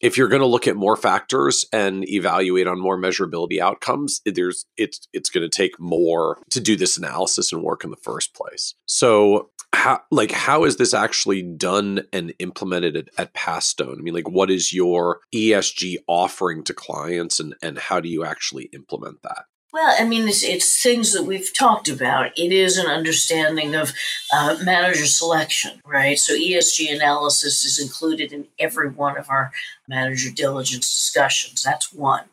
if 0.00 0.16
you're 0.16 0.28
going 0.28 0.40
to 0.40 0.46
look 0.46 0.66
at 0.66 0.76
more 0.76 0.96
factors 0.96 1.64
and 1.72 2.08
evaluate 2.08 2.66
on 2.66 2.80
more 2.80 2.98
measurability 2.98 3.58
outcomes 3.58 4.20
there's 4.24 4.64
it's 4.76 5.06
it's 5.12 5.30
going 5.30 5.48
to 5.48 5.54
take 5.54 5.78
more 5.78 6.38
to 6.50 6.60
do 6.60 6.76
this 6.76 6.96
analysis 6.96 7.52
and 7.52 7.62
work 7.62 7.84
in 7.84 7.90
the 7.90 7.96
first 7.96 8.34
place 8.34 8.74
so 8.86 9.50
how 9.72 10.02
like 10.10 10.30
how 10.30 10.64
is 10.64 10.76
this 10.76 10.92
actually 10.92 11.42
done 11.42 12.02
and 12.12 12.34
implemented 12.38 12.96
at, 12.96 13.08
at 13.16 13.34
Pathstone? 13.34 13.96
I 13.98 14.02
mean, 14.02 14.14
like 14.14 14.28
what 14.28 14.50
is 14.50 14.72
your 14.72 15.20
ESG 15.34 15.96
offering 16.06 16.64
to 16.64 16.74
clients 16.74 17.40
and 17.40 17.54
and 17.62 17.78
how 17.78 18.00
do 18.00 18.08
you 18.08 18.24
actually 18.24 18.64
implement 18.72 19.22
that? 19.22 19.44
Well, 19.72 19.94
I 19.96 20.04
mean, 20.04 20.26
it's, 20.26 20.42
it's, 20.42 20.82
things 20.82 21.12
that 21.12 21.22
we've 21.22 21.56
talked 21.56 21.88
about. 21.88 22.36
It 22.36 22.50
is 22.50 22.76
an 22.76 22.86
understanding 22.86 23.76
of 23.76 23.92
uh, 24.34 24.56
manager 24.64 25.06
selection, 25.06 25.80
right? 25.86 26.18
So 26.18 26.34
ESG 26.34 26.92
analysis 26.92 27.64
is 27.64 27.80
included 27.80 28.32
in 28.32 28.48
every 28.58 28.90
one 28.90 29.16
of 29.16 29.30
our 29.30 29.52
manager 29.86 30.30
diligence 30.34 30.92
discussions. 30.92 31.62
That's 31.62 31.92
one. 31.92 32.24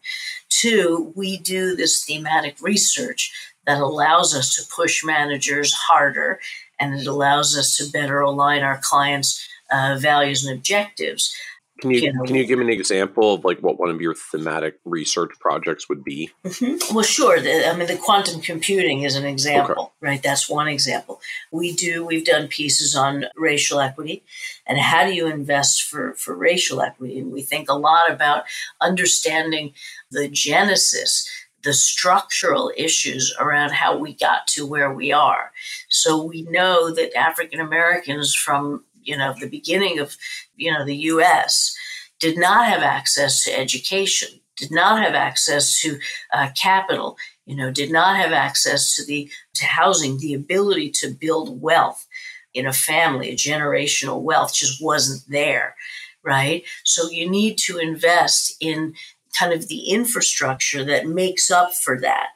Two, 0.50 1.14
we 1.16 1.38
do 1.38 1.76
this 1.76 2.04
thematic 2.04 2.60
research 2.60 3.32
that 3.68 3.80
allows 3.80 4.34
us 4.34 4.56
to 4.56 4.64
push 4.76 5.04
managers 5.04 5.74
harder 5.74 6.40
and 6.80 7.00
it 7.00 7.06
allows 7.06 7.56
us 7.58 7.76
to 7.76 7.92
better 7.92 8.22
align 8.22 8.64
our 8.64 8.80
clients' 8.82 9.48
uh, 9.70 9.98
values 10.00 10.46
and 10.46 10.58
objectives. 10.58 11.36
Can 11.80 11.92
you, 11.92 12.00
you 12.00 12.14
know, 12.14 12.24
can 12.24 12.36
you 12.36 12.46
give 12.48 12.58
me 12.58 12.66
an 12.66 12.72
example 12.72 13.36
of 13.36 13.46
like 13.46 13.60
what 13.60 13.80
one 13.80 13.92
of 13.92 14.02
your 14.02 14.16
thematic 14.16 14.80
research 14.84 15.30
projects 15.40 15.88
would 15.88 16.04
be? 16.04 16.32
Mm-hmm. 16.44 16.96
Well, 16.96 17.04
sure. 17.04 17.40
The, 17.40 17.70
I 17.70 17.76
mean, 17.76 17.88
the 17.88 17.98
quantum 17.98 18.42
computing 18.42 19.04
is 19.04 19.16
an 19.16 19.26
example, 19.26 19.84
okay. 19.84 19.92
right? 20.02 20.24
That's 20.24 20.50
one 20.50 20.68
example. 20.68 21.22
We 21.52 21.74
do. 21.74 22.04
We've 22.04 22.26
done 22.26 22.48
pieces 22.48 22.96
on 22.96 23.26
racial 23.36 23.80
equity, 23.80 24.24
and 24.66 24.80
how 24.80 25.06
do 25.06 25.14
you 25.14 25.28
invest 25.28 25.84
for 25.84 26.14
for 26.16 26.36
racial 26.36 26.82
equity? 26.82 27.20
And 27.20 27.32
we 27.32 27.44
think 27.44 27.70
a 27.70 27.76
lot 27.76 28.10
about 28.10 28.46
understanding 28.82 29.74
the 30.10 30.28
genesis 30.28 31.30
the 31.68 31.74
structural 31.74 32.72
issues 32.78 33.36
around 33.42 33.74
how 33.74 33.98
we 33.98 34.14
got 34.14 34.48
to 34.48 34.66
where 34.66 34.94
we 34.94 35.12
are. 35.12 35.52
So 35.90 36.24
we 36.24 36.44
know 36.44 36.94
that 36.96 37.14
African 37.14 37.60
Americans 37.60 38.34
from 38.34 38.86
you 39.04 39.18
know 39.18 39.36
the 39.38 39.50
beginning 39.50 40.00
of 40.00 40.16
you 40.56 40.72
know 40.72 40.86
the 40.86 40.96
U.S. 41.12 41.76
did 42.20 42.38
not 42.38 42.68
have 42.68 42.84
access 42.84 43.44
to 43.44 43.60
education, 43.60 44.30
did 44.56 44.72
not 44.72 45.04
have 45.04 45.14
access 45.14 45.82
to 45.82 46.00
uh, 46.34 46.48
capital, 46.56 47.18
you 47.46 47.58
know, 47.58 47.70
did 47.70 47.92
not 47.92 48.16
have 48.16 48.32
access 48.32 48.96
to 48.96 49.06
the 49.06 49.30
to 49.56 49.66
housing, 49.66 50.20
the 50.20 50.34
ability 50.34 50.90
to 50.92 51.10
build 51.10 51.62
wealth 51.62 52.08
in 52.54 52.66
a 52.66 52.72
family, 52.72 53.32
a 53.32 53.36
generational 53.36 54.22
wealth 54.22 54.54
just 54.54 54.82
wasn't 54.82 55.22
there, 55.28 55.76
right? 56.24 56.64
So 56.86 57.10
you 57.10 57.30
need 57.30 57.58
to 57.66 57.78
invest 57.78 58.56
in 58.62 58.94
kind 59.38 59.54
of 59.54 59.68
the 59.68 59.90
infrastructure 59.90 60.84
that 60.86 61.08
makes 61.08 61.52
up 61.52 61.74
for 61.74 62.00
that 62.02 62.30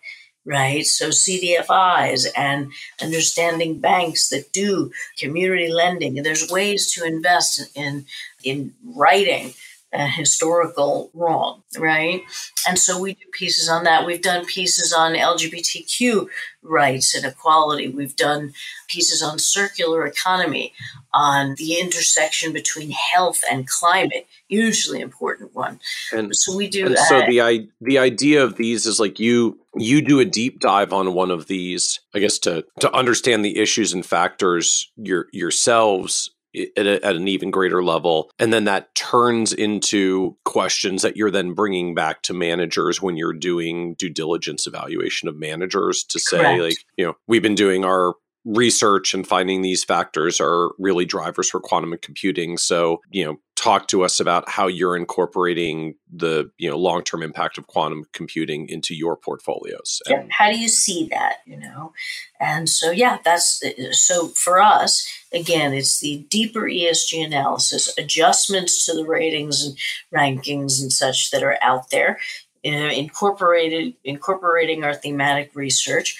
right? 0.45 0.85
So 0.85 1.09
CDFIs 1.09 2.27
and 2.35 2.71
understanding 3.01 3.79
banks 3.79 4.29
that 4.29 4.51
do 4.51 4.91
community 5.17 5.71
lending. 5.71 6.15
There's 6.15 6.49
ways 6.49 6.91
to 6.93 7.05
invest 7.05 7.61
in 7.75 8.05
in 8.43 8.73
writing 8.83 9.53
a 9.93 10.07
historical 10.07 11.11
wrong, 11.13 11.63
right? 11.77 12.21
And 12.67 12.79
so 12.79 12.99
we 12.99 13.13
do 13.13 13.25
pieces 13.33 13.67
on 13.67 13.83
that. 13.83 14.05
We've 14.05 14.21
done 14.21 14.45
pieces 14.45 14.93
on 14.93 15.13
LGBTQ 15.13 16.27
rights 16.63 17.13
and 17.13 17.25
equality. 17.25 17.89
We've 17.89 18.15
done 18.15 18.53
pieces 18.87 19.21
on 19.21 19.39
circular 19.39 20.05
economy, 20.05 20.73
on 21.13 21.55
the 21.57 21.79
intersection 21.79 22.53
between 22.53 22.91
health 22.91 23.41
and 23.49 23.67
climate, 23.67 24.27
hugely 24.47 25.01
important 25.01 25.53
one. 25.53 25.79
And 26.13 26.33
so 26.35 26.55
we 26.55 26.69
do. 26.69 26.85
And 26.85 26.97
so 26.97 27.19
the 27.21 27.69
the 27.81 27.97
idea 27.97 28.43
of 28.43 28.55
these 28.55 28.85
is 28.85 28.99
like 28.99 29.19
you 29.19 29.59
you 29.75 30.01
do 30.01 30.19
a 30.19 30.25
deep 30.25 30.59
dive 30.59 30.93
on 30.93 31.13
one 31.13 31.31
of 31.31 31.47
these, 31.47 31.99
I 32.15 32.19
guess 32.19 32.37
to 32.39 32.65
to 32.79 32.93
understand 32.93 33.43
the 33.43 33.59
issues 33.59 33.93
and 33.93 34.05
factors 34.05 34.89
your 34.95 35.27
yourselves 35.33 36.31
at, 36.55 36.85
a, 36.85 37.05
at, 37.05 37.15
an 37.15 37.27
even 37.27 37.51
greater 37.51 37.83
level. 37.83 38.31
And 38.39 38.51
then 38.51 38.65
that 38.65 38.93
turns 38.95 39.53
into 39.53 40.37
questions 40.43 41.01
that 41.01 41.17
you're 41.17 41.31
then 41.31 41.53
bringing 41.53 41.95
back 41.95 42.23
to 42.23 42.33
managers 42.33 43.01
when 43.01 43.17
you're 43.17 43.33
doing 43.33 43.95
due 43.95 44.09
diligence 44.09 44.67
evaluation 44.67 45.27
of 45.27 45.35
managers 45.35 46.03
to 46.05 46.19
say, 46.19 46.37
Correct. 46.37 46.61
like, 46.61 46.77
you 46.97 47.05
know, 47.05 47.15
we've 47.27 47.41
been 47.41 47.55
doing 47.55 47.85
our 47.85 48.13
research 48.45 49.13
and 49.13 49.27
finding 49.27 49.61
these 49.61 49.83
factors 49.83 50.39
are 50.39 50.71
really 50.79 51.05
drivers 51.05 51.49
for 51.49 51.59
quantum 51.59 51.95
computing. 52.01 52.57
So, 52.57 53.01
you 53.11 53.25
know, 53.25 53.37
talk 53.61 53.87
to 53.87 54.03
us 54.03 54.19
about 54.19 54.49
how 54.49 54.65
you're 54.65 54.97
incorporating 54.97 55.93
the 56.11 56.49
you 56.57 56.67
know 56.67 56.77
long-term 56.77 57.21
impact 57.21 57.59
of 57.59 57.67
quantum 57.67 58.05
computing 58.11 58.67
into 58.67 58.95
your 58.95 59.15
portfolios 59.15 60.01
yeah. 60.09 60.23
how 60.31 60.49
do 60.49 60.57
you 60.57 60.67
see 60.67 61.07
that 61.11 61.37
you 61.45 61.55
know 61.55 61.93
and 62.39 62.67
so 62.67 62.89
yeah 62.89 63.19
that's 63.23 63.61
so 63.91 64.29
for 64.29 64.59
us 64.59 65.07
again 65.31 65.73
it's 65.73 65.99
the 65.99 66.25
deeper 66.29 66.63
esg 66.63 67.23
analysis 67.23 67.95
adjustments 67.99 68.83
to 68.83 68.93
the 68.93 69.05
ratings 69.05 69.63
and 69.63 69.77
rankings 70.11 70.81
and 70.81 70.91
such 70.91 71.29
that 71.29 71.43
are 71.43 71.57
out 71.61 71.91
there 71.91 72.17
you 72.63 72.71
know, 72.71 72.87
incorporated 72.87 73.93
incorporating 74.03 74.83
our 74.83 74.95
thematic 74.95 75.51
research 75.53 76.17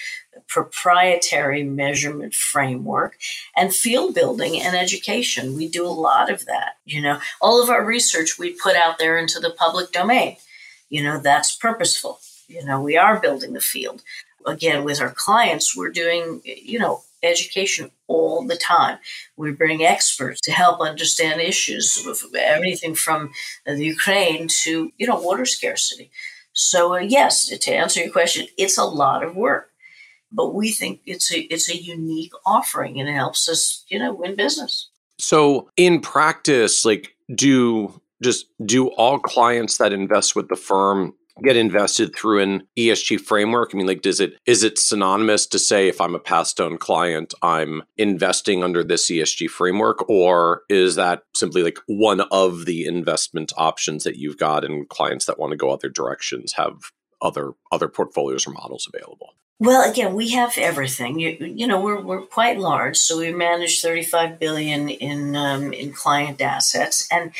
proprietary 0.47 1.63
measurement 1.63 2.33
framework 2.33 3.17
and 3.55 3.73
field 3.73 4.13
building 4.13 4.61
and 4.61 4.75
education. 4.75 5.55
We 5.55 5.67
do 5.67 5.85
a 5.85 5.89
lot 5.89 6.31
of 6.31 6.45
that. 6.45 6.77
You 6.85 7.01
know, 7.01 7.19
all 7.41 7.61
of 7.61 7.69
our 7.69 7.83
research 7.83 8.37
we 8.37 8.51
put 8.51 8.75
out 8.75 8.99
there 8.99 9.17
into 9.17 9.39
the 9.39 9.49
public 9.49 9.91
domain. 9.91 10.37
You 10.89 11.03
know, 11.03 11.19
that's 11.19 11.55
purposeful. 11.55 12.19
You 12.47 12.65
know, 12.65 12.81
we 12.81 12.97
are 12.97 13.19
building 13.19 13.53
the 13.53 13.61
field. 13.61 14.03
Again, 14.45 14.83
with 14.83 14.99
our 14.99 15.11
clients, 15.11 15.75
we're 15.75 15.91
doing, 15.91 16.41
you 16.43 16.79
know, 16.79 17.03
education 17.23 17.91
all 18.07 18.45
the 18.45 18.57
time. 18.57 18.97
We 19.37 19.51
bring 19.51 19.83
experts 19.83 20.41
to 20.41 20.51
help 20.51 20.81
understand 20.81 21.39
issues, 21.39 22.05
everything 22.35 22.95
from 22.95 23.31
the 23.65 23.85
Ukraine 23.85 24.47
to, 24.63 24.91
you 24.97 25.07
know, 25.07 25.19
water 25.19 25.45
scarcity. 25.45 26.11
So, 26.53 26.95
uh, 26.95 26.99
yes, 26.99 27.47
to 27.47 27.71
answer 27.71 28.01
your 28.01 28.11
question, 28.11 28.47
it's 28.57 28.77
a 28.77 28.83
lot 28.83 29.23
of 29.23 29.35
work 29.35 29.70
but 30.31 30.53
we 30.53 30.71
think 30.71 31.01
it's 31.05 31.31
a 31.31 31.41
it's 31.53 31.69
a 31.69 31.77
unique 31.77 32.33
offering 32.45 32.99
and 32.99 33.09
it 33.09 33.13
helps 33.13 33.49
us 33.49 33.83
you 33.87 33.99
know 33.99 34.13
win 34.13 34.35
business 34.35 34.89
so 35.19 35.69
in 35.77 35.99
practice 35.99 36.85
like 36.85 37.15
do 37.33 38.01
just 38.23 38.45
do 38.65 38.87
all 38.89 39.19
clients 39.19 39.77
that 39.77 39.93
invest 39.93 40.35
with 40.35 40.47
the 40.47 40.55
firm 40.55 41.13
get 41.43 41.55
invested 41.55 42.15
through 42.15 42.41
an 42.41 42.67
ESG 42.77 43.19
framework? 43.19 43.71
I 43.73 43.77
mean, 43.77 43.87
like, 43.87 44.01
does 44.01 44.19
it 44.19 44.33
is 44.45 44.63
it 44.63 44.77
synonymous 44.77 45.45
to 45.47 45.59
say 45.59 45.87
if 45.87 45.99
I'm 46.01 46.15
a 46.15 46.19
Pathstone 46.19 46.77
client, 46.77 47.33
I'm 47.41 47.83
investing 47.97 48.63
under 48.63 48.83
this 48.83 49.09
ESG 49.09 49.49
framework, 49.49 50.07
or 50.09 50.63
is 50.69 50.95
that 50.95 51.23
simply 51.35 51.63
like 51.63 51.79
one 51.87 52.21
of 52.31 52.65
the 52.65 52.85
investment 52.85 53.53
options 53.57 54.03
that 54.03 54.17
you've 54.17 54.37
got, 54.37 54.63
and 54.63 54.87
clients 54.89 55.25
that 55.25 55.39
want 55.39 55.51
to 55.51 55.57
go 55.57 55.71
other 55.71 55.89
directions 55.89 56.53
have 56.53 56.73
other 57.21 57.51
other 57.71 57.87
portfolios 57.87 58.45
or 58.47 58.51
models 58.51 58.89
available? 58.91 59.33
Well, 59.61 59.87
again, 59.87 60.15
we 60.15 60.31
have 60.31 60.57
everything. 60.57 61.19
You, 61.19 61.37
you 61.39 61.67
know, 61.67 61.79
we're, 61.79 62.01
we're 62.01 62.23
quite 62.23 62.57
large, 62.57 62.97
so 62.97 63.19
we 63.19 63.31
manage 63.31 63.79
35 63.79 64.39
billion 64.39 64.89
in 64.89 65.35
um, 65.35 65.71
in 65.71 65.93
client 65.93 66.41
assets, 66.41 67.07
and 67.11 67.31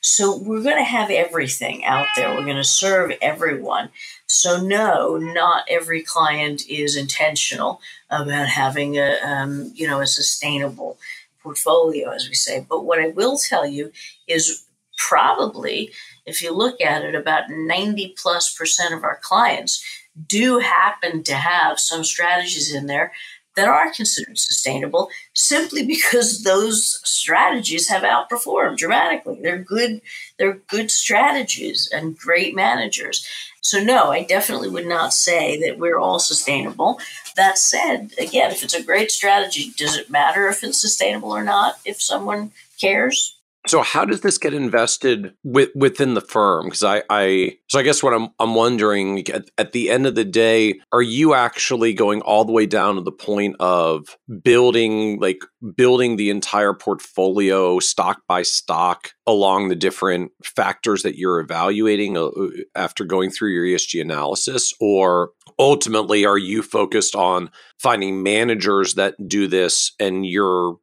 so 0.00 0.34
we're 0.34 0.62
going 0.62 0.78
to 0.78 0.84
have 0.84 1.10
everything 1.10 1.84
out 1.84 2.06
there. 2.16 2.30
We're 2.30 2.46
going 2.46 2.56
to 2.56 2.64
serve 2.64 3.12
everyone. 3.20 3.90
So 4.26 4.58
no, 4.58 5.18
not 5.18 5.66
every 5.68 6.02
client 6.02 6.66
is 6.66 6.96
intentional 6.96 7.82
about 8.08 8.48
having 8.48 8.96
a 8.96 9.18
um, 9.22 9.70
you 9.74 9.86
know 9.86 10.00
a 10.00 10.06
sustainable 10.06 10.96
portfolio, 11.42 12.08
as 12.08 12.26
we 12.26 12.36
say. 12.36 12.64
But 12.66 12.86
what 12.86 13.00
I 13.00 13.08
will 13.08 13.36
tell 13.36 13.66
you 13.66 13.92
is 14.26 14.64
probably, 14.96 15.92
if 16.24 16.40
you 16.40 16.54
look 16.54 16.80
at 16.80 17.04
it, 17.04 17.14
about 17.14 17.50
90 17.50 18.14
plus 18.16 18.56
percent 18.56 18.94
of 18.94 19.04
our 19.04 19.20
clients 19.22 19.84
do 20.26 20.58
happen 20.58 21.22
to 21.24 21.34
have 21.34 21.78
some 21.78 22.04
strategies 22.04 22.74
in 22.74 22.86
there 22.86 23.12
that 23.56 23.68
are 23.68 23.90
considered 23.90 24.38
sustainable 24.38 25.08
simply 25.34 25.84
because 25.84 26.42
those 26.42 27.00
strategies 27.04 27.88
have 27.88 28.02
outperformed 28.02 28.76
dramatically. 28.76 29.38
They're 29.42 29.58
good, 29.58 30.02
they're 30.38 30.60
good 30.68 30.90
strategies 30.90 31.88
and 31.92 32.18
great 32.18 32.54
managers. 32.54 33.26
So 33.62 33.82
no, 33.82 34.12
I 34.12 34.22
definitely 34.22 34.68
would 34.68 34.86
not 34.86 35.12
say 35.12 35.58
that 35.62 35.78
we're 35.78 35.98
all 35.98 36.20
sustainable. 36.20 37.00
That 37.34 37.58
said, 37.58 38.12
again, 38.18 38.52
if 38.52 38.62
it's 38.62 38.74
a 38.74 38.82
great 38.82 39.10
strategy, 39.10 39.72
does 39.76 39.96
it 39.96 40.10
matter 40.10 40.48
if 40.48 40.62
it's 40.62 40.80
sustainable 40.80 41.30
or 41.30 41.42
not 41.42 41.80
if 41.84 42.00
someone 42.00 42.52
cares? 42.78 43.35
So 43.66 43.82
how 43.82 44.04
does 44.04 44.20
this 44.20 44.38
get 44.38 44.54
invested 44.54 45.34
with, 45.42 45.70
within 45.74 46.14
the 46.14 46.20
firm? 46.20 46.66
Because 46.66 46.84
I, 46.84 47.02
I, 47.10 47.58
so 47.68 47.78
I 47.78 47.82
guess 47.82 48.02
what 48.02 48.14
I'm, 48.14 48.28
I'm 48.38 48.54
wondering 48.54 49.28
at, 49.28 49.50
at 49.58 49.72
the 49.72 49.90
end 49.90 50.06
of 50.06 50.14
the 50.14 50.24
day, 50.24 50.80
are 50.92 51.02
you 51.02 51.34
actually 51.34 51.92
going 51.92 52.22
all 52.22 52.44
the 52.44 52.52
way 52.52 52.66
down 52.66 52.94
to 52.96 53.00
the 53.00 53.12
point 53.12 53.56
of 53.58 54.16
building, 54.42 55.20
like 55.20 55.40
building 55.76 56.16
the 56.16 56.30
entire 56.30 56.74
portfolio 56.74 57.78
stock 57.78 58.22
by 58.28 58.42
stock 58.42 59.10
along 59.26 59.68
the 59.68 59.76
different 59.76 60.30
factors 60.44 61.02
that 61.02 61.16
you're 61.16 61.40
evaluating 61.40 62.16
uh, 62.16 62.30
after 62.74 63.04
going 63.04 63.30
through 63.30 63.50
your 63.50 63.64
ESG 63.64 64.00
analysis, 64.00 64.72
or 64.80 65.30
ultimately 65.58 66.24
are 66.24 66.38
you 66.38 66.62
focused 66.62 67.14
on 67.14 67.50
finding 67.78 68.22
managers 68.22 68.94
that 68.94 69.14
do 69.26 69.46
this 69.46 69.92
and 69.98 70.26
you're 70.26 70.76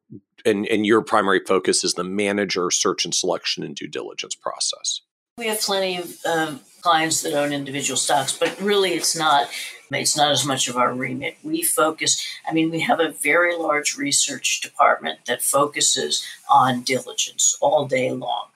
and, 0.44 0.66
and 0.68 0.86
your 0.86 1.02
primary 1.02 1.40
focus 1.46 1.84
is 1.84 1.94
the 1.94 2.04
manager 2.04 2.70
search 2.70 3.04
and 3.04 3.14
selection 3.14 3.62
and 3.64 3.74
due 3.74 3.88
diligence 3.88 4.34
process. 4.34 5.00
We 5.38 5.48
have 5.48 5.60
plenty 5.60 5.98
of 5.98 6.16
um, 6.24 6.60
clients 6.80 7.22
that 7.22 7.34
own 7.34 7.52
individual 7.52 7.96
stocks, 7.96 8.36
but 8.36 8.60
really 8.60 8.92
it's 8.92 9.16
not 9.16 9.48
It's 9.90 10.16
not 10.16 10.32
as 10.32 10.44
much 10.44 10.66
of 10.66 10.76
our 10.76 10.92
remit. 10.92 11.36
We 11.44 11.62
focus, 11.62 12.26
I 12.48 12.52
mean, 12.52 12.70
we 12.70 12.80
have 12.80 12.98
a 12.98 13.12
very 13.12 13.56
large 13.56 13.96
research 13.96 14.60
department 14.60 15.20
that 15.26 15.40
focuses 15.42 16.24
on 16.50 16.82
diligence 16.82 17.56
all 17.60 17.86
day 17.86 18.10
long, 18.10 18.46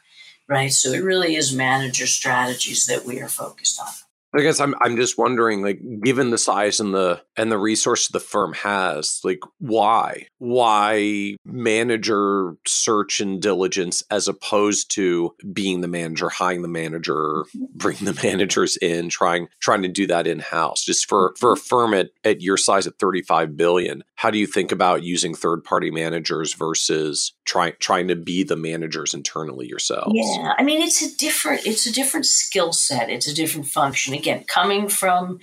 right? 0.48 0.72
So 0.72 0.90
it 0.90 1.04
really 1.04 1.36
is 1.36 1.54
manager 1.54 2.08
strategies 2.08 2.86
that 2.86 3.04
we 3.04 3.20
are 3.20 3.28
focused 3.28 3.80
on. 3.80 3.86
I 4.34 4.42
guess 4.42 4.60
I'm 4.60 4.74
I'm 4.82 4.96
just 4.96 5.16
wondering, 5.16 5.62
like, 5.62 5.80
given 6.02 6.30
the 6.30 6.38
size 6.38 6.80
and 6.80 6.92
the 6.92 7.22
and 7.36 7.50
the 7.50 7.58
resource 7.58 8.08
the 8.08 8.20
firm 8.20 8.52
has, 8.54 9.20
like, 9.24 9.40
why 9.58 10.26
why 10.36 11.36
manager 11.46 12.54
search 12.66 13.20
and 13.20 13.40
diligence 13.40 14.02
as 14.10 14.28
opposed 14.28 14.90
to 14.92 15.34
being 15.52 15.80
the 15.80 15.88
manager, 15.88 16.28
hiring 16.28 16.60
the 16.60 16.68
manager, 16.68 17.14
mm-hmm. 17.14 17.64
bring 17.74 17.96
the 17.98 18.18
managers 18.22 18.76
in, 18.76 19.08
trying 19.08 19.48
trying 19.60 19.82
to 19.82 19.88
do 19.88 20.06
that 20.06 20.26
in 20.26 20.40
house. 20.40 20.84
Just 20.84 21.08
for 21.08 21.34
for 21.38 21.52
a 21.52 21.56
mm-hmm. 21.56 21.62
firm 21.62 21.94
at 21.94 22.10
at 22.22 22.42
your 22.42 22.58
size 22.58 22.86
at 22.86 22.98
35 22.98 23.56
billion, 23.56 24.04
how 24.18 24.32
do 24.32 24.38
you 24.38 24.48
think 24.48 24.72
about 24.72 25.04
using 25.04 25.32
third 25.32 25.62
party 25.62 25.92
managers 25.92 26.52
versus 26.52 27.34
trying 27.44 27.74
trying 27.78 28.08
to 28.08 28.16
be 28.16 28.42
the 28.42 28.56
managers 28.56 29.14
internally 29.14 29.68
yourselves? 29.68 30.10
Yeah, 30.12 30.54
I 30.58 30.64
mean, 30.64 30.82
it's 30.82 31.00
a 31.00 31.16
different 31.16 31.64
it's 31.64 31.86
a 31.86 31.92
different 31.92 32.26
skill 32.26 32.72
set. 32.72 33.10
It's 33.10 33.28
a 33.28 33.34
different 33.34 33.68
function 33.68 34.14
again, 34.14 34.42
coming 34.48 34.88
from, 34.88 35.38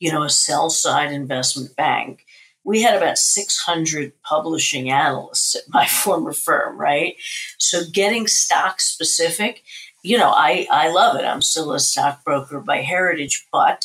you 0.00 0.10
know, 0.10 0.22
a 0.22 0.30
sell 0.30 0.70
side 0.70 1.12
investment 1.12 1.76
bank, 1.76 2.24
we 2.64 2.80
had 2.80 2.96
about 2.96 3.18
600 3.18 4.12
publishing 4.22 4.90
analysts 4.90 5.54
at 5.54 5.64
my 5.68 5.86
former 6.02 6.32
firm, 6.32 6.80
right? 6.80 7.16
So 7.58 7.82
getting 7.92 8.26
stock 8.26 8.80
specific, 8.80 9.62
you 10.02 10.16
know, 10.16 10.30
I, 10.30 10.66
I 10.70 10.90
love 10.90 11.16
it. 11.16 11.26
I'm 11.26 11.42
still 11.42 11.72
a 11.72 11.78
stockbroker 11.78 12.60
by 12.60 12.78
heritage, 12.78 13.46
but 13.52 13.84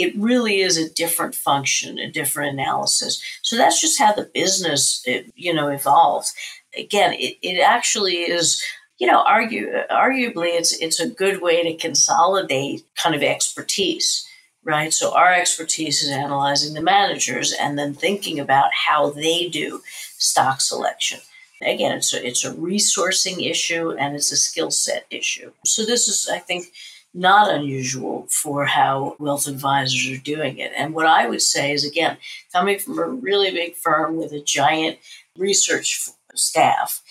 it 0.00 0.14
really 0.16 0.60
is 0.60 0.76
a 0.76 0.92
different 0.94 1.34
function, 1.34 1.98
a 1.98 2.10
different 2.10 2.58
analysis. 2.58 3.22
So 3.42 3.56
that's 3.56 3.80
just 3.80 3.98
how 3.98 4.12
the 4.12 4.30
business, 4.32 5.04
you 5.34 5.52
know, 5.52 5.68
evolves. 5.68 6.32
Again, 6.76 7.12
it, 7.14 7.36
it 7.42 7.60
actually 7.60 8.16
is 8.16 8.62
you 9.00 9.06
know, 9.06 9.24
argue, 9.26 9.72
arguably, 9.90 10.50
it's 10.58 10.76
it's 10.76 11.00
a 11.00 11.08
good 11.08 11.40
way 11.40 11.62
to 11.62 11.74
consolidate 11.88 12.84
kind 13.02 13.14
of 13.14 13.22
expertise, 13.22 14.28
right? 14.62 14.92
So 14.92 15.14
our 15.14 15.32
expertise 15.32 16.02
is 16.02 16.10
analyzing 16.10 16.74
the 16.74 16.82
managers 16.82 17.54
and 17.54 17.78
then 17.78 17.94
thinking 17.94 18.38
about 18.38 18.70
how 18.86 19.08
they 19.08 19.48
do 19.48 19.80
stock 20.18 20.60
selection. 20.60 21.20
Again, 21.62 21.96
it's 21.96 22.12
a, 22.14 22.26
it's 22.26 22.44
a 22.44 22.52
resourcing 22.52 23.48
issue 23.50 23.92
and 23.92 24.14
it's 24.14 24.32
a 24.32 24.36
skill 24.36 24.70
set 24.70 25.06
issue. 25.10 25.52
So 25.64 25.86
this 25.86 26.06
is, 26.06 26.28
I 26.30 26.38
think, 26.38 26.66
not 27.12 27.52
unusual 27.52 28.26
for 28.30 28.64
how 28.64 29.16
wealth 29.18 29.46
advisors 29.46 30.16
are 30.16 30.22
doing 30.22 30.58
it. 30.58 30.72
And 30.76 30.94
what 30.94 31.06
I 31.06 31.28
would 31.28 31.42
say 31.42 31.72
is, 31.72 31.84
again, 31.84 32.16
coming 32.52 32.78
from 32.78 32.98
a 32.98 33.06
really 33.06 33.50
big 33.50 33.74
firm 33.74 34.16
with 34.16 34.32
a 34.32 34.40
giant 34.40 34.98
research 35.36 36.08
staff 36.34 37.02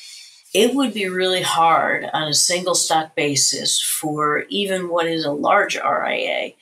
it 0.54 0.74
would 0.74 0.93
be 0.93 1.08
really 1.08 1.41
hard 1.41 2.10
on 2.14 2.28
a 2.28 2.34
single 2.34 2.76
stock 2.76 3.16
basis 3.16 3.82
for 3.82 4.45
even 4.50 4.89
what 4.89 5.06
is 5.06 5.26
a 5.26 5.32
large 5.32 5.76
RIA 5.76 6.54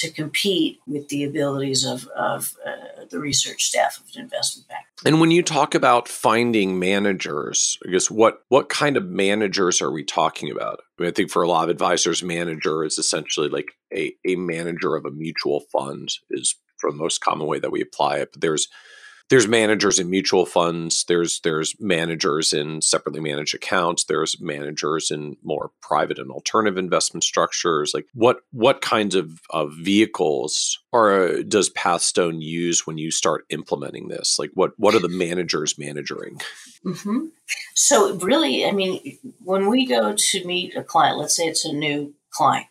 to 0.00 0.10
compete 0.10 0.80
with 0.86 1.08
the 1.08 1.24
abilities 1.24 1.84
of, 1.84 2.06
of 2.08 2.54
uh, 2.66 3.04
the 3.10 3.18
research 3.18 3.64
staff 3.64 3.98
of 3.98 4.04
an 4.14 4.22
investment 4.22 4.68
bank. 4.68 4.84
And 5.04 5.20
when 5.20 5.30
you 5.30 5.42
talk 5.42 5.74
about 5.74 6.08
finding 6.08 6.78
managers, 6.78 7.78
I 7.86 7.90
guess 7.90 8.10
what 8.10 8.42
what 8.48 8.68
kind 8.68 8.96
of 8.96 9.04
managers 9.06 9.80
are 9.80 9.90
we 9.90 10.04
talking 10.04 10.50
about? 10.50 10.80
I, 10.98 11.02
mean, 11.02 11.08
I 11.08 11.12
think 11.12 11.30
for 11.30 11.42
a 11.42 11.48
lot 11.48 11.64
of 11.64 11.70
advisors, 11.70 12.22
manager 12.22 12.84
is 12.84 12.98
essentially 12.98 13.48
like 13.48 13.72
a, 13.92 14.12
a 14.26 14.36
manager 14.36 14.96
of 14.96 15.04
a 15.04 15.10
mutual 15.10 15.60
fund 15.72 16.10
is 16.30 16.56
for 16.78 16.90
the 16.90 16.96
most 16.96 17.20
common 17.20 17.46
way 17.46 17.58
that 17.58 17.72
we 17.72 17.80
apply 17.80 18.18
it. 18.18 18.30
But 18.32 18.42
there's 18.42 18.68
there's 19.28 19.48
managers 19.48 19.98
in 19.98 20.08
mutual 20.08 20.46
funds 20.46 21.04
there's 21.08 21.40
there's 21.40 21.74
managers 21.80 22.52
in 22.52 22.80
separately 22.80 23.20
managed 23.20 23.54
accounts 23.54 24.04
there's 24.04 24.40
managers 24.40 25.10
in 25.10 25.36
more 25.42 25.70
private 25.80 26.18
and 26.18 26.30
alternative 26.30 26.78
investment 26.78 27.24
structures. 27.24 27.92
Like 27.94 28.06
what 28.14 28.40
what 28.52 28.80
kinds 28.80 29.14
of, 29.14 29.40
of 29.50 29.72
vehicles 29.80 30.78
or 30.92 31.42
does 31.42 31.68
pathstone 31.70 32.40
use 32.40 32.86
when 32.86 32.98
you 32.98 33.10
start 33.10 33.44
implementing 33.50 34.08
this? 34.08 34.38
Like 34.38 34.50
what 34.54 34.72
what 34.76 34.94
are 34.94 35.00
the 35.00 35.08
managers 35.08 35.78
managing 35.78 36.38
mm-hmm. 36.84 37.26
so 37.74 38.14
really 38.16 38.66
i 38.66 38.72
mean 38.72 39.18
when 39.42 39.68
we 39.68 39.86
go 39.86 40.14
to 40.16 40.46
meet 40.46 40.76
a 40.76 40.82
client 40.82 41.18
let's 41.18 41.36
say 41.36 41.46
it's 41.46 41.64
a 41.64 41.72
new 41.72 42.14
client 42.30 42.66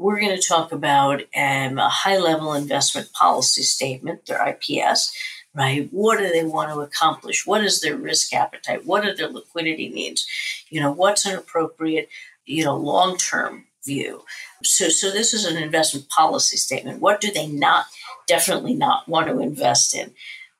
we're 0.00 0.20
going 0.20 0.34
to 0.34 0.48
talk 0.48 0.72
about 0.72 1.20
um, 1.36 1.78
a 1.78 1.88
high 1.88 2.16
level 2.16 2.54
investment 2.54 3.12
policy 3.12 3.62
statement, 3.62 4.24
their 4.24 4.40
IPS, 4.48 5.12
right? 5.54 5.88
What 5.90 6.18
do 6.18 6.28
they 6.28 6.44
want 6.44 6.70
to 6.70 6.80
accomplish? 6.80 7.46
What 7.46 7.64
is 7.64 7.80
their 7.80 7.96
risk 7.96 8.32
appetite? 8.32 8.86
What 8.86 9.04
are 9.04 9.14
their 9.14 9.28
liquidity 9.28 9.88
needs? 9.88 10.26
You 10.68 10.80
know, 10.80 10.92
what's 10.92 11.26
an 11.26 11.36
appropriate, 11.36 12.08
you 12.46 12.64
know, 12.64 12.76
long 12.76 13.16
term 13.16 13.66
view? 13.84 14.24
So, 14.62 14.88
so 14.88 15.10
this 15.10 15.34
is 15.34 15.44
an 15.44 15.56
investment 15.56 16.08
policy 16.08 16.56
statement. 16.56 17.00
What 17.00 17.20
do 17.20 17.32
they 17.32 17.46
not, 17.46 17.86
definitely 18.26 18.74
not 18.74 19.08
want 19.08 19.26
to 19.28 19.40
invest 19.40 19.94
in? 19.94 20.12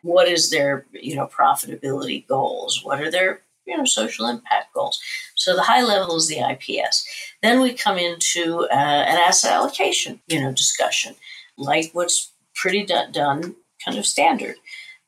What 0.03 0.29
is 0.29 0.51
their, 0.51 0.87
you 0.93 1.15
know, 1.15 1.27
profitability 1.27 2.27
goals? 2.27 2.83
What 2.83 3.01
are 3.01 3.11
their, 3.11 3.43
you 3.67 3.77
know, 3.77 3.85
social 3.85 4.27
impact 4.27 4.73
goals? 4.75 5.01
So 5.37 5.55
the 5.55 5.63
high 5.63 5.83
level 5.83 6.17
is 6.17 6.27
the 6.27 6.41
IPS. 6.41 7.07
Then 7.43 7.61
we 7.61 7.75
come 7.75 7.99
into 7.99 8.67
uh, 8.71 8.75
an 8.75 9.19
asset 9.19 9.53
allocation, 9.53 10.21
you 10.27 10.41
know, 10.41 10.53
discussion, 10.53 11.15
like 11.57 11.91
what's 11.93 12.33
pretty 12.55 12.85
done, 12.85 13.13
done 13.13 13.57
kind 13.85 13.99
of 13.99 14.07
standard 14.07 14.57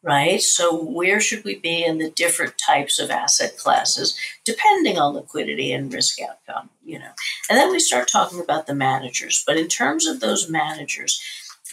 right? 0.02 0.42
So, 0.42 0.82
where 0.82 1.20
should 1.20 1.44
we 1.44 1.58
be 1.58 1.84
in 1.84 1.98
the 1.98 2.10
different 2.10 2.54
types 2.58 2.98
of 2.98 3.10
asset 3.10 3.56
classes, 3.56 4.16
depending 4.44 4.98
on 4.98 5.14
liquidity 5.14 5.72
and 5.72 5.92
risk 5.92 6.18
outcome, 6.20 6.70
you 6.84 6.98
know? 6.98 7.12
And 7.48 7.58
then 7.58 7.70
we 7.70 7.78
start 7.78 8.08
talking 8.08 8.40
about 8.40 8.66
the 8.66 8.74
managers. 8.74 9.42
But 9.46 9.56
in 9.56 9.68
terms 9.68 10.06
of 10.06 10.20
those 10.20 10.50
managers, 10.50 11.22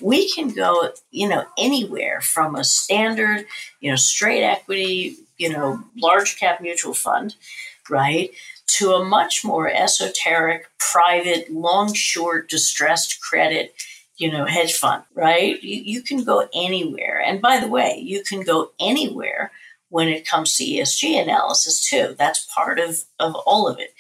we 0.02 0.32
can 0.32 0.50
go, 0.50 0.92
you 1.12 1.28
know, 1.28 1.46
anywhere 1.58 2.22
from 2.22 2.56
a 2.56 2.64
standard, 2.64 3.46
you 3.82 3.90
know, 3.90 3.98
straight 3.98 4.44
equity, 4.44 5.18
you 5.38 5.50
know, 5.50 5.84
large 5.98 6.40
cap 6.40 6.62
mutual 6.62 6.94
fund, 6.94 7.36
right? 7.90 8.32
To 8.78 8.92
a 8.92 9.04
much 9.04 9.44
more 9.44 9.68
esoteric, 9.68 10.68
private, 10.78 11.52
long, 11.52 11.94
short, 11.94 12.50
distressed 12.50 13.20
credit 13.22 13.74
you 14.20 14.30
know, 14.32 14.46
hedge 14.46 14.74
fund, 14.74 15.04
right? 15.16 15.62
You, 15.64 15.82
you 15.82 16.04
can 16.04 16.24
go 16.24 16.48
anywhere. 16.54 17.24
And 17.26 17.42
by 17.42 17.60
the 17.60 17.70
way, 17.70 17.98
you 18.04 18.22
can 18.22 18.42
go 18.42 18.72
anywhere 18.80 19.52
when 19.88 20.10
it 20.10 20.28
comes 20.28 20.56
to 20.58 20.64
ESG 20.64 21.24
analysis 21.24 21.90
too. 21.90 22.16
That's 22.18 22.46
part 22.54 22.80
of, 22.80 23.04
of 23.20 23.34
all 23.46 23.68
of 23.68 23.80
it. 23.80 23.96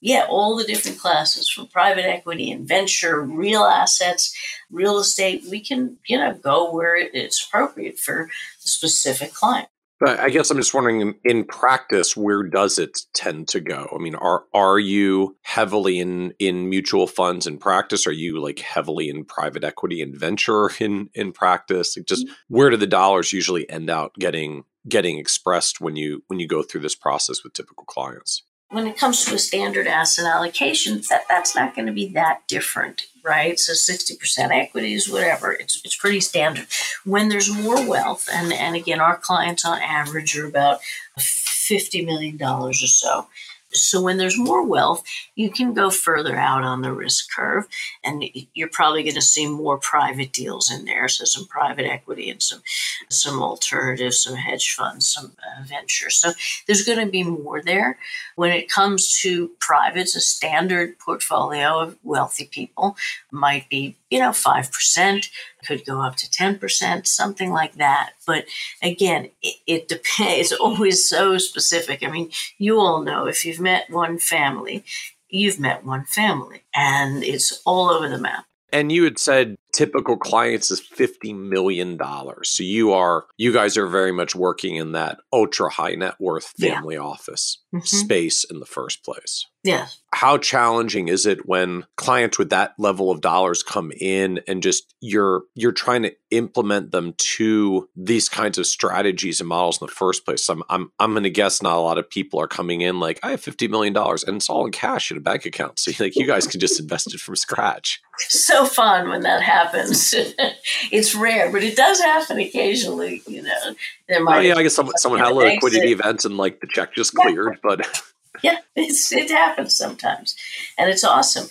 Yeah, 0.00 0.26
all 0.28 0.56
the 0.56 0.64
different 0.64 0.98
classes 0.98 1.48
from 1.48 1.68
private 1.68 2.04
equity 2.04 2.50
and 2.50 2.66
venture, 2.68 3.22
real 3.22 3.62
assets, 3.62 4.36
real 4.70 4.98
estate, 4.98 5.44
we 5.48 5.60
can, 5.60 5.96
you 6.06 6.18
know, 6.18 6.34
go 6.34 6.72
where 6.72 6.96
it's 6.96 7.44
appropriate 7.46 7.98
for 7.98 8.28
the 8.62 8.68
specific 8.68 9.32
client. 9.32 9.68
I 10.04 10.30
guess 10.30 10.50
I'm 10.50 10.56
just 10.56 10.74
wondering 10.74 11.14
in, 11.24 11.44
practice, 11.44 12.16
where 12.16 12.42
does 12.42 12.78
it 12.78 13.02
tend 13.14 13.48
to 13.48 13.60
go? 13.60 13.88
I 13.94 14.02
mean, 14.02 14.14
are 14.16 14.44
are 14.52 14.78
you 14.78 15.36
heavily 15.42 16.00
in 16.00 16.32
in 16.38 16.68
mutual 16.68 17.06
funds 17.06 17.46
in 17.46 17.58
practice? 17.58 18.06
Are 18.06 18.12
you 18.12 18.40
like 18.40 18.58
heavily 18.58 19.08
in 19.08 19.24
private 19.24 19.64
equity 19.64 20.02
and 20.02 20.16
venture 20.16 20.70
in 20.80 21.08
in 21.14 21.32
practice? 21.32 21.96
Like 21.96 22.06
just 22.06 22.26
mm. 22.26 22.30
where 22.48 22.70
do 22.70 22.76
the 22.76 22.86
dollars 22.86 23.32
usually 23.32 23.68
end 23.70 23.90
out 23.90 24.14
getting 24.18 24.64
getting 24.88 25.18
expressed 25.18 25.80
when 25.80 25.96
you 25.96 26.24
when 26.26 26.40
you 26.40 26.48
go 26.48 26.62
through 26.62 26.80
this 26.80 26.96
process 26.96 27.44
with 27.44 27.52
typical 27.52 27.84
clients? 27.84 28.42
When 28.72 28.86
it 28.86 28.96
comes 28.96 29.24
to 29.24 29.34
a 29.34 29.38
standard 29.38 29.86
asset 29.86 30.24
allocation, 30.24 31.02
that, 31.10 31.22
that's 31.28 31.54
not 31.54 31.76
going 31.76 31.86
to 31.86 31.92
be 31.92 32.08
that 32.08 32.40
different, 32.48 33.02
right? 33.22 33.58
So 33.58 33.72
60% 33.72 34.50
equities, 34.50 35.08
whatever, 35.08 35.52
it's, 35.52 35.80
it's 35.84 35.94
pretty 35.94 36.20
standard. 36.20 36.66
When 37.04 37.28
there's 37.28 37.54
more 37.54 37.86
wealth, 37.86 38.28
and, 38.32 38.52
and 38.52 38.74
again, 38.74 39.00
our 39.00 39.18
clients 39.18 39.64
on 39.64 39.80
average 39.80 40.36
are 40.38 40.46
about 40.46 40.80
$50 41.18 42.04
million 42.04 42.42
or 42.42 42.72
so. 42.72 43.28
So 43.74 44.00
when 44.00 44.18
there's 44.18 44.38
more 44.38 44.64
wealth, 44.64 45.04
you 45.34 45.50
can 45.50 45.74
go 45.74 45.90
further 45.90 46.36
out 46.36 46.62
on 46.62 46.82
the 46.82 46.92
risk 46.92 47.28
curve, 47.34 47.66
and 48.04 48.24
you're 48.54 48.68
probably 48.68 49.02
going 49.02 49.14
to 49.14 49.22
see 49.22 49.48
more 49.48 49.78
private 49.78 50.32
deals 50.32 50.70
in 50.70 50.84
there. 50.84 51.08
So 51.08 51.24
some 51.24 51.46
private 51.46 51.86
equity 51.86 52.30
and 52.30 52.42
some 52.42 52.62
some 53.10 53.42
alternatives, 53.42 54.22
some 54.22 54.36
hedge 54.36 54.74
funds, 54.74 55.06
some 55.06 55.32
uh, 55.38 55.62
ventures. 55.64 56.16
So 56.16 56.32
there's 56.66 56.84
going 56.84 57.04
to 57.04 57.10
be 57.10 57.24
more 57.24 57.62
there. 57.62 57.98
When 58.36 58.50
it 58.50 58.70
comes 58.70 59.18
to 59.22 59.50
privates, 59.60 60.16
a 60.16 60.20
standard 60.20 60.98
portfolio 60.98 61.78
of 61.78 61.96
wealthy 62.02 62.46
people 62.46 62.96
might 63.30 63.68
be 63.68 63.96
you 64.12 64.18
know, 64.18 64.28
5%, 64.28 65.26
could 65.62 65.84
go 65.84 66.00
up 66.00 66.16
to 66.16 66.28
10%, 66.28 67.06
something 67.06 67.50
like 67.50 67.74
that. 67.74 68.12
But 68.26 68.44
again, 68.82 69.30
it, 69.42 69.56
it 69.66 69.88
depends. 69.88 70.02
It's 70.22 70.52
always 70.52 71.08
so 71.08 71.38
specific. 71.38 72.02
I 72.02 72.10
mean, 72.10 72.30
you 72.58 72.78
all 72.78 73.02
know 73.02 73.26
if 73.26 73.44
you've 73.44 73.60
met 73.60 73.90
one 73.90 74.18
family, 74.18 74.84
you've 75.28 75.60
met 75.60 75.84
one 75.84 76.04
family, 76.04 76.62
and 76.74 77.22
it's 77.22 77.60
all 77.64 77.90
over 77.90 78.08
the 78.08 78.18
map. 78.18 78.44
And 78.72 78.90
you 78.90 79.04
had 79.04 79.18
said 79.18 79.56
typical 79.72 80.16
clients 80.16 80.70
is 80.70 80.80
$50 80.80 81.36
million. 81.36 81.98
So 82.42 82.62
you 82.62 82.92
are, 82.92 83.24
you 83.36 83.52
guys 83.52 83.76
are 83.76 83.86
very 83.86 84.12
much 84.12 84.34
working 84.34 84.76
in 84.76 84.92
that 84.92 85.18
ultra 85.32 85.70
high 85.70 85.94
net 85.94 86.14
worth 86.20 86.52
family 86.58 86.96
yeah. 86.96 87.00
office 87.00 87.58
mm-hmm. 87.74 87.84
space 87.84 88.44
in 88.44 88.60
the 88.60 88.66
first 88.66 89.04
place. 89.04 89.46
Yes. 89.64 90.00
How 90.12 90.38
challenging 90.38 91.08
is 91.08 91.24
it 91.24 91.46
when 91.46 91.86
clients 91.96 92.38
with 92.38 92.50
that 92.50 92.74
level 92.78 93.10
of 93.10 93.20
dollars 93.20 93.62
come 93.62 93.92
in 93.98 94.40
and 94.48 94.62
just 94.62 94.94
you're 95.00 95.42
you're 95.54 95.72
trying 95.72 96.02
to 96.02 96.12
implement 96.30 96.90
them 96.90 97.14
to 97.16 97.88
these 97.94 98.28
kinds 98.28 98.58
of 98.58 98.66
strategies 98.66 99.40
and 99.40 99.48
models 99.48 99.80
in 99.80 99.86
the 99.86 99.92
first 99.92 100.24
place? 100.24 100.48
I'm 100.48 100.62
I'm 100.68 100.90
I'm 100.98 101.12
going 101.12 101.22
to 101.22 101.30
guess 101.30 101.62
not 101.62 101.76
a 101.76 101.80
lot 101.80 101.98
of 101.98 102.10
people 102.10 102.40
are 102.40 102.48
coming 102.48 102.80
in 102.80 102.98
like 102.98 103.20
I 103.22 103.30
have 103.30 103.40
50 103.40 103.68
million 103.68 103.92
dollars 103.92 104.24
and 104.24 104.36
it's 104.36 104.50
all 104.50 104.66
in 104.66 104.72
cash 104.72 105.10
in 105.10 105.16
a 105.16 105.20
bank 105.20 105.46
account. 105.46 105.78
So 105.78 105.92
like 106.02 106.16
you 106.16 106.26
guys 106.26 106.46
can 106.46 106.60
just 106.60 106.80
invest 106.80 107.14
it 107.14 107.20
from 107.20 107.36
scratch. 107.36 108.00
So 108.28 108.66
fun 108.66 109.08
when 109.08 109.22
that 109.22 109.42
happens. 109.42 109.61
it's 110.92 111.14
rare, 111.14 111.50
but 111.50 111.62
it 111.62 111.76
does 111.76 112.00
happen 112.00 112.38
occasionally, 112.38 113.22
you 113.26 113.42
know. 113.42 113.74
There 114.08 114.22
might 114.22 114.38
oh, 114.38 114.40
yeah, 114.40 114.54
I 114.54 114.62
guess 114.62 114.74
someone, 114.74 114.96
someone 114.98 115.20
had 115.20 115.32
a 115.32 115.34
liquidity 115.34 115.92
event 115.92 116.24
and 116.24 116.36
like 116.36 116.60
the 116.60 116.66
check 116.66 116.94
just 116.94 117.14
cleared, 117.14 117.54
yeah. 117.54 117.58
but 117.62 118.02
yeah, 118.42 118.58
it's, 118.74 119.12
it 119.12 119.30
happens 119.30 119.76
sometimes. 119.76 120.34
And 120.76 120.90
it's 120.90 121.04
awesome 121.04 121.48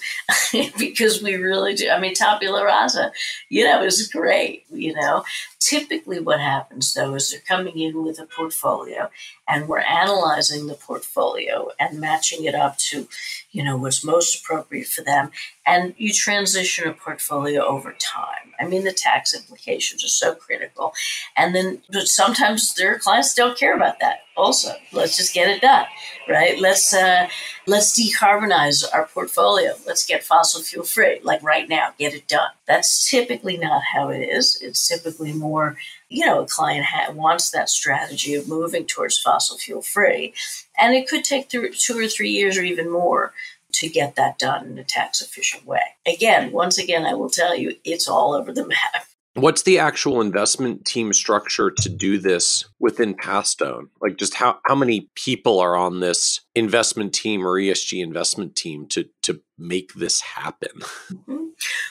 because 0.78 1.22
we 1.22 1.36
really 1.36 1.74
do. 1.74 1.90
I 1.90 2.00
mean, 2.00 2.14
tabula 2.14 2.66
rasa, 2.66 3.12
you 3.50 3.64
know, 3.64 3.84
is 3.84 4.08
great, 4.08 4.66
you 4.70 4.94
know. 4.94 5.24
Typically, 5.60 6.20
what 6.20 6.40
happens 6.40 6.94
though 6.94 7.14
is 7.16 7.32
they're 7.32 7.42
coming 7.48 7.80
in 7.80 8.04
with 8.04 8.20
a 8.20 8.26
portfolio 8.26 9.10
and 9.48 9.68
we're 9.68 9.80
analyzing 9.80 10.68
the 10.68 10.74
portfolio 10.74 11.70
and 11.80 12.00
matching 12.00 12.44
it 12.44 12.56
up 12.56 12.78
to, 12.78 13.08
you 13.52 13.64
know, 13.64 13.78
what's 13.78 14.04
most 14.04 14.42
appropriate 14.42 14.88
for 14.88 15.04
them. 15.04 15.32
And 15.66 15.94
you 15.98 16.14
transition 16.14 16.88
a 16.88 16.94
portfolio 16.94 17.64
over 17.66 17.94
time. 17.94 18.54
I 18.60 18.66
mean, 18.66 18.84
the 18.84 18.94
tax 18.94 19.34
implications 19.34 20.04
are 20.04 20.10
so 20.10 20.36
critical. 20.36 20.94
And 21.36 21.54
then, 21.54 21.82
but 21.92 22.08
sometimes 22.08 22.74
their 22.76 22.98
clients 23.00 23.34
don't 23.34 23.58
care 23.58 23.76
about 23.76 24.00
that. 24.00 24.22
Also, 24.38 24.74
let's 24.94 25.18
just 25.18 25.34
get 25.34 25.50
it 25.50 25.62
done, 25.62 25.86
right? 26.30 26.60
Let's 26.60 26.94
uh, 26.94 27.28
let's 27.68 28.00
decarbonize 28.00 28.86
our 28.94 29.06
portfolio. 29.08 29.74
Let's 29.86 30.06
get 30.06 30.24
fossil 30.24 30.62
fuel 30.62 30.86
free, 30.86 31.20
like 31.22 31.44
right 31.44 31.68
now, 31.68 31.90
get 32.00 32.14
it 32.14 32.28
done. 32.28 32.50
That's 32.66 33.10
typically 33.10 33.58
not 33.58 33.82
how 33.94 34.10
it 34.10 34.22
is. 34.22 34.58
It's 34.62 34.88
typically 34.88 35.34
more 35.34 35.78
you 36.12 36.26
know, 36.26 36.42
a 36.42 36.48
client 36.48 36.86
ha- 36.86 37.12
wants 37.14 37.52
that 37.52 37.70
strategy 37.70 38.36
of 38.36 38.48
moving 38.48 38.86
towards 38.86 39.18
fossil 39.18 39.58
fuel 39.58 39.82
free. 39.82 40.34
And 40.78 40.94
it 40.94 41.08
could 41.08 41.24
take 41.24 41.50
th- 41.50 41.82
two 41.82 41.98
or 41.98 42.08
three 42.08 42.32
years 42.32 42.58
or 42.58 42.64
even 42.64 42.92
more 42.92 43.34
to 43.74 43.88
get 43.88 44.16
that 44.16 44.38
done 44.38 44.66
in 44.66 44.78
a 44.78 44.84
tax 44.84 45.22
efficient 45.22 45.66
way. 45.66 45.82
Again, 46.06 46.52
once 46.52 46.78
again, 46.78 47.06
I 47.06 47.14
will 47.14 47.30
tell 47.30 47.56
you, 47.56 47.76
it's 47.86 48.10
all 48.10 48.34
over 48.34 48.52
the 48.52 48.68
map. 48.68 49.06
What's 49.36 49.64
the 49.64 49.80
actual 49.80 50.20
investment 50.20 50.84
team 50.84 51.14
structure 51.14 51.72
to 51.72 51.90
do 51.90 52.18
this 52.18 52.66
within 52.80 53.14
Pathstone? 53.14 53.88
Like, 54.02 54.18
just 54.18 54.34
how, 54.34 54.60
how 54.66 54.76
many 54.76 55.10
people 55.16 55.62
are 55.62 55.78
on 55.78 56.02
this 56.02 56.42
investment 56.54 57.14
team 57.14 57.48
or 57.48 57.54
ESG 57.54 58.04
investment 58.04 58.58
team 58.58 58.88
to, 58.88 59.08
to 59.22 59.40
make 59.58 59.94
this 59.94 60.20
happen? 60.20 60.82
Mm-hmm. 61.14 61.46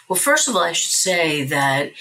Well, 0.07 0.19
first 0.19 0.49
of 0.49 0.57
all, 0.57 0.63
I 0.63 0.73
should 0.73 0.93
say 0.93 1.45
that 1.45 1.93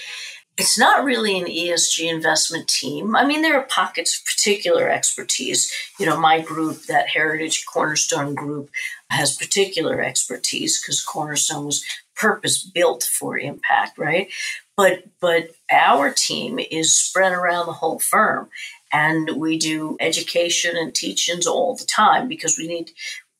it's 0.60 0.78
not 0.78 1.04
really 1.04 1.38
an 1.38 1.46
ESG 1.46 2.12
investment 2.12 2.68
team. 2.68 3.16
I 3.16 3.24
mean, 3.24 3.40
there 3.40 3.58
are 3.58 3.64
pockets 3.64 4.18
of 4.18 4.26
particular 4.26 4.90
expertise. 4.90 5.72
You 5.98 6.04
know, 6.04 6.20
my 6.20 6.40
group, 6.40 6.82
that 6.82 7.08
Heritage 7.08 7.64
Cornerstone 7.64 8.34
group, 8.34 8.68
has 9.08 9.34
particular 9.34 10.02
expertise 10.02 10.78
because 10.78 11.02
Cornerstone 11.02 11.64
was 11.64 11.82
purpose 12.14 12.62
built 12.62 13.04
for 13.04 13.38
impact, 13.38 13.96
right? 13.96 14.28
But 14.76 15.04
but 15.18 15.52
our 15.72 16.10
team 16.10 16.58
is 16.58 16.94
spread 16.94 17.32
around 17.32 17.66
the 17.66 17.72
whole 17.72 17.98
firm, 17.98 18.50
and 18.92 19.30
we 19.36 19.58
do 19.58 19.96
education 19.98 20.76
and 20.76 20.94
teachings 20.94 21.46
all 21.46 21.74
the 21.74 21.86
time 21.86 22.28
because 22.28 22.58
we 22.58 22.68
need 22.68 22.90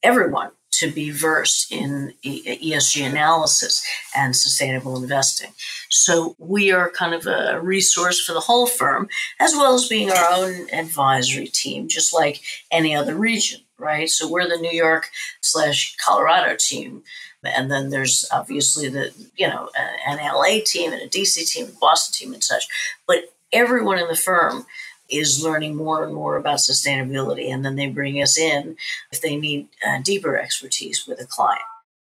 everyone 0.02 0.52
to 0.72 0.90
be 0.90 1.10
versed 1.10 1.72
in 1.72 2.14
ESG 2.24 3.08
analysis 3.08 3.84
and 4.16 4.34
sustainable 4.34 5.02
investing. 5.02 5.50
So 5.88 6.36
we 6.38 6.70
are 6.70 6.90
kind 6.90 7.14
of 7.14 7.26
a 7.26 7.60
resource 7.60 8.20
for 8.20 8.32
the 8.32 8.40
whole 8.40 8.66
firm, 8.66 9.08
as 9.38 9.52
well 9.52 9.74
as 9.74 9.88
being 9.88 10.10
our 10.10 10.32
own 10.32 10.72
advisory 10.72 11.48
team, 11.48 11.88
just 11.88 12.14
like 12.14 12.40
any 12.70 12.94
other 12.94 13.14
region, 13.14 13.60
right? 13.78 14.08
So 14.08 14.28
we're 14.30 14.48
the 14.48 14.56
New 14.56 14.70
York 14.70 15.10
slash 15.40 15.96
Colorado 15.96 16.56
team. 16.58 17.02
And 17.42 17.70
then 17.70 17.90
there's 17.90 18.28
obviously 18.30 18.88
the, 18.88 19.12
you 19.36 19.48
know, 19.48 19.70
an 20.06 20.18
LA 20.18 20.60
team 20.64 20.92
and 20.92 21.02
a 21.02 21.08
DC 21.08 21.50
team, 21.50 21.66
a 21.66 21.78
Boston 21.80 22.12
team 22.12 22.34
and 22.34 22.44
such. 22.44 22.64
But 23.06 23.34
everyone 23.52 23.98
in 23.98 24.08
the 24.08 24.16
firm 24.16 24.66
is 25.10 25.42
learning 25.44 25.76
more 25.76 26.04
and 26.04 26.14
more 26.14 26.36
about 26.36 26.58
sustainability, 26.58 27.52
and 27.52 27.64
then 27.64 27.76
they 27.76 27.88
bring 27.88 28.22
us 28.22 28.38
in 28.38 28.76
if 29.12 29.20
they 29.20 29.36
need 29.36 29.68
uh, 29.86 30.00
deeper 30.02 30.38
expertise 30.38 31.06
with 31.06 31.20
a 31.20 31.26
client. 31.26 31.60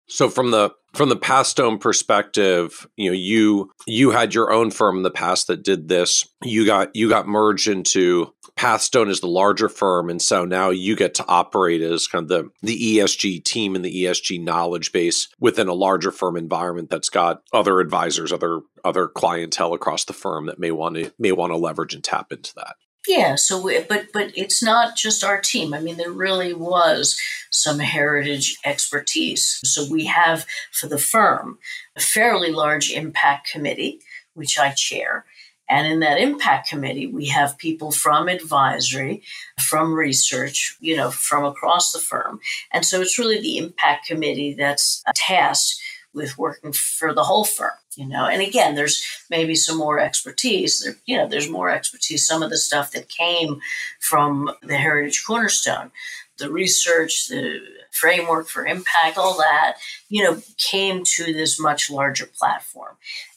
So 0.10 0.30
from 0.30 0.52
the 0.52 0.72
from 0.94 1.10
the 1.10 1.16
Pathstone 1.16 1.78
perspective, 1.78 2.88
you 2.98 3.12
know, 3.12 3.16
you 3.16 3.72
you 3.86 4.10
had 4.10 4.34
your 4.34 4.52
own 4.52 4.72
firm 4.72 4.98
in 4.98 5.04
the 5.04 5.12
past 5.12 5.48
that 5.48 5.64
did 5.64 5.88
this. 5.88 6.28
You 6.44 6.66
got 6.66 6.96
you 6.96 7.08
got 7.08 7.28
merged 7.28 7.68
into 7.68 8.34
Pathstone 8.56 9.10
as 9.10 9.20
the 9.20 9.28
larger 9.28 9.70
firm, 9.70 10.10
and 10.10 10.20
so 10.20 10.46
now 10.46 10.72
you 10.72 10.96
get 10.96 11.14
to 11.16 11.26
operate 11.28 11.82
as 11.82 12.08
kind 12.08 12.24
of 12.24 12.30
the 12.30 12.50
the 12.64 12.98
ESG 12.98 13.44
team 13.46 13.76
and 13.76 13.86
the 13.86 14.04
ESG 14.04 14.44
knowledge 14.44 14.92
base 14.92 15.28
within 15.40 15.68
a 15.68 15.74
larger 15.74 16.12
firm 16.12 16.36
environment 16.36 16.90
that's 16.90 17.10
got 17.10 17.44
other 17.54 17.80
advisors, 17.80 18.34
other 18.34 18.62
other 18.84 19.08
clientele 19.08 19.74
across 19.74 20.06
the 20.06 20.14
firm 20.14 20.48
that 20.48 20.60
may 20.60 20.72
want 20.72 20.96
to 20.96 21.12
may 21.20 21.32
want 21.32 21.52
to 21.52 21.58
leverage 21.58 21.94
and 21.94 22.04
tap 22.04 22.32
into 22.32 22.54
that. 22.56 22.76
Yeah, 23.08 23.36
so 23.36 23.62
we, 23.62 23.80
but 23.88 24.08
but 24.14 24.32
it's 24.36 24.62
not 24.62 24.96
just 24.96 25.24
our 25.24 25.40
team. 25.40 25.74
I 25.74 25.80
mean, 25.80 25.98
there 25.98 26.12
really 26.12 26.54
was 26.54 27.20
some 27.50 27.80
heritage 27.80 28.58
expertise. 28.66 29.60
So 29.64 29.86
we 29.90 30.06
have 30.06 30.46
for 30.72 30.88
the 30.88 30.98
firm 31.00 31.60
a 31.96 32.02
fairly 32.02 32.52
large 32.52 32.92
impact 32.92 33.50
committee, 33.50 34.02
which 34.34 34.60
I 34.60 34.72
chair. 34.72 35.26
And 35.70 35.86
in 35.86 36.00
that 36.00 36.20
impact 36.20 36.68
committee, 36.68 37.06
we 37.06 37.28
have 37.28 37.58
people 37.58 37.92
from 37.92 38.28
advisory, 38.28 39.22
from 39.60 39.94
research, 39.94 40.76
you 40.80 40.98
know, 40.98 41.12
from 41.12 41.46
across 41.46 41.92
the 41.92 42.00
firm. 42.00 42.40
And 42.74 42.84
so 42.84 43.02
it's 43.02 43.20
really 43.20 43.40
the 43.40 43.60
impact 43.60 44.08
committee 44.08 44.56
that's 44.56 45.04
tasked 45.16 45.80
with 46.20 46.38
working 46.38 46.74
for 46.74 47.14
the 47.14 47.24
whole 47.24 47.46
firm 47.46 47.72
you 47.96 48.08
know? 48.08 48.28
And 48.28 48.42
again 48.42 48.76
there's 48.76 49.04
maybe 49.30 49.56
some 49.56 49.78
more 49.78 50.00
expertise 50.00 50.82
there, 50.82 50.96
you 51.06 51.18
know 51.18 51.28
there's 51.28 51.50
more 51.50 51.70
expertise 51.70 52.28
some 52.28 52.44
of 52.44 52.50
the 52.50 52.58
stuff 52.58 52.92
that 52.92 53.10
came 53.10 53.60
from 54.00 54.52
the 54.62 54.78
heritage 54.78 55.24
cornerstone 55.26 55.92
the 56.38 56.52
research 56.52 57.28
the 57.28 57.60
framework 57.92 58.48
for 58.48 58.66
impact 58.66 59.18
all 59.18 59.38
that 59.38 59.76
you 60.10 60.24
know 60.24 60.42
came 60.58 61.04
to 61.04 61.34
this 61.34 61.60
much 61.60 61.90
larger 61.90 62.26
platform. 62.26 62.96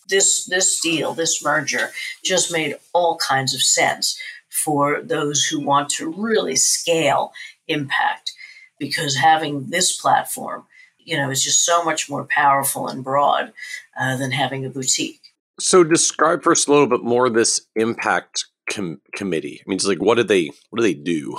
This 0.08 0.46
this 0.46 0.80
deal 0.80 1.12
this 1.14 1.42
merger 1.44 1.90
just 2.24 2.52
made 2.52 2.76
all 2.92 3.16
kinds 3.16 3.54
of 3.54 3.62
sense 3.62 4.18
for 4.48 5.00
those 5.02 5.44
who 5.44 5.60
want 5.60 5.88
to 5.90 6.10
really 6.10 6.56
scale 6.56 7.32
impact 7.68 8.32
because 8.78 9.16
having 9.16 9.70
this 9.70 10.00
platform 10.00 10.64
you 11.04 11.16
know, 11.16 11.30
is 11.30 11.42
just 11.42 11.64
so 11.64 11.84
much 11.84 12.08
more 12.08 12.24
powerful 12.24 12.88
and 12.88 13.04
broad 13.04 13.52
uh, 13.98 14.16
than 14.16 14.30
having 14.30 14.64
a 14.64 14.70
boutique. 14.70 15.20
So, 15.60 15.84
describe 15.84 16.42
for 16.42 16.52
us 16.52 16.66
a 16.66 16.72
little 16.72 16.86
bit 16.86 17.02
more 17.02 17.28
this 17.28 17.60
impact 17.76 18.46
com- 18.72 19.00
committee. 19.14 19.60
I 19.60 19.68
mean, 19.68 19.76
it's 19.76 19.86
like 19.86 20.02
what 20.02 20.16
do 20.16 20.22
they 20.22 20.50
what 20.70 20.78
do 20.78 20.82
they 20.82 20.94
do? 20.94 21.38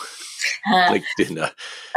like, 0.72 1.04
in 1.20 1.38
a, 1.38 1.52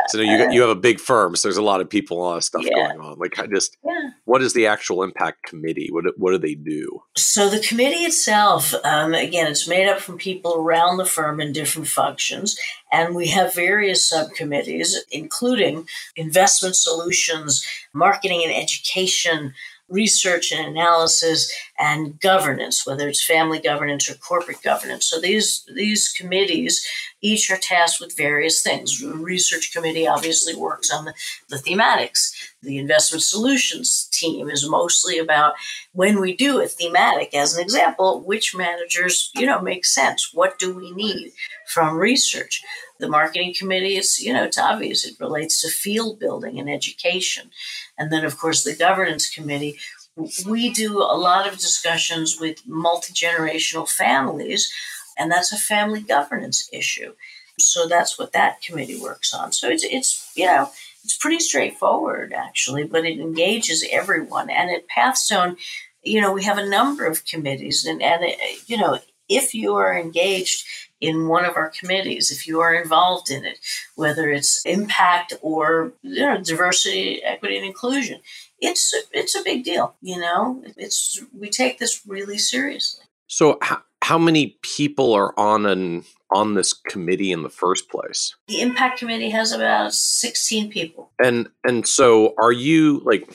so 0.09 0.21
you 0.21 0.39
got, 0.39 0.53
you 0.53 0.61
have 0.61 0.71
a 0.71 0.77
big 0.77 1.01
firm, 1.01 1.35
so 1.37 1.49
there's 1.49 1.57
a 1.57 1.63
lot 1.63 1.81
of 1.81 1.91
people, 1.91 2.19
a 2.19 2.23
lot 2.23 2.37
of 2.37 2.45
stuff 2.45 2.65
yeah. 2.65 2.89
going 2.89 3.01
on. 3.01 3.19
Like, 3.19 3.39
I 3.39 3.47
just 3.47 3.77
yeah. 3.85 4.11
what 4.25 4.43
is 4.43 4.53
the 4.53 4.67
actual 4.67 5.03
impact 5.03 5.45
committee? 5.45 5.89
What 5.91 6.05
what 6.17 6.33
do 6.33 6.39
they 6.39 6.55
do? 6.55 7.03
So 7.17 7.49
the 7.49 7.61
committee 7.61 8.05
itself, 8.05 8.75
um, 8.85 9.15
again, 9.15 9.51
it's 9.51 9.69
made 9.69 9.89
up 9.89 10.01
from 10.01 10.19
people 10.19 10.57
around 10.57 10.97
the 10.97 11.05
firm 11.05 11.41
in 11.41 11.53
different 11.53 11.89
functions, 11.89 12.59
and 12.93 13.15
we 13.15 13.29
have 13.29 13.55
various 13.55 14.09
subcommittees, 14.09 15.05
including 15.11 15.87
investment 16.15 16.77
solutions, 16.77 17.67
marketing 17.93 18.43
and 18.45 18.55
education 18.55 19.55
research 19.89 20.53
and 20.53 20.67
analysis 20.67 21.53
and 21.79 22.21
governance, 22.21 22.87
whether 22.87 23.09
it's 23.09 23.25
family 23.25 23.61
governance 23.61 24.11
or 24.11 24.15
corporate 24.15 24.63
governance. 24.63 25.07
So 25.07 25.21
these 25.21 25.65
these 25.75 26.09
committees 26.09 26.87
each 27.23 27.51
are 27.51 27.59
tasked 27.59 28.01
with 28.01 28.17
various 28.17 28.63
things. 28.63 29.01
The 29.01 29.13
research 29.13 29.73
committee 29.73 30.07
obviously 30.07 30.55
works 30.55 30.91
on 30.93 31.07
the, 31.07 31.15
the 31.49 31.57
thematics. 31.57 32.33
The 32.63 32.79
investment 32.79 33.23
solutions 33.23 34.09
team 34.13 34.49
is 34.49 34.69
mostly 34.69 35.19
about 35.19 35.55
when 35.93 36.21
we 36.21 36.37
do 36.37 36.61
a 36.61 36.67
thematic, 36.67 37.35
as 37.35 37.57
an 37.57 37.63
example, 37.63 38.23
which 38.23 38.57
managers, 38.57 39.31
you 39.35 39.47
know, 39.47 39.61
make 39.61 39.85
sense. 39.85 40.31
What 40.33 40.59
do 40.59 40.75
we 40.75 40.91
need 40.93 41.33
from 41.67 41.97
research? 41.97 42.63
The 42.99 43.09
marketing 43.09 43.55
committee 43.59 43.97
is, 43.97 44.19
you 44.19 44.33
know, 44.33 44.45
it's 44.45 44.59
obvious 44.59 45.07
it 45.07 45.21
relates 45.21 45.61
to 45.61 45.69
field 45.69 46.19
building 46.19 46.59
and 46.59 46.71
education. 46.71 47.51
And 47.99 48.11
then, 48.11 48.25
of 48.25 48.39
course, 48.39 48.65
the 48.65 48.75
governance 48.75 49.29
committee 49.29 49.79
we 50.47 50.71
do 50.71 50.99
a 50.99 51.17
lot 51.17 51.47
of 51.47 51.59
discussions 51.59 52.39
with 52.41 52.67
multi 52.67 53.13
generational 53.13 53.89
families, 53.89 54.73
and 55.19 55.31
that's 55.31 55.53
a 55.53 55.59
family 55.59 56.01
governance 56.01 56.69
issue. 56.73 57.13
So 57.59 57.87
that's 57.87 58.19
what 58.19 58.33
that 58.33 58.63
committee 58.63 58.99
works 58.99 59.33
on. 59.33 59.53
So 59.53 59.69
it's, 59.69 59.85
it's 59.85 60.33
you 60.35 60.47
know, 60.47 60.71
it's 61.05 61.17
pretty 61.17 61.39
straightforward 61.39 62.33
actually, 62.33 62.85
but 62.85 63.05
it 63.05 63.19
engages 63.19 63.87
everyone. 63.91 64.51
And 64.51 64.71
at 64.71 64.89
Pathstone, 64.89 65.57
you 66.03 66.21
know, 66.21 66.33
we 66.33 66.45
have 66.45 66.59
a 66.59 66.69
number 66.69 67.07
of 67.07 67.25
committees, 67.25 67.85
and, 67.85 68.03
and 68.03 68.25
it, 68.25 68.69
you 68.69 68.77
know, 68.77 68.99
if 69.29 69.55
you 69.55 69.75
are 69.75 69.99
engaged 69.99 70.65
in 71.01 71.29
one 71.29 71.45
of 71.45 71.57
our 71.57 71.71
committees, 71.71 72.31
if 72.31 72.47
you 72.47 72.61
are 72.61 72.75
involved 72.75 73.31
in 73.31 73.45
it, 73.45 73.59
whether 73.97 74.31
it's 74.31 74.65
impact 74.65 75.35
or 75.43 75.93
you 76.03 76.21
know, 76.21 76.41
diversity, 76.43 77.23
equity, 77.23 77.57
and 77.57 77.67
inclusion, 77.67 78.21
it's 78.61 78.95
it's 79.13 79.35
a 79.35 79.43
big 79.43 79.65
deal. 79.65 79.95
You 80.01 80.21
know, 80.21 80.63
it's 80.77 81.21
we 81.39 81.51
take 81.51 81.79
this 81.79 82.03
really 82.07 82.39
seriously. 82.39 83.05
So, 83.29 83.59
how, 83.61 83.83
how 84.03 84.19
many 84.19 84.59
people 84.63 85.13
are 85.13 85.39
on 85.39 85.67
an 85.67 86.05
on 86.31 86.55
this 86.55 86.73
committee 86.73 87.33
in 87.33 87.43
the 87.43 87.51
first 87.51 87.91
place? 87.91 88.35
The 88.49 88.61
impact 88.61 88.99
committee 88.99 89.31
has 89.31 89.53
about 89.53 89.93
sixteen 89.93 90.71
people. 90.71 91.11
And 91.23 91.49
and 91.65 91.87
so, 91.87 92.35
are 92.39 92.53
you 92.53 93.01
like? 93.05 93.29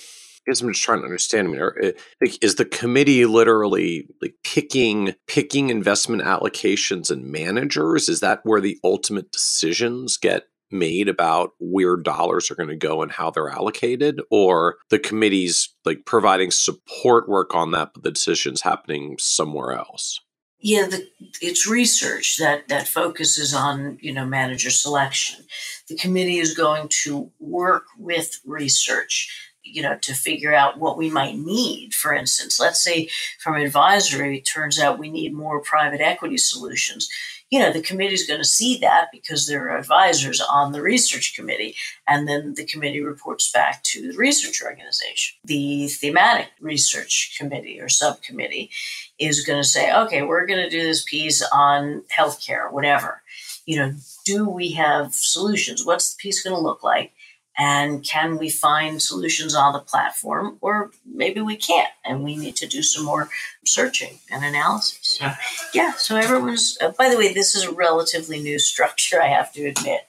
Guess 0.48 0.62
I'm 0.62 0.72
just 0.72 0.84
trying 0.84 1.00
to 1.00 1.06
understand. 1.06 1.48
I 1.48 1.52
mean, 1.52 1.62
eh, 1.84 1.92
like, 2.22 2.44
is 2.44 2.56
the 2.56 2.66
committee 2.66 3.26
literally 3.26 4.08
like 4.22 4.36
picking 4.44 5.14
picking 5.28 5.70
investment 5.70 6.24
allocations 6.24 7.12
and 7.12 7.32
managers? 7.32 8.10
Is 8.10 8.22
that 8.22 8.40
where 8.44 8.62
the 8.62 8.80
ultimate 8.84 9.32
decisions 9.32 10.18
get 10.18 10.46
made 10.72 11.10
about 11.10 11.54
where 11.60 11.98
dollars 11.98 12.50
are 12.50 12.56
going 12.56 12.70
to 12.70 12.76
go 12.76 13.02
and 13.02 13.12
how 13.12 13.30
they're 13.30 13.50
allocated 13.50 14.22
or 14.30 14.78
the 14.90 15.00
committee's 15.00 15.70
like 15.86 16.06
providing 16.06 16.52
support 16.52 17.28
work 17.28 17.54
on 17.54 17.72
that 17.72 17.94
but 17.94 18.04
the 18.04 18.12
decisions 18.12 18.62
happening 18.62 19.16
somewhere 19.20 19.74
else 19.74 20.20
yeah 20.60 20.88
the, 20.88 21.06
it's 21.42 21.68
research 21.68 22.38
that 22.40 22.68
that 22.70 22.88
focuses 22.88 23.54
on 23.54 23.98
you 24.02 24.14
know 24.14 24.26
manager 24.26 24.70
selection 24.70 25.46
the 25.90 25.98
committee 25.98 26.40
is 26.40 26.56
going 26.56 26.88
to 26.90 27.30
work 27.40 27.86
with 27.98 28.40
research 28.46 29.51
you 29.64 29.82
know 29.82 29.98
to 29.98 30.14
figure 30.14 30.54
out 30.54 30.80
what 30.80 30.98
we 30.98 31.10
might 31.10 31.38
need 31.38 31.94
for 31.94 32.14
instance 32.14 32.60
let's 32.60 32.84
say 32.84 33.08
from 33.40 33.56
advisory 33.56 34.38
it 34.38 34.42
turns 34.42 34.80
out 34.80 35.00
we 35.00 35.10
need 35.10 35.34
more 35.34 35.62
private 35.62 36.02
equity 36.02 36.38
solutions 36.38 37.10
you 37.52 37.60
know, 37.60 37.74
the 37.74 37.82
committee 37.82 38.14
is 38.14 38.26
going 38.26 38.40
to 38.40 38.48
see 38.48 38.78
that 38.78 39.10
because 39.12 39.46
there 39.46 39.70
are 39.70 39.78
advisors 39.78 40.40
on 40.40 40.72
the 40.72 40.82
research 40.82 41.36
committee, 41.36 41.76
and 42.08 42.26
then 42.26 42.54
the 42.56 42.66
committee 42.66 43.02
reports 43.02 43.52
back 43.52 43.84
to 43.84 44.10
the 44.10 44.18
research 44.18 44.62
organization. 44.64 45.38
The 45.44 45.90
thematic 45.90 46.48
research 46.62 47.36
committee 47.38 47.82
or 47.82 47.90
subcommittee 47.90 48.72
is 49.20 49.46
going 49.46 49.62
to 49.62 49.68
say, 49.68 49.94
okay, 49.94 50.22
we're 50.22 50.46
going 50.46 50.64
to 50.64 50.70
do 50.70 50.82
this 50.82 51.04
piece 51.04 51.46
on 51.52 52.04
healthcare, 52.18 52.72
whatever. 52.72 53.22
You 53.66 53.80
know, 53.80 53.94
do 54.26 54.48
we 54.48 54.72
have 54.72 55.14
solutions? 55.14 55.86
What's 55.86 56.14
the 56.14 56.20
piece 56.22 56.42
going 56.42 56.56
to 56.56 56.62
look 56.62 56.84
like? 56.84 57.12
And 57.58 58.04
can 58.04 58.38
we 58.38 58.50
find 58.50 59.02
solutions 59.02 59.54
on 59.54 59.74
the 59.74 59.80
platform? 59.80 60.58
Or 60.62 60.92
maybe 61.06 61.42
we 61.42 61.56
can't, 61.58 61.92
and 62.06 62.24
we 62.24 62.36
need 62.38 62.56
to 62.58 62.68
do 62.68 62.82
some 62.82 63.06
more 63.06 63.30
searching 63.66 64.20
and 64.32 64.44
analysis. 64.44 65.00
So, 65.02 65.32
yeah, 65.74 65.94
so 65.94 66.16
everyone's, 66.16 66.78
uh, 66.82 66.92
by 66.98 67.10
the 67.10 67.18
way, 67.18 67.34
this 67.34 67.56
is 67.56 67.66
a 67.66 67.72
relatively 67.72 68.42
new 68.42 68.58
structure, 68.58 69.22
I 69.22 69.28
have 69.28 69.52
to 69.54 69.66
admit, 69.66 70.08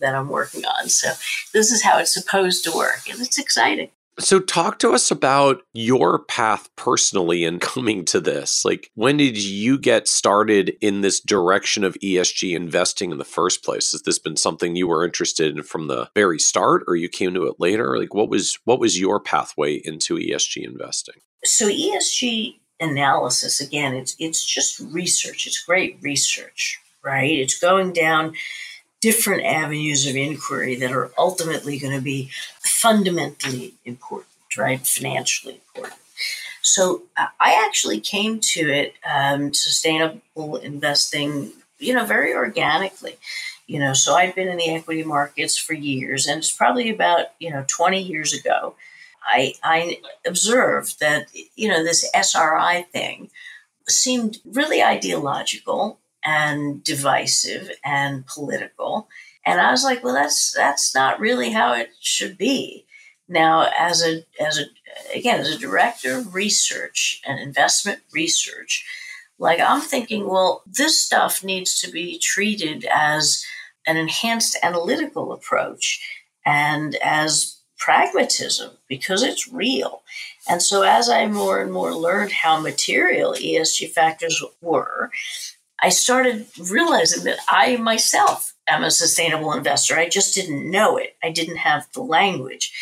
that 0.00 0.14
I'm 0.14 0.28
working 0.28 0.64
on. 0.64 0.88
So, 0.90 1.12
this 1.52 1.72
is 1.72 1.82
how 1.82 1.98
it's 1.98 2.12
supposed 2.12 2.62
to 2.64 2.76
work, 2.76 3.08
and 3.10 3.20
it's 3.20 3.38
exciting. 3.38 3.90
So, 4.22 4.38
talk 4.38 4.78
to 4.78 4.92
us 4.92 5.10
about 5.10 5.62
your 5.72 6.20
path 6.20 6.68
personally 6.76 7.42
in 7.42 7.58
coming 7.58 8.04
to 8.06 8.20
this. 8.20 8.64
Like, 8.64 8.88
when 8.94 9.16
did 9.16 9.36
you 9.36 9.76
get 9.76 10.06
started 10.06 10.76
in 10.80 11.00
this 11.00 11.18
direction 11.18 11.82
of 11.82 11.94
ESG 11.94 12.54
investing 12.54 13.10
in 13.10 13.18
the 13.18 13.24
first 13.24 13.64
place? 13.64 13.90
Has 13.90 14.02
this 14.02 14.20
been 14.20 14.36
something 14.36 14.76
you 14.76 14.86
were 14.86 15.04
interested 15.04 15.56
in 15.56 15.64
from 15.64 15.88
the 15.88 16.08
very 16.14 16.38
start, 16.38 16.84
or 16.86 16.94
you 16.94 17.08
came 17.08 17.34
to 17.34 17.46
it 17.46 17.56
later? 17.58 17.98
Like, 17.98 18.14
what 18.14 18.28
was 18.28 18.58
what 18.64 18.78
was 18.78 19.00
your 19.00 19.18
pathway 19.18 19.74
into 19.74 20.14
ESG 20.14 20.64
investing? 20.64 21.16
So, 21.44 21.68
ESG 21.68 22.60
analysis 22.78 23.60
again, 23.60 23.94
it's 23.94 24.14
it's 24.20 24.44
just 24.44 24.78
research. 24.78 25.48
It's 25.48 25.60
great 25.60 25.98
research, 26.00 26.78
right? 27.04 27.38
It's 27.38 27.58
going 27.58 27.92
down 27.92 28.34
different 29.02 29.44
avenues 29.44 30.06
of 30.06 30.16
inquiry 30.16 30.76
that 30.76 30.92
are 30.92 31.10
ultimately 31.18 31.78
going 31.78 31.94
to 31.94 32.00
be 32.00 32.30
fundamentally 32.60 33.74
important, 33.84 34.30
right? 34.56 34.86
Financially 34.86 35.60
important. 35.74 36.00
So 36.62 37.02
I 37.18 37.64
actually 37.66 38.00
came 38.00 38.38
to 38.54 38.70
it, 38.70 38.94
um, 39.04 39.52
sustainable 39.52 40.56
investing, 40.56 41.50
you 41.78 41.92
know, 41.92 42.06
very 42.06 42.32
organically. 42.32 43.16
You 43.66 43.80
know, 43.80 43.92
so 43.92 44.14
I've 44.14 44.34
been 44.34 44.48
in 44.48 44.58
the 44.58 44.70
equity 44.70 45.02
markets 45.02 45.58
for 45.58 45.74
years, 45.74 46.26
and 46.26 46.38
it's 46.38 46.52
probably 46.52 46.90
about 46.90 47.26
you 47.38 47.50
know 47.50 47.64
20 47.68 48.00
years 48.00 48.32
ago. 48.32 48.74
I, 49.24 49.54
I 49.62 50.00
observed 50.26 51.00
that 51.00 51.28
you 51.56 51.68
know 51.68 51.82
this 51.82 52.08
SRI 52.14 52.86
thing 52.92 53.30
seemed 53.88 54.38
really 54.44 54.82
ideological 54.82 55.98
and 56.24 56.82
divisive 56.82 57.70
and 57.84 58.26
political. 58.26 59.08
And 59.44 59.60
I 59.60 59.70
was 59.70 59.84
like, 59.84 60.04
well, 60.04 60.14
that's 60.14 60.52
that's 60.52 60.94
not 60.94 61.20
really 61.20 61.50
how 61.50 61.74
it 61.74 61.90
should 62.00 62.38
be. 62.38 62.86
Now, 63.28 63.68
as 63.78 64.02
a 64.04 64.24
as 64.40 64.58
a 64.58 65.16
again 65.16 65.40
as 65.40 65.50
a 65.50 65.58
director 65.58 66.16
of 66.16 66.34
research 66.34 67.20
and 67.26 67.40
investment 67.40 68.00
research, 68.12 68.84
like 69.38 69.60
I'm 69.60 69.80
thinking, 69.80 70.28
well, 70.28 70.62
this 70.66 71.02
stuff 71.02 71.42
needs 71.42 71.80
to 71.80 71.90
be 71.90 72.18
treated 72.18 72.86
as 72.92 73.44
an 73.86 73.96
enhanced 73.96 74.56
analytical 74.62 75.32
approach 75.32 76.00
and 76.44 76.94
as 76.96 77.58
pragmatism 77.78 78.70
because 78.88 79.22
it's 79.22 79.52
real. 79.52 80.02
And 80.48 80.62
so, 80.62 80.82
as 80.82 81.08
I 81.08 81.26
more 81.26 81.60
and 81.60 81.72
more 81.72 81.94
learned 81.94 82.32
how 82.32 82.60
material 82.60 83.32
ESG 83.32 83.90
factors 83.90 84.42
were, 84.60 85.10
I 85.82 85.88
started 85.88 86.46
realizing 86.58 87.24
that 87.24 87.38
I 87.48 87.76
myself 87.76 88.54
am 88.68 88.84
a 88.84 88.90
sustainable 88.90 89.52
investor. 89.52 89.98
I 89.98 90.08
just 90.08 90.34
didn't 90.34 90.70
know 90.70 90.96
it, 90.96 91.16
I 91.22 91.30
didn't 91.30 91.56
have 91.56 91.88
the 91.92 92.02
language. 92.02 92.72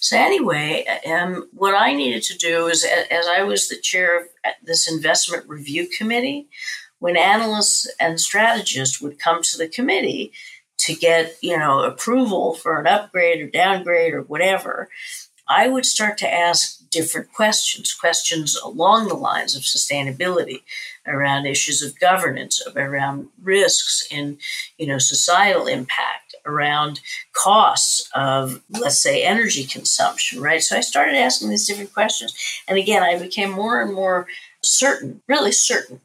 So, 0.00 0.16
anyway, 0.16 0.86
um, 1.06 1.48
what 1.52 1.74
I 1.74 1.92
needed 1.92 2.22
to 2.24 2.38
do 2.38 2.66
is, 2.66 2.84
as 2.84 3.26
I 3.26 3.42
was 3.42 3.68
the 3.68 3.80
chair 3.80 4.20
of 4.20 4.26
this 4.62 4.90
investment 4.90 5.48
review 5.48 5.88
committee, 5.88 6.48
when 6.98 7.16
analysts 7.16 7.92
and 8.00 8.20
strategists 8.20 9.00
would 9.00 9.18
come 9.18 9.42
to 9.42 9.58
the 9.58 9.68
committee 9.68 10.32
to 10.78 10.94
get, 10.94 11.36
you 11.42 11.58
know, 11.58 11.82
approval 11.82 12.54
for 12.54 12.78
an 12.78 12.86
upgrade 12.86 13.40
or 13.40 13.48
downgrade 13.48 14.14
or 14.14 14.22
whatever, 14.22 14.88
I 15.48 15.68
would 15.68 15.86
start 15.86 16.18
to 16.18 16.32
ask 16.32 16.88
different 16.90 17.32
questions, 17.32 17.92
questions 17.94 18.56
along 18.56 19.08
the 19.08 19.14
lines 19.14 19.54
of 19.54 19.62
sustainability, 19.62 20.62
around 21.06 21.46
issues 21.46 21.82
of 21.82 21.98
governance, 21.98 22.62
around 22.74 23.28
risks 23.42 24.06
in, 24.10 24.38
you 24.78 24.86
know, 24.86 24.98
societal 24.98 25.66
impact, 25.66 26.34
around 26.44 27.00
costs 27.32 28.08
of, 28.14 28.62
let's 28.70 29.02
say, 29.02 29.24
energy 29.24 29.64
consumption, 29.64 30.40
right? 30.40 30.62
So 30.62 30.76
I 30.76 30.80
started 30.80 31.16
asking 31.16 31.50
these 31.50 31.66
different 31.66 31.92
questions. 31.92 32.34
And 32.68 32.78
again, 32.78 33.02
I 33.02 33.18
became 33.18 33.50
more 33.50 33.80
and 33.80 33.92
more 33.92 34.26
certain, 34.62 35.22
really 35.26 35.52
certain, 35.52 36.00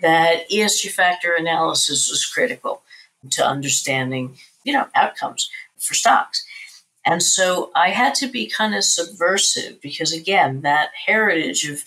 that 0.00 0.48
ESG 0.50 0.90
factor 0.90 1.34
analysis 1.34 2.08
was 2.10 2.26
critical 2.26 2.82
to 3.30 3.46
understanding, 3.46 4.36
you 4.64 4.72
know, 4.72 4.86
outcomes 4.94 5.48
for 5.78 5.94
stocks. 5.94 6.44
And 7.06 7.22
so 7.22 7.70
I 7.74 7.90
had 7.90 8.14
to 8.16 8.26
be 8.26 8.46
kind 8.46 8.74
of 8.74 8.82
subversive 8.82 9.80
because, 9.80 10.12
again, 10.12 10.62
that 10.62 10.90
heritage 11.06 11.68
of, 11.68 11.82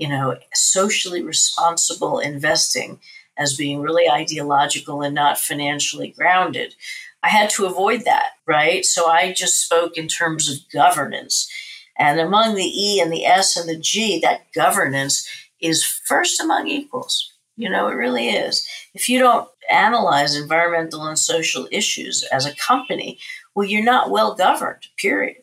you 0.00 0.08
know, 0.08 0.34
socially 0.54 1.22
responsible 1.22 2.18
investing 2.18 2.98
as 3.36 3.56
being 3.56 3.80
really 3.80 4.08
ideological 4.08 5.02
and 5.02 5.14
not 5.14 5.38
financially 5.38 6.14
grounded, 6.16 6.74
I 7.22 7.28
had 7.28 7.50
to 7.50 7.66
avoid 7.66 8.06
that, 8.06 8.30
right? 8.46 8.84
So 8.84 9.06
I 9.06 9.32
just 9.32 9.62
spoke 9.62 9.98
in 9.98 10.08
terms 10.08 10.50
of 10.50 10.70
governance. 10.72 11.50
And 11.98 12.18
among 12.18 12.54
the 12.54 12.64
E 12.64 12.98
and 12.98 13.12
the 13.12 13.26
S 13.26 13.58
and 13.58 13.68
the 13.68 13.78
G, 13.78 14.18
that 14.20 14.50
governance 14.54 15.28
is 15.60 15.84
first 15.84 16.40
among 16.40 16.66
equals. 16.66 17.30
You 17.56 17.68
know, 17.68 17.88
it 17.88 17.94
really 17.94 18.30
is. 18.30 18.66
If 18.94 19.06
you 19.06 19.18
don't 19.18 19.46
analyze 19.70 20.34
environmental 20.34 21.04
and 21.04 21.18
social 21.18 21.68
issues 21.70 22.24
as 22.32 22.46
a 22.46 22.56
company, 22.56 23.18
well, 23.54 23.68
you're 23.68 23.84
not 23.84 24.10
well 24.10 24.34
governed, 24.34 24.86
period. 24.96 25.42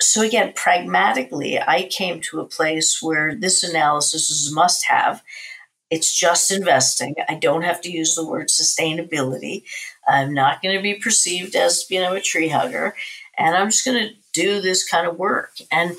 So, 0.00 0.22
again, 0.22 0.52
pragmatically, 0.54 1.58
I 1.58 1.88
came 1.90 2.20
to 2.22 2.40
a 2.40 2.46
place 2.46 3.02
where 3.02 3.34
this 3.34 3.62
analysis 3.62 4.30
is 4.30 4.52
must 4.52 4.86
have. 4.88 5.22
It's 5.90 6.16
just 6.16 6.52
investing. 6.52 7.14
I 7.28 7.34
don't 7.34 7.62
have 7.62 7.80
to 7.82 7.90
use 7.90 8.14
the 8.14 8.26
word 8.26 8.48
sustainability. 8.48 9.64
I'm 10.06 10.34
not 10.34 10.62
going 10.62 10.76
to 10.76 10.82
be 10.82 10.94
perceived 10.94 11.56
as, 11.56 11.84
you 11.90 12.00
know, 12.00 12.14
a 12.14 12.20
tree 12.20 12.48
hugger. 12.48 12.94
and 13.38 13.56
I'm 13.56 13.68
just 13.68 13.84
going 13.84 14.08
to 14.08 14.14
do 14.32 14.60
this 14.60 14.88
kind 14.88 15.06
of 15.06 15.18
work. 15.18 15.52
And 15.70 15.96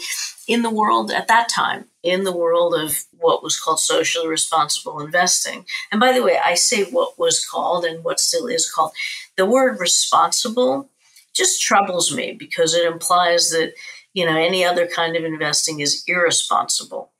in 0.47 0.62
the 0.62 0.70
world 0.70 1.12
at 1.12 1.28
that 1.28 1.50
time, 1.50 1.86
in 2.04 2.24
the 2.24 2.36
world 2.36 2.74
of 2.76 3.06
what 3.18 3.43
was 3.43 3.60
called 3.60 3.80
socially 3.80 4.28
responsible 4.28 5.00
investing, 5.00 5.66
and 5.91 6.00
by 6.00 6.12
the 6.12 6.24
way, 6.24 6.39
I 6.43 6.54
say 6.54 6.86
what 6.86 7.20
was 7.20 7.45
called 7.45 7.86
and 7.86 8.04
what 8.04 8.20
still 8.20 8.47
is 8.47 8.72
called, 8.72 8.91
the 9.36 9.45
word 9.45 9.80
responsible 9.80 10.89
just 11.36 11.62
troubles 11.62 12.14
me 12.14 12.34
because 12.34 12.74
it 12.74 12.86
implies 12.86 13.50
that 13.52 13.74
you 14.14 14.26
know 14.26 14.38
any 14.38 14.66
other 14.66 14.88
kind 14.88 15.16
of 15.16 15.24
investing 15.24 15.80
is 15.80 16.04
irresponsible. 16.08 17.12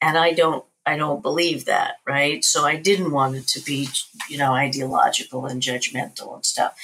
And 0.00 0.16
i 0.16 0.32
don't 0.32 0.64
i 0.86 0.96
don't 0.96 1.22
believe 1.22 1.64
that 1.64 1.96
right? 2.06 2.44
So 2.44 2.64
i 2.64 2.76
didn't 2.76 3.12
want 3.12 3.36
it 3.36 3.46
to 3.48 3.60
be 3.60 3.88
you 4.28 4.38
know 4.38 4.52
ideological 4.52 5.46
and 5.46 5.62
judgmental 5.62 6.34
and 6.34 6.44
stuff. 6.44 6.74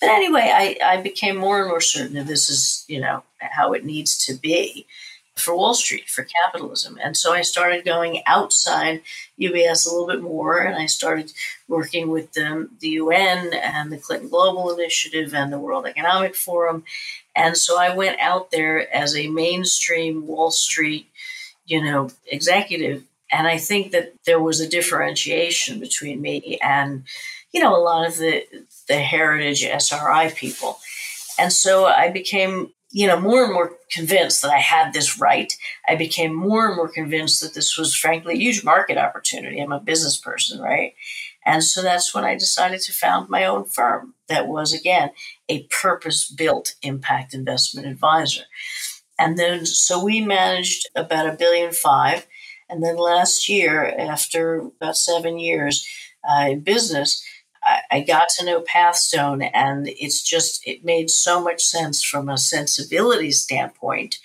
But 0.00 0.10
anyway 0.10 0.50
i 0.52 0.76
i 0.84 1.00
became 1.00 1.36
more 1.36 1.60
and 1.60 1.68
more 1.68 1.80
certain 1.80 2.14
that 2.16 2.26
this 2.26 2.48
is 2.50 2.84
you 2.88 3.00
know 3.00 3.22
how 3.38 3.72
it 3.72 3.84
needs 3.84 4.16
to 4.26 4.34
be 4.34 4.86
for 5.36 5.56
Wall 5.56 5.74
Street, 5.74 6.08
for 6.08 6.26
capitalism. 6.44 6.98
And 7.02 7.16
so 7.16 7.32
I 7.32 7.42
started 7.42 7.84
going 7.84 8.22
outside 8.26 9.02
UBS 9.40 9.86
a 9.86 9.90
little 9.90 10.06
bit 10.06 10.22
more, 10.22 10.58
and 10.58 10.76
I 10.76 10.86
started 10.86 11.32
working 11.66 12.08
with 12.08 12.32
the, 12.32 12.68
the 12.80 12.90
UN 12.90 13.52
and 13.52 13.90
the 13.90 13.98
Clinton 13.98 14.28
Global 14.28 14.72
Initiative 14.72 15.34
and 15.34 15.52
the 15.52 15.58
World 15.58 15.86
Economic 15.86 16.36
Forum. 16.36 16.84
And 17.34 17.56
so 17.56 17.78
I 17.78 17.94
went 17.94 18.20
out 18.20 18.52
there 18.52 18.94
as 18.94 19.16
a 19.16 19.28
mainstream 19.28 20.26
Wall 20.26 20.52
Street, 20.52 21.08
you 21.66 21.82
know, 21.82 22.10
executive. 22.26 23.02
And 23.32 23.48
I 23.48 23.58
think 23.58 23.90
that 23.90 24.14
there 24.26 24.40
was 24.40 24.60
a 24.60 24.68
differentiation 24.68 25.80
between 25.80 26.20
me 26.20 26.58
and, 26.62 27.04
you 27.52 27.60
know, 27.60 27.74
a 27.74 27.82
lot 27.82 28.06
of 28.06 28.18
the, 28.18 28.44
the 28.86 28.98
heritage 28.98 29.64
SRI 29.64 30.30
people. 30.30 30.78
And 31.38 31.52
so 31.52 31.86
I 31.86 32.10
became 32.10 32.70
you 32.94 33.08
know, 33.08 33.18
more 33.18 33.42
and 33.42 33.52
more 33.52 33.76
convinced 33.90 34.40
that 34.40 34.52
I 34.52 34.60
had 34.60 34.92
this 34.92 35.18
right. 35.18 35.52
I 35.88 35.96
became 35.96 36.32
more 36.32 36.68
and 36.68 36.76
more 36.76 36.88
convinced 36.88 37.40
that 37.42 37.52
this 37.52 37.76
was, 37.76 37.92
frankly, 37.92 38.34
a 38.34 38.38
huge 38.38 38.62
market 38.62 38.96
opportunity. 38.96 39.58
I'm 39.58 39.72
a 39.72 39.80
business 39.80 40.16
person, 40.16 40.60
right? 40.60 40.94
And 41.44 41.64
so 41.64 41.82
that's 41.82 42.14
when 42.14 42.22
I 42.22 42.36
decided 42.36 42.80
to 42.82 42.92
found 42.92 43.28
my 43.28 43.46
own 43.46 43.64
firm 43.64 44.14
that 44.28 44.46
was, 44.46 44.72
again, 44.72 45.10
a 45.48 45.64
purpose 45.64 46.30
built 46.30 46.76
impact 46.82 47.34
investment 47.34 47.88
advisor. 47.88 48.44
And 49.18 49.36
then, 49.36 49.66
so 49.66 50.02
we 50.02 50.20
managed 50.20 50.88
about 50.94 51.28
a 51.28 51.36
billion 51.36 51.72
five. 51.72 52.28
And 52.70 52.80
then 52.80 52.96
last 52.96 53.48
year, 53.48 53.92
after 53.98 54.58
about 54.60 54.96
seven 54.96 55.40
years 55.40 55.84
uh, 56.22 56.46
in 56.50 56.60
business, 56.60 57.24
I, 57.90 58.00
got 58.00 58.28
to 58.36 58.44
know 58.44 58.60
Pathstone, 58.60 59.42
and 59.42 59.88
it's 59.88 60.22
just 60.22 60.66
it 60.66 60.84
made 60.84 61.10
so 61.10 61.42
much 61.42 61.62
sense 61.62 62.02
from 62.02 62.28
a 62.28 62.38
sensibility 62.38 63.30
standpoint, 63.30 64.18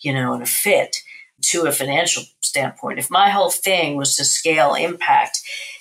you 0.00 0.12
know, 0.12 0.32
and 0.34 0.42
a 0.42 0.46
fit 0.46 1.02
to 1.42 1.66
a 1.66 1.72
financial 1.72 2.24
standpoint. 2.40 2.98
If 2.98 3.10
my 3.10 3.30
whole 3.30 3.50
thing 3.50 3.96
was 3.96 4.16
to 4.16 4.24
scale 4.24 4.74
impact, 4.74 5.40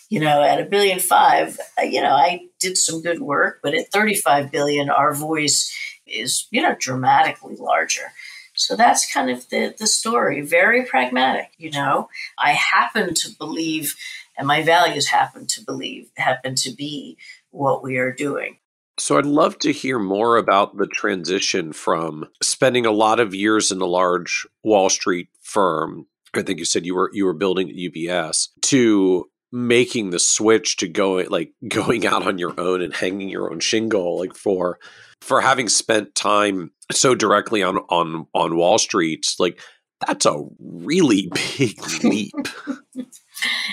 you 0.09 0.19
know, 0.19 0.41
at 0.41 0.59
a 0.59 0.65
billion 0.65 0.99
five, 0.99 1.59
uh, 1.79 1.83
you 1.83 2.01
know, 2.01 2.13
I 2.13 2.47
did 2.59 2.77
some 2.77 3.01
good 3.01 3.21
work, 3.21 3.59
but 3.63 3.73
at 3.73 3.91
35 3.91 4.51
billion, 4.51 4.89
our 4.89 5.13
voice 5.13 5.73
is, 6.05 6.47
you 6.51 6.61
know, 6.61 6.75
dramatically 6.79 7.55
larger. 7.55 8.11
So 8.55 8.75
that's 8.75 9.11
kind 9.11 9.29
of 9.29 9.47
the, 9.49 9.73
the 9.77 9.87
story. 9.87 10.41
Very 10.41 10.83
pragmatic, 10.85 11.51
you 11.57 11.71
know. 11.71 12.09
I 12.37 12.51
happen 12.51 13.13
to 13.13 13.29
believe 13.39 13.95
and 14.41 14.47
my 14.47 14.63
values 14.63 15.07
happen 15.07 15.45
to 15.45 15.63
believe 15.63 16.09
happen 16.17 16.55
to 16.55 16.71
be 16.71 17.15
what 17.51 17.83
we 17.83 17.97
are 17.97 18.11
doing. 18.11 18.57
So 18.97 19.19
I'd 19.19 19.25
love 19.27 19.59
to 19.59 19.71
hear 19.71 19.99
more 19.99 20.37
about 20.37 20.77
the 20.77 20.87
transition 20.87 21.73
from 21.73 22.27
spending 22.41 22.87
a 22.87 22.91
lot 22.91 23.19
of 23.19 23.35
years 23.35 23.71
in 23.71 23.81
a 23.81 23.85
large 23.85 24.47
Wall 24.63 24.89
Street 24.89 25.29
firm. 25.43 26.07
I 26.33 26.41
think 26.41 26.57
you 26.57 26.65
said 26.65 26.87
you 26.87 26.95
were 26.95 27.11
you 27.13 27.25
were 27.25 27.35
building 27.35 27.69
at 27.69 27.75
UBS 27.75 28.47
to 28.63 29.29
making 29.51 30.09
the 30.09 30.17
switch 30.17 30.77
to 30.77 30.87
going 30.87 31.29
like 31.29 31.53
going 31.67 32.07
out 32.07 32.25
on 32.25 32.39
your 32.39 32.59
own 32.59 32.81
and 32.81 32.95
hanging 32.95 33.29
your 33.29 33.51
own 33.51 33.59
shingle 33.59 34.17
like 34.17 34.35
for 34.35 34.79
for 35.21 35.41
having 35.41 35.69
spent 35.69 36.15
time 36.15 36.71
so 36.91 37.13
directly 37.13 37.61
on 37.61 37.77
on 37.89 38.25
on 38.33 38.55
Wall 38.55 38.79
Street 38.79 39.35
like 39.37 39.59
that's 40.07 40.25
a 40.25 40.43
really 40.59 41.31
big 41.57 42.03
leap 42.03 42.33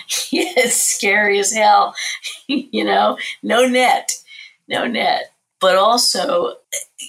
yeah, 0.31 0.48
it's 0.59 0.83
scary 0.97 1.39
as 1.39 1.53
hell. 1.53 1.95
you 2.47 2.85
know, 2.85 3.19
no 3.43 3.67
net, 3.67 4.13
no 4.69 4.87
net. 4.87 5.33
But 5.61 5.75
also, 5.75 6.55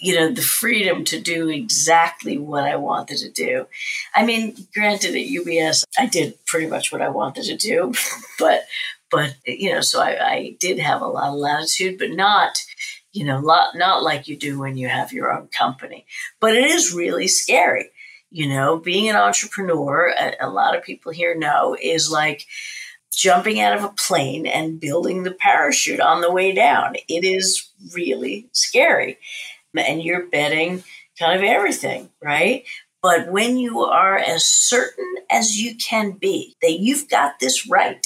you 0.01 0.15
know, 0.15 0.31
the 0.31 0.41
freedom 0.41 1.03
to 1.05 1.21
do 1.21 1.49
exactly 1.49 2.39
what 2.39 2.63
I 2.63 2.77
wanted 2.77 3.17
to 3.19 3.29
do. 3.29 3.67
I 4.15 4.25
mean, 4.25 4.55
granted, 4.73 5.11
at 5.11 5.27
UBS, 5.27 5.83
I 5.99 6.07
did 6.07 6.33
pretty 6.47 6.65
much 6.65 6.91
what 6.91 7.01
I 7.01 7.09
wanted 7.09 7.43
to 7.43 7.55
do, 7.55 7.93
but, 8.39 8.63
but 9.11 9.35
you 9.45 9.71
know, 9.71 9.81
so 9.81 10.01
I, 10.01 10.31
I 10.31 10.57
did 10.59 10.79
have 10.79 11.01
a 11.01 11.07
lot 11.07 11.29
of 11.29 11.35
latitude, 11.35 11.99
but 11.99 12.09
not, 12.09 12.57
you 13.11 13.23
know, 13.23 13.39
not, 13.39 13.75
not 13.75 14.01
like 14.01 14.27
you 14.27 14.35
do 14.35 14.57
when 14.57 14.77
you 14.77 14.87
have 14.87 15.13
your 15.13 15.31
own 15.31 15.47
company. 15.49 16.07
But 16.39 16.55
it 16.55 16.65
is 16.65 16.93
really 16.93 17.27
scary 17.27 17.91
you 18.31 18.47
know, 18.47 18.77
being 18.77 19.09
an 19.09 19.15
entrepreneur, 19.15 20.13
a, 20.17 20.35
a 20.41 20.49
lot 20.49 20.75
of 20.75 20.83
people 20.83 21.11
here 21.11 21.35
know, 21.35 21.75
is 21.81 22.11
like 22.11 22.45
jumping 23.11 23.59
out 23.59 23.77
of 23.77 23.83
a 23.83 23.89
plane 23.89 24.45
and 24.45 24.79
building 24.79 25.23
the 25.23 25.31
parachute 25.31 25.99
on 25.99 26.21
the 26.21 26.31
way 26.31 26.51
down. 26.51 26.95
It 27.07 27.23
is 27.23 27.69
really 27.93 28.49
scary. 28.51 29.17
And 29.75 30.01
you're 30.01 30.27
betting 30.27 30.83
kind 31.17 31.37
of 31.37 31.43
everything, 31.43 32.09
right? 32.23 32.63
But 33.01 33.31
when 33.31 33.57
you 33.57 33.81
are 33.81 34.17
as 34.17 34.45
certain 34.45 35.15
as 35.31 35.57
you 35.57 35.75
can 35.75 36.11
be 36.11 36.55
that 36.61 36.79
you've 36.79 37.09
got 37.09 37.39
this 37.39 37.67
right, 37.69 38.05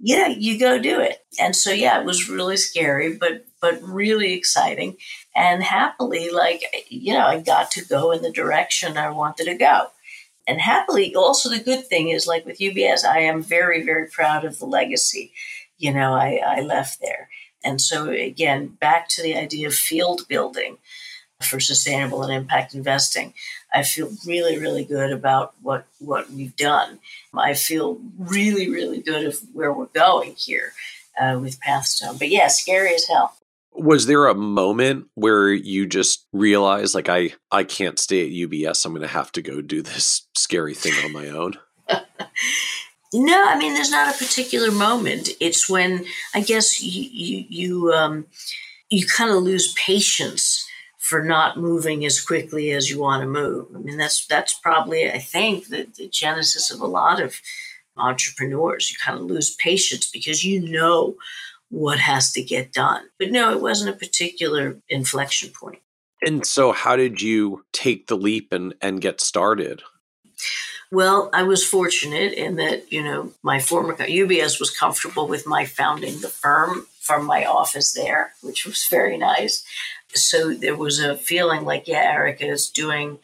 yeah, 0.00 0.28
you 0.28 0.58
go 0.58 0.78
do 0.78 1.00
it. 1.00 1.24
And 1.40 1.56
so, 1.56 1.70
yeah, 1.72 1.98
it 1.98 2.06
was 2.06 2.28
really 2.28 2.56
scary, 2.56 3.16
but 3.16 3.44
but 3.60 3.82
really 3.82 4.34
exciting 4.34 4.96
and 5.34 5.62
happily 5.62 6.30
like 6.30 6.62
you 6.88 7.12
know 7.12 7.26
i 7.26 7.40
got 7.40 7.70
to 7.70 7.84
go 7.84 8.10
in 8.10 8.22
the 8.22 8.32
direction 8.32 8.96
i 8.96 9.10
wanted 9.10 9.44
to 9.44 9.54
go 9.54 9.86
and 10.48 10.60
happily 10.62 11.14
also 11.14 11.50
the 11.50 11.60
good 11.60 11.86
thing 11.86 12.08
is 12.08 12.26
like 12.26 12.44
with 12.44 12.58
ubs 12.58 13.04
i 13.04 13.20
am 13.20 13.42
very 13.42 13.84
very 13.84 14.08
proud 14.08 14.44
of 14.44 14.58
the 14.58 14.66
legacy 14.66 15.32
you 15.76 15.92
know 15.92 16.14
i, 16.14 16.40
I 16.44 16.60
left 16.60 17.00
there. 17.00 17.28
And 17.64 17.80
so 17.80 18.08
again 18.10 18.68
back 18.80 19.08
to 19.10 19.22
the 19.22 19.36
idea 19.36 19.66
of 19.66 19.74
field 19.74 20.22
building 20.28 20.78
for 21.42 21.60
sustainable 21.60 22.22
and 22.22 22.32
impact 22.32 22.74
investing 22.74 23.34
i 23.72 23.82
feel 23.82 24.10
really 24.26 24.58
really 24.58 24.84
good 24.84 25.12
about 25.12 25.54
what 25.62 25.86
what 25.98 26.30
we've 26.30 26.56
done. 26.56 26.98
I 27.34 27.54
feel 27.54 28.00
really 28.18 28.68
really 28.70 29.00
good 29.00 29.24
of 29.26 29.38
where 29.52 29.72
we're 29.72 29.86
going 29.86 30.34
here 30.36 30.72
uh, 31.20 31.38
with 31.40 31.60
pathstone. 31.60 32.16
But 32.16 32.30
yeah 32.30 32.48
scary 32.48 32.94
as 32.94 33.06
hell 33.06 33.34
was 33.78 34.06
there 34.06 34.26
a 34.26 34.34
moment 34.34 35.06
where 35.14 35.52
you 35.52 35.86
just 35.86 36.26
realized 36.32 36.94
like 36.94 37.08
i 37.08 37.32
i 37.50 37.62
can't 37.64 37.98
stay 37.98 38.26
at 38.26 38.48
ubs 38.48 38.84
i'm 38.84 38.94
to 38.98 39.06
have 39.06 39.32
to 39.32 39.42
go 39.42 39.60
do 39.60 39.82
this 39.82 40.26
scary 40.34 40.74
thing 40.74 40.92
on 41.04 41.12
my 41.12 41.28
own? 41.28 41.54
No 43.10 43.48
i 43.48 43.56
mean 43.56 43.72
there's 43.72 43.90
not 43.90 44.14
a 44.14 44.18
particular 44.18 44.70
moment. 44.70 45.30
It's 45.40 45.66
when 45.66 46.04
i 46.34 46.40
guess 46.40 46.82
you 46.82 47.08
you, 47.10 47.44
you 47.48 47.92
um 47.94 48.26
you 48.90 49.06
kind 49.06 49.30
of 49.30 49.42
lose 49.42 49.72
patience 49.74 50.68
for 50.98 51.22
not 51.22 51.56
moving 51.56 52.04
as 52.04 52.20
quickly 52.20 52.70
as 52.70 52.90
you 52.90 52.98
want 52.98 53.22
to 53.22 53.26
move. 53.26 53.68
I 53.74 53.78
mean 53.78 53.96
that's 53.96 54.26
that's 54.26 54.52
probably 54.52 55.10
i 55.10 55.18
think 55.18 55.68
the, 55.68 55.88
the 55.96 56.06
genesis 56.08 56.70
of 56.70 56.82
a 56.82 56.86
lot 56.86 57.18
of 57.18 57.40
entrepreneurs. 57.96 58.90
You 58.90 58.96
kind 59.02 59.18
of 59.18 59.24
lose 59.24 59.56
patience 59.56 60.10
because 60.10 60.44
you 60.44 60.60
know 60.70 61.16
what 61.70 61.98
has 61.98 62.32
to 62.32 62.42
get 62.42 62.72
done. 62.72 63.02
But 63.18 63.30
no, 63.30 63.52
it 63.52 63.60
wasn't 63.60 63.94
a 63.94 63.98
particular 63.98 64.78
inflection 64.88 65.50
point. 65.50 65.80
And 66.22 66.44
so, 66.44 66.72
how 66.72 66.96
did 66.96 67.22
you 67.22 67.64
take 67.72 68.08
the 68.08 68.16
leap 68.16 68.52
and, 68.52 68.74
and 68.80 69.00
get 69.00 69.20
started? 69.20 69.82
Well, 70.90 71.28
I 71.32 71.42
was 71.42 71.64
fortunate 71.64 72.32
in 72.32 72.56
that, 72.56 72.90
you 72.90 73.04
know, 73.04 73.32
my 73.42 73.60
former 73.60 73.94
UBS 73.94 74.58
was 74.58 74.70
comfortable 74.70 75.28
with 75.28 75.46
my 75.46 75.64
founding 75.64 76.20
the 76.20 76.28
firm 76.28 76.86
from 77.00 77.26
my 77.26 77.44
office 77.44 77.92
there, 77.92 78.32
which 78.42 78.64
was 78.64 78.86
very 78.90 79.18
nice. 79.18 79.64
So 80.14 80.54
there 80.54 80.76
was 80.76 80.98
a 80.98 81.16
feeling 81.16 81.64
like, 81.64 81.86
yeah, 81.86 82.10
Erika 82.12 82.46
is 82.46 82.70
doing 82.70 83.18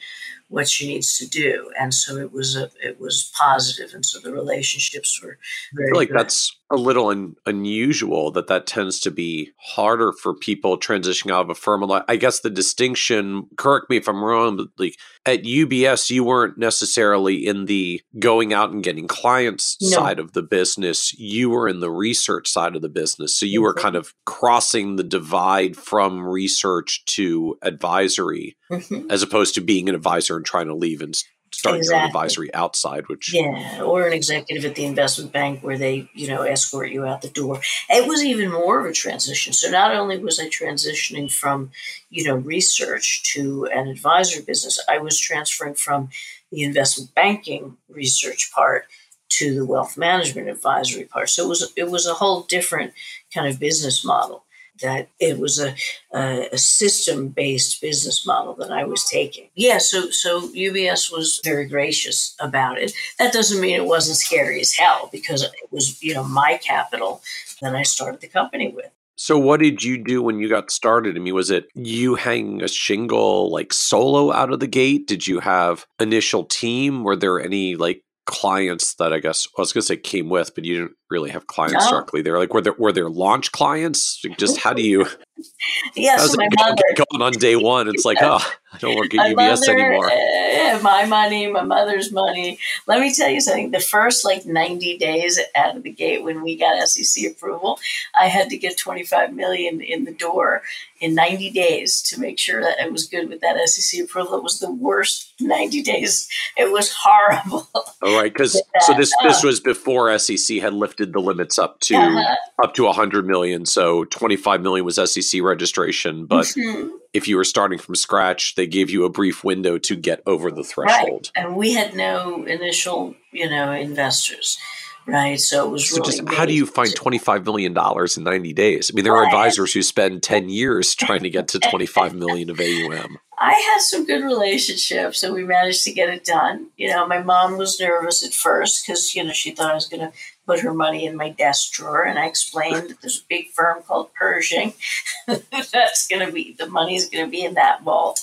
what 0.48 0.68
she 0.68 0.86
needs 0.86 1.18
to 1.18 1.26
do, 1.26 1.72
and 1.78 1.92
so 1.92 2.16
it 2.16 2.32
was 2.32 2.54
a 2.54 2.70
it 2.82 3.00
was 3.00 3.32
positive, 3.36 3.94
and 3.94 4.04
so 4.04 4.20
the 4.20 4.32
relationships 4.32 5.20
were. 5.22 5.38
I 5.72 5.86
feel 5.86 5.96
like 5.96 6.08
good. 6.08 6.18
that's 6.18 6.54
a 6.74 6.80
little 6.80 7.08
un- 7.08 7.36
unusual 7.46 8.30
that 8.32 8.46
that 8.48 8.66
tends 8.66 9.00
to 9.00 9.10
be 9.10 9.52
harder 9.58 10.12
for 10.12 10.34
people 10.34 10.78
transitioning 10.78 11.32
out 11.32 11.44
of 11.44 11.50
a 11.50 11.54
firm. 11.54 11.84
I 12.08 12.16
guess 12.16 12.40
the 12.40 12.50
distinction, 12.50 13.48
correct 13.56 13.90
me 13.90 13.96
if 13.96 14.08
I'm 14.08 14.22
wrong, 14.22 14.56
but 14.56 14.68
like 14.78 14.96
at 15.26 15.44
UBS, 15.44 16.10
you 16.10 16.24
weren't 16.24 16.58
necessarily 16.58 17.46
in 17.46 17.66
the 17.66 18.02
going 18.18 18.52
out 18.52 18.70
and 18.70 18.82
getting 18.82 19.06
clients 19.06 19.76
no. 19.80 19.88
side 19.88 20.18
of 20.18 20.32
the 20.32 20.42
business. 20.42 21.12
You 21.18 21.50
were 21.50 21.68
in 21.68 21.80
the 21.80 21.90
research 21.90 22.48
side 22.48 22.76
of 22.76 22.82
the 22.82 22.88
business. 22.88 23.36
So 23.36 23.46
you 23.46 23.62
were 23.62 23.74
kind 23.74 23.96
of 23.96 24.14
crossing 24.26 24.96
the 24.96 25.04
divide 25.04 25.76
from 25.76 26.26
research 26.26 27.04
to 27.06 27.56
advisory 27.62 28.56
mm-hmm. 28.70 29.10
as 29.10 29.22
opposed 29.22 29.54
to 29.54 29.60
being 29.60 29.88
an 29.88 29.94
advisor 29.94 30.36
and 30.36 30.44
trying 30.44 30.66
to 30.66 30.74
leave 30.74 31.00
and 31.00 31.14
starting 31.58 31.80
exactly. 31.80 31.96
your 31.96 32.02
own 32.02 32.08
advisory 32.08 32.54
outside, 32.54 33.08
which 33.08 33.32
yeah, 33.32 33.82
or 33.82 34.06
an 34.06 34.12
executive 34.12 34.64
at 34.64 34.74
the 34.74 34.84
investment 34.84 35.32
bank 35.32 35.60
where 35.62 35.78
they 35.78 36.08
you 36.14 36.28
know 36.28 36.42
escort 36.42 36.90
you 36.90 37.04
out 37.04 37.22
the 37.22 37.28
door. 37.28 37.60
It 37.88 38.08
was 38.08 38.24
even 38.24 38.50
more 38.50 38.80
of 38.80 38.86
a 38.86 38.92
transition. 38.92 39.52
So 39.52 39.70
not 39.70 39.94
only 39.94 40.18
was 40.18 40.38
I 40.38 40.48
transitioning 40.48 41.32
from 41.32 41.70
you 42.10 42.24
know 42.24 42.36
research 42.36 43.22
to 43.34 43.66
an 43.66 43.88
advisory 43.88 44.42
business, 44.42 44.78
I 44.88 44.98
was 44.98 45.18
transferring 45.18 45.74
from 45.74 46.10
the 46.50 46.62
investment 46.62 47.14
banking 47.14 47.76
research 47.88 48.50
part 48.52 48.86
to 49.30 49.54
the 49.54 49.66
wealth 49.66 49.96
management 49.96 50.48
advisory 50.48 51.04
part. 51.04 51.30
So 51.30 51.44
it 51.44 51.48
was 51.48 51.72
it 51.76 51.90
was 51.90 52.06
a 52.06 52.14
whole 52.14 52.42
different 52.42 52.92
kind 53.32 53.48
of 53.48 53.58
business 53.58 54.04
model 54.04 54.44
that 54.84 55.08
it 55.18 55.38
was 55.38 55.58
a, 55.58 55.74
a, 56.12 56.48
a 56.52 56.58
system 56.58 57.28
based 57.28 57.80
business 57.80 58.26
model 58.26 58.54
that 58.54 58.70
I 58.70 58.84
was 58.84 59.04
taking. 59.08 59.48
Yeah, 59.54 59.78
so 59.78 60.10
so 60.10 60.48
UBS 60.48 61.10
was 61.10 61.40
very 61.42 61.66
gracious 61.66 62.36
about 62.38 62.78
it. 62.78 62.92
That 63.18 63.32
doesn't 63.32 63.60
mean 63.60 63.74
it 63.74 63.86
wasn't 63.86 64.18
scary 64.18 64.60
as 64.60 64.74
hell 64.74 65.08
because 65.10 65.42
it 65.42 65.52
was 65.70 66.02
you 66.02 66.14
know 66.14 66.24
my 66.24 66.60
capital 66.62 67.22
that 67.62 67.74
I 67.74 67.82
started 67.82 68.20
the 68.20 68.28
company 68.28 68.68
with. 68.68 68.90
So 69.16 69.38
what 69.38 69.60
did 69.60 69.82
you 69.82 69.96
do 69.96 70.22
when 70.22 70.38
you 70.38 70.48
got 70.48 70.70
started? 70.70 71.16
I 71.16 71.20
mean, 71.20 71.34
was 71.34 71.50
it 71.50 71.68
you 71.74 72.16
hanging 72.16 72.62
a 72.62 72.68
shingle 72.68 73.50
like 73.50 73.72
solo 73.72 74.32
out 74.32 74.52
of 74.52 74.60
the 74.60 74.66
gate? 74.66 75.06
Did 75.06 75.26
you 75.26 75.40
have 75.40 75.86
initial 75.98 76.44
team? 76.44 77.04
Were 77.04 77.16
there 77.16 77.40
any 77.40 77.76
like 77.76 78.02
clients 78.26 78.94
that 78.94 79.12
I 79.12 79.20
guess 79.20 79.46
I 79.56 79.60
was 79.60 79.72
going 79.72 79.82
to 79.82 79.86
say 79.86 79.96
came 79.96 80.28
with, 80.28 80.54
but 80.54 80.64
you 80.64 80.74
didn't 80.74 80.96
really 81.14 81.30
have 81.30 81.46
clients 81.46 81.84
no. 81.86 81.92
directly 81.92 82.22
there. 82.22 82.38
Like 82.38 82.52
were 82.52 82.60
there 82.60 82.74
were 82.76 82.92
there 82.92 83.08
launch 83.08 83.52
clients? 83.52 84.20
Just 84.36 84.58
how 84.58 84.72
do 84.72 84.82
you? 84.82 85.06
yes, 85.96 86.36
my 86.36 86.48
mother 86.58 86.82
going 86.96 87.22
on 87.22 87.32
day 87.32 87.54
one. 87.54 87.88
It's 87.88 88.04
like 88.04 88.18
oh, 88.20 88.44
I 88.72 88.78
don't 88.78 88.96
work 88.96 89.14
at 89.14 89.36
my 89.36 89.44
UBS 89.44 89.60
mother, 89.60 89.78
anymore. 89.78 90.10
Uh, 90.10 90.80
my 90.82 91.06
money, 91.06 91.46
my 91.46 91.62
mother's 91.62 92.10
money. 92.10 92.58
Let 92.88 93.00
me 93.00 93.14
tell 93.14 93.30
you 93.30 93.40
something. 93.40 93.70
The 93.70 93.80
first 93.80 94.24
like 94.24 94.44
ninety 94.44 94.98
days 94.98 95.38
out 95.54 95.76
of 95.76 95.84
the 95.84 95.92
gate 95.92 96.24
when 96.24 96.42
we 96.42 96.56
got 96.56 96.88
SEC 96.88 97.30
approval, 97.30 97.78
I 98.18 98.26
had 98.26 98.50
to 98.50 98.58
get 98.58 98.76
twenty 98.76 99.04
five 99.04 99.32
million 99.32 99.80
in 99.80 100.04
the 100.04 100.12
door 100.12 100.62
in 101.04 101.14
90 101.14 101.50
days 101.50 102.00
to 102.00 102.18
make 102.18 102.38
sure 102.38 102.62
that 102.62 102.80
it 102.80 102.90
was 102.90 103.06
good 103.06 103.28
with 103.28 103.42
that 103.42 103.58
SEC 103.68 104.02
approval. 104.02 104.38
It 104.38 104.42
was 104.42 104.58
the 104.58 104.70
worst 104.70 105.34
90 105.38 105.82
days. 105.82 106.26
It 106.56 106.72
was 106.72 106.94
horrible. 106.98 107.68
All 107.74 108.16
right, 108.16 108.32
because 108.32 108.52
so 108.80 108.94
this 108.94 109.12
uh, 109.20 109.28
this 109.28 109.44
was 109.44 109.60
before 109.60 110.18
SEC 110.18 110.58
had 110.58 110.72
lifted 110.72 111.03
the 111.12 111.20
limits 111.20 111.58
up 111.58 111.80
to 111.80 111.96
uh-huh. 111.96 112.36
up 112.62 112.74
to 112.74 112.84
100 112.84 113.26
million. 113.26 113.66
So 113.66 114.04
25 114.04 114.62
million 114.62 114.84
was 114.84 114.96
SEC 114.96 115.42
registration, 115.42 116.26
but 116.26 116.46
mm-hmm. 116.46 116.88
if 117.12 117.28
you 117.28 117.36
were 117.36 117.44
starting 117.44 117.78
from 117.78 117.94
scratch, 117.94 118.54
they 118.54 118.66
gave 118.66 118.90
you 118.90 119.04
a 119.04 119.10
brief 119.10 119.44
window 119.44 119.78
to 119.78 119.96
get 119.96 120.22
over 120.26 120.50
the 120.50 120.64
threshold. 120.64 121.30
Right. 121.36 121.44
And 121.44 121.56
we 121.56 121.74
had 121.74 121.94
no 121.94 122.44
initial, 122.44 123.14
you 123.32 123.48
know, 123.48 123.72
investors 123.72 124.58
right? 125.06 125.38
So 125.40 125.66
it 125.66 125.70
was 125.70 125.88
so 125.88 125.98
really 125.98 126.10
just 126.10 126.28
how 126.28 126.44
do 126.44 126.52
you 126.52 126.66
find 126.66 126.94
twenty 126.94 127.18
five 127.18 127.44
million 127.44 127.72
dollars 127.72 128.16
in 128.16 128.24
ninety 128.24 128.52
days? 128.52 128.90
I 128.90 128.94
mean, 128.94 129.04
there 129.04 129.14
are 129.14 129.24
advisors 129.24 129.72
who 129.72 129.82
spend 129.82 130.22
ten 130.22 130.48
years 130.48 130.94
trying 130.94 131.22
to 131.22 131.30
get 131.30 131.48
to 131.48 131.58
twenty 131.58 131.86
five 131.86 132.14
million 132.14 132.50
of 132.50 132.60
AUM. 132.60 133.18
I 133.38 133.52
had 133.52 133.80
some 133.80 134.06
good 134.06 134.22
relationships, 134.22 135.22
and 135.22 135.34
we 135.34 135.44
managed 135.44 135.84
to 135.84 135.92
get 135.92 136.08
it 136.08 136.24
done. 136.24 136.68
You 136.76 136.90
know, 136.90 137.06
my 137.06 137.22
mom 137.22 137.58
was 137.58 137.80
nervous 137.80 138.24
at 138.24 138.32
first 138.32 138.86
because 138.86 139.14
you 139.14 139.24
know 139.24 139.32
she 139.32 139.50
thought 139.50 139.70
I 139.70 139.74
was 139.74 139.86
going 139.86 140.00
to 140.00 140.12
put 140.46 140.60
her 140.60 140.74
money 140.74 141.06
in 141.06 141.16
my 141.16 141.30
desk 141.30 141.72
drawer, 141.72 142.04
and 142.04 142.18
I 142.18 142.26
explained 142.26 142.90
that 142.90 143.00
there's 143.00 143.20
a 143.20 143.28
big 143.28 143.50
firm 143.50 143.82
called 143.82 144.12
Pershing 144.14 144.74
that's 145.26 146.06
going 146.08 146.26
to 146.26 146.32
be 146.32 146.54
the 146.58 146.68
money's 146.68 147.08
going 147.08 147.24
to 147.24 147.30
be 147.30 147.44
in 147.44 147.54
that 147.54 147.82
vault. 147.82 148.22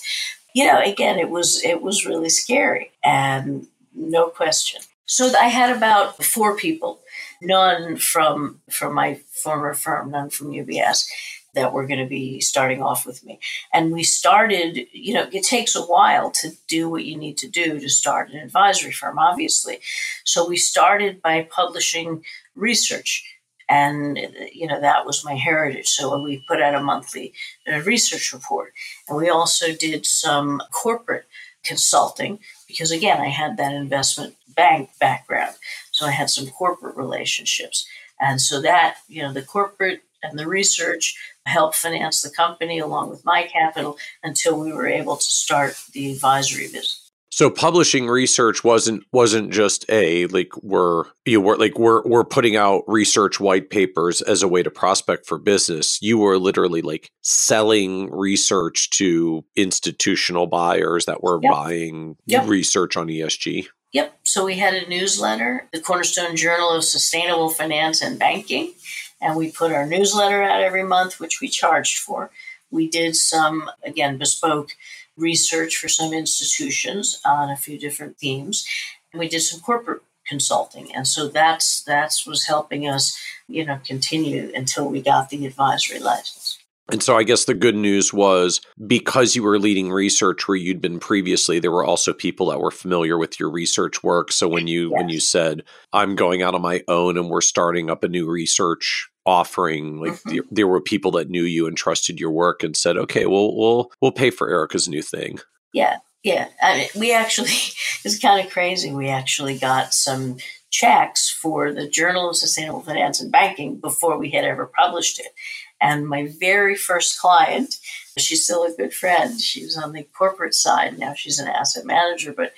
You 0.53 0.67
know, 0.67 0.82
again, 0.82 1.19
it 1.19 1.30
was 1.30 1.63
it 1.63 1.82
was 1.82 2.05
really 2.05 2.30
scary, 2.30 2.91
and 3.03 3.67
no 3.93 4.28
question. 4.28 4.82
So 5.05 5.32
I 5.38 5.47
had 5.47 5.76
about 5.76 6.24
four 6.24 6.55
people, 6.55 6.99
none 7.41 7.97
from 7.97 8.61
from 8.69 8.93
my 8.93 9.19
former 9.43 9.74
firm, 9.74 10.11
none 10.11 10.30
from 10.30 10.51
UBS 10.51 11.07
that 11.54 11.74
were 11.74 11.86
going 11.86 11.99
to 11.99 12.10
be 12.10 12.39
starting 12.39 12.82
off 12.82 13.06
with 13.06 13.24
me. 13.24 13.39
And 13.74 13.91
we 13.91 14.04
started, 14.04 14.88
you 14.93 15.14
know, 15.14 15.28
it 15.32 15.43
takes 15.43 15.76
a 15.76 15.82
while 15.82 16.32
to 16.32 16.52
do 16.68 16.89
what 16.89 17.06
you 17.06 17.18
need 17.18 17.38
to 17.39 17.49
do 17.49 17.80
to 17.80 17.89
start 17.89 18.32
an 18.32 18.39
advisory 18.39 18.91
firm, 18.91 19.20
obviously. 19.20 19.80
So 20.24 20.47
we 20.47 20.58
started 20.58 21.22
by 21.22 21.47
publishing 21.49 22.24
research. 22.56 23.24
And, 23.68 24.18
you 24.52 24.68
know, 24.68 24.82
that 24.82 25.06
was 25.06 25.24
my 25.24 25.36
heritage. 25.36 25.88
So 25.88 26.22
we 26.22 26.43
put 26.47 26.62
out 26.62 26.76
a 26.76 26.82
monthly 26.82 27.34
uh, 27.72 27.80
research 27.82 28.34
report. 28.34 28.74
And 29.08 29.18
we 29.18 29.30
also 29.30 29.74
did 29.74 30.06
some 30.06 30.62
corporate 30.74 31.26
consulting 31.64 32.39
because, 32.68 32.91
again, 32.91 33.22
I 33.22 33.30
had 33.30 33.56
that 33.58 33.74
investment 33.74 34.36
bank 34.56 34.89
background. 34.99 35.56
So 35.91 36.06
I 36.06 36.12
had 36.12 36.30
some 36.30 36.47
corporate 36.47 36.97
relationships. 36.97 37.88
And 38.20 38.41
so 38.41 38.62
that, 38.62 38.97
you 39.08 39.22
know, 39.22 39.32
the 39.32 39.41
corporate 39.41 40.02
and 40.24 40.38
the 40.38 40.47
research 40.47 41.15
helped 41.45 41.76
finance 41.76 42.22
the 42.22 42.30
company 42.30 42.80
along 42.80 43.09
with 43.09 43.26
my 43.26 43.43
capital 43.43 43.97
until 44.24 44.59
we 44.59 44.72
were 44.72 44.88
able 44.88 45.17
to 45.17 45.24
start 45.24 45.76
the 45.93 46.11
advisory 46.11 46.65
business. 46.65 47.11
So 47.34 47.49
publishing 47.49 48.07
research 48.07 48.61
wasn't 48.63 49.05
wasn't 49.13 49.53
just 49.53 49.86
a 49.89 50.28
like 50.28 50.51
we're 50.61 51.05
you 51.26 51.39
were 51.39 51.57
like 51.57 51.80
we're 51.80 52.03
we're 52.03 52.26
putting 52.26 52.57
out 52.57 52.84
research 52.88 53.39
white 53.39 53.69
papers 53.69 54.22
as 54.22 54.43
a 54.43 54.49
way 54.49 54.61
to 54.61 54.69
prospect 54.69 55.26
for 55.26 55.38
business. 55.38 55.97
You 56.01 56.17
were 56.17 56.38
literally 56.38 56.82
like 56.82 57.09
selling 57.22 58.11
research 58.11 58.89
to 58.91 59.45
institutional 59.55 60.45
buyers 60.47 61.05
that 61.05 61.24
were 61.24 61.39
yep. 61.41 61.51
buying 61.51 62.17
yep. 62.26 62.47
research 62.49 62.97
on 62.97 63.07
ESG. 63.07 63.67
Yep. 63.93 64.19
So 64.24 64.45
we 64.45 64.57
had 64.57 64.74
a 64.74 64.88
newsletter, 64.89 65.67
the 65.74 65.82
Cornerstone 65.82 66.36
Journal 66.36 66.72
of 66.72 66.84
Sustainable 66.84 67.49
Finance 67.49 68.01
and 68.01 68.19
Banking, 68.19 68.74
and 69.22 69.36
we 69.38 69.51
put 69.51 69.72
our 69.72 69.86
newsletter 69.86 70.41
out 70.43 70.61
every 70.61 70.84
month, 70.84 71.19
which 71.19 71.39
we 71.39 71.47
charged 71.47 71.99
for. 71.99 72.32
We 72.72 72.89
did 72.89 73.15
some, 73.15 73.69
again, 73.84 74.17
bespoke 74.17 74.72
research 75.17 75.78
for 75.78 75.88
some 75.88 76.13
institutions 76.13 77.22
on 77.26 77.49
a 77.49 77.57
few 77.57 77.78
different 77.78 78.17
themes. 78.17 78.65
And 79.13 79.19
we 79.19 79.28
did 79.28 79.41
some 79.41 79.59
corporate 79.59 80.01
consulting. 80.28 80.93
And 80.95 81.07
so 81.07 81.28
that's 81.28 81.84
that's 81.84 82.26
was 82.26 82.45
helping 82.45 82.88
us, 82.88 83.17
you 83.47 83.65
know, 83.65 83.80
continue 83.86 84.51
until 84.55 84.88
we 84.88 85.01
got 85.01 85.30
the 85.30 85.45
advisory 85.45 85.99
license. 85.99 86.57
And 86.91 87.01
so 87.01 87.15
I 87.15 87.24
guess 87.24 87.45
the 87.45 87.53
good 87.53 87.76
news 87.76 88.11
was 88.13 88.59
because 88.86 89.36
you 89.36 89.43
were 89.43 89.59
leading 89.59 89.91
research 89.91 90.47
where 90.47 90.57
you'd 90.57 90.82
been 90.82 90.99
previously, 90.99 91.59
there 91.59 91.72
were 91.72 91.86
also 91.86 92.11
people 92.11 92.47
that 92.47 92.59
were 92.59 92.72
familiar 92.72 93.17
with 93.17 93.39
your 93.39 93.49
research 93.49 94.03
work. 94.03 94.32
So 94.32 94.47
when 94.47 94.67
you 94.67 94.89
yes. 94.89 94.97
when 94.97 95.09
you 95.09 95.19
said 95.19 95.63
I'm 95.93 96.15
going 96.15 96.41
out 96.41 96.55
on 96.55 96.61
my 96.61 96.84
own 96.88 97.17
and 97.17 97.30
we're 97.30 97.41
starting 97.41 97.89
up 97.89 98.03
a 98.03 98.09
new 98.09 98.30
research 98.30 99.09
offering, 99.26 99.99
like 99.99 100.13
mm-hmm. 100.13 100.30
there, 100.30 100.43
there 100.51 100.67
were 100.67 100.82
people 100.82 101.11
that 101.11 101.30
knew 101.30 101.43
you 101.43 101.67
and 101.67 101.78
trusted 101.78 102.19
your 102.19 102.32
work 102.32 102.63
and 102.63 102.76
said, 102.76 102.97
"Okay, 102.97 103.26
we'll 103.26 103.55
we'll 103.55 103.91
we'll 104.01 104.11
pay 104.11 104.30
for 104.30 104.49
Erika's 104.49 104.88
new 104.88 105.01
thing." 105.01 105.39
Yeah, 105.74 105.97
yeah. 106.24 106.47
I 106.61 106.78
mean, 106.78 106.88
we 106.97 107.13
actually 107.13 107.49
it's 108.05 108.19
kind 108.19 108.45
of 108.45 108.51
crazy. 108.51 108.91
We 108.91 109.09
actually 109.09 109.57
got 109.57 109.93
some 109.93 110.38
checks 110.72 111.30
for 111.30 111.72
the 111.74 111.88
Journal 111.88 112.30
of 112.30 112.38
Sustainable 112.38 112.82
Finance 112.82 113.22
and 113.22 113.32
Banking 113.32 113.80
before 113.80 114.17
we 114.17 114.32
had 114.32 114.45
ever 114.45 114.72
published 114.78 115.19
it. 115.19 115.34
And 115.82 116.07
my 116.07 116.32
very 116.39 116.76
first 116.76 117.19
client, 117.19 117.76
she's 118.17 118.45
still 118.45 118.63
a 118.63 118.72
good 118.72 118.93
friend. 118.93 119.39
She 119.39 119.63
was 119.63 119.78
on 119.78 119.91
the 119.91 120.03
corporate 120.03 120.53
side. 120.53 120.97
Now 120.97 121.13
she's 121.13 121.39
an 121.39 121.47
asset 121.47 121.86
manager. 121.86 122.34
But 122.34 122.53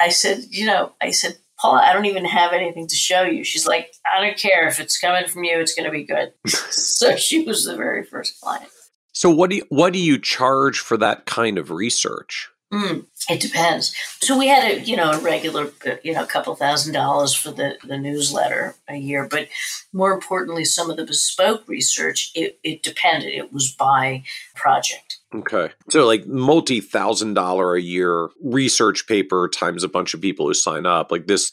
I 0.00 0.10
said, 0.10 0.44
you 0.50 0.66
know, 0.66 0.92
I 1.00 1.10
said, 1.10 1.38
Paula, 1.60 1.82
I 1.82 1.92
don't 1.92 2.06
even 2.06 2.24
have 2.24 2.52
anything 2.52 2.86
to 2.86 2.94
show 2.94 3.22
you. 3.22 3.44
She's 3.44 3.66
like, 3.66 3.92
I 4.10 4.24
don't 4.24 4.38
care 4.38 4.68
if 4.68 4.78
it's 4.78 4.98
coming 4.98 5.26
from 5.26 5.44
you, 5.44 5.58
it's 5.58 5.74
going 5.74 5.86
to 5.86 5.90
be 5.90 6.04
good. 6.04 6.32
so 6.46 7.16
she 7.16 7.44
was 7.44 7.64
the 7.64 7.76
very 7.76 8.04
first 8.04 8.40
client. 8.40 8.70
So 9.12 9.30
what 9.30 9.50
do 9.50 9.56
you, 9.56 9.64
what 9.68 9.92
do 9.92 9.98
you 9.98 10.18
charge 10.18 10.78
for 10.78 10.96
that 10.98 11.26
kind 11.26 11.58
of 11.58 11.70
research? 11.70 12.50
Mm, 12.72 13.06
it 13.30 13.40
depends. 13.40 13.94
So 14.20 14.38
we 14.38 14.48
had 14.48 14.70
a 14.70 14.80
you 14.80 14.94
know 14.94 15.12
a 15.12 15.20
regular 15.20 15.70
you 16.02 16.12
know 16.12 16.22
a 16.22 16.26
couple 16.26 16.54
thousand 16.54 16.92
dollars 16.92 17.34
for 17.34 17.50
the 17.50 17.78
the 17.82 17.96
newsletter 17.96 18.74
a 18.88 18.96
year, 18.96 19.26
but 19.26 19.48
more 19.92 20.12
importantly, 20.12 20.66
some 20.66 20.90
of 20.90 20.98
the 20.98 21.06
bespoke 21.06 21.66
research 21.66 22.30
it, 22.34 22.58
it 22.62 22.82
depended. 22.82 23.32
It 23.32 23.52
was 23.52 23.72
by 23.72 24.24
project. 24.54 25.18
Okay, 25.34 25.70
so 25.88 26.06
like 26.06 26.26
multi 26.26 26.80
thousand 26.80 27.34
dollar 27.34 27.74
a 27.74 27.80
year 27.80 28.28
research 28.42 29.06
paper 29.06 29.48
times 29.48 29.82
a 29.82 29.88
bunch 29.88 30.12
of 30.12 30.20
people 30.20 30.46
who 30.46 30.54
sign 30.54 30.84
up. 30.84 31.10
Like 31.10 31.26
this 31.26 31.52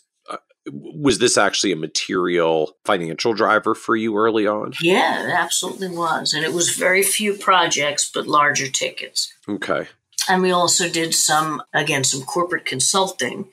was 0.72 1.20
this 1.20 1.38
actually 1.38 1.72
a 1.72 1.76
material 1.76 2.76
financial 2.86 3.34
driver 3.34 3.76
for 3.76 3.95
you 3.95 4.18
early 4.18 4.47
on? 4.47 4.74
Yeah, 4.82 5.28
it 5.28 5.30
absolutely 5.30 5.89
was. 5.89 6.34
And 6.34 6.43
it 6.43 6.53
was 6.53 6.72
very 6.72 7.03
few 7.03 7.36
projects, 7.36 8.09
but 8.11 8.28
larger 8.28 8.68
tickets. 8.68 9.32
Okay. 9.47 9.88
And 10.28 10.41
we 10.41 10.51
also 10.51 10.89
did 10.89 11.13
some, 11.13 11.61
again, 11.73 12.03
some 12.03 12.23
corporate 12.23 12.65
consulting 12.65 13.49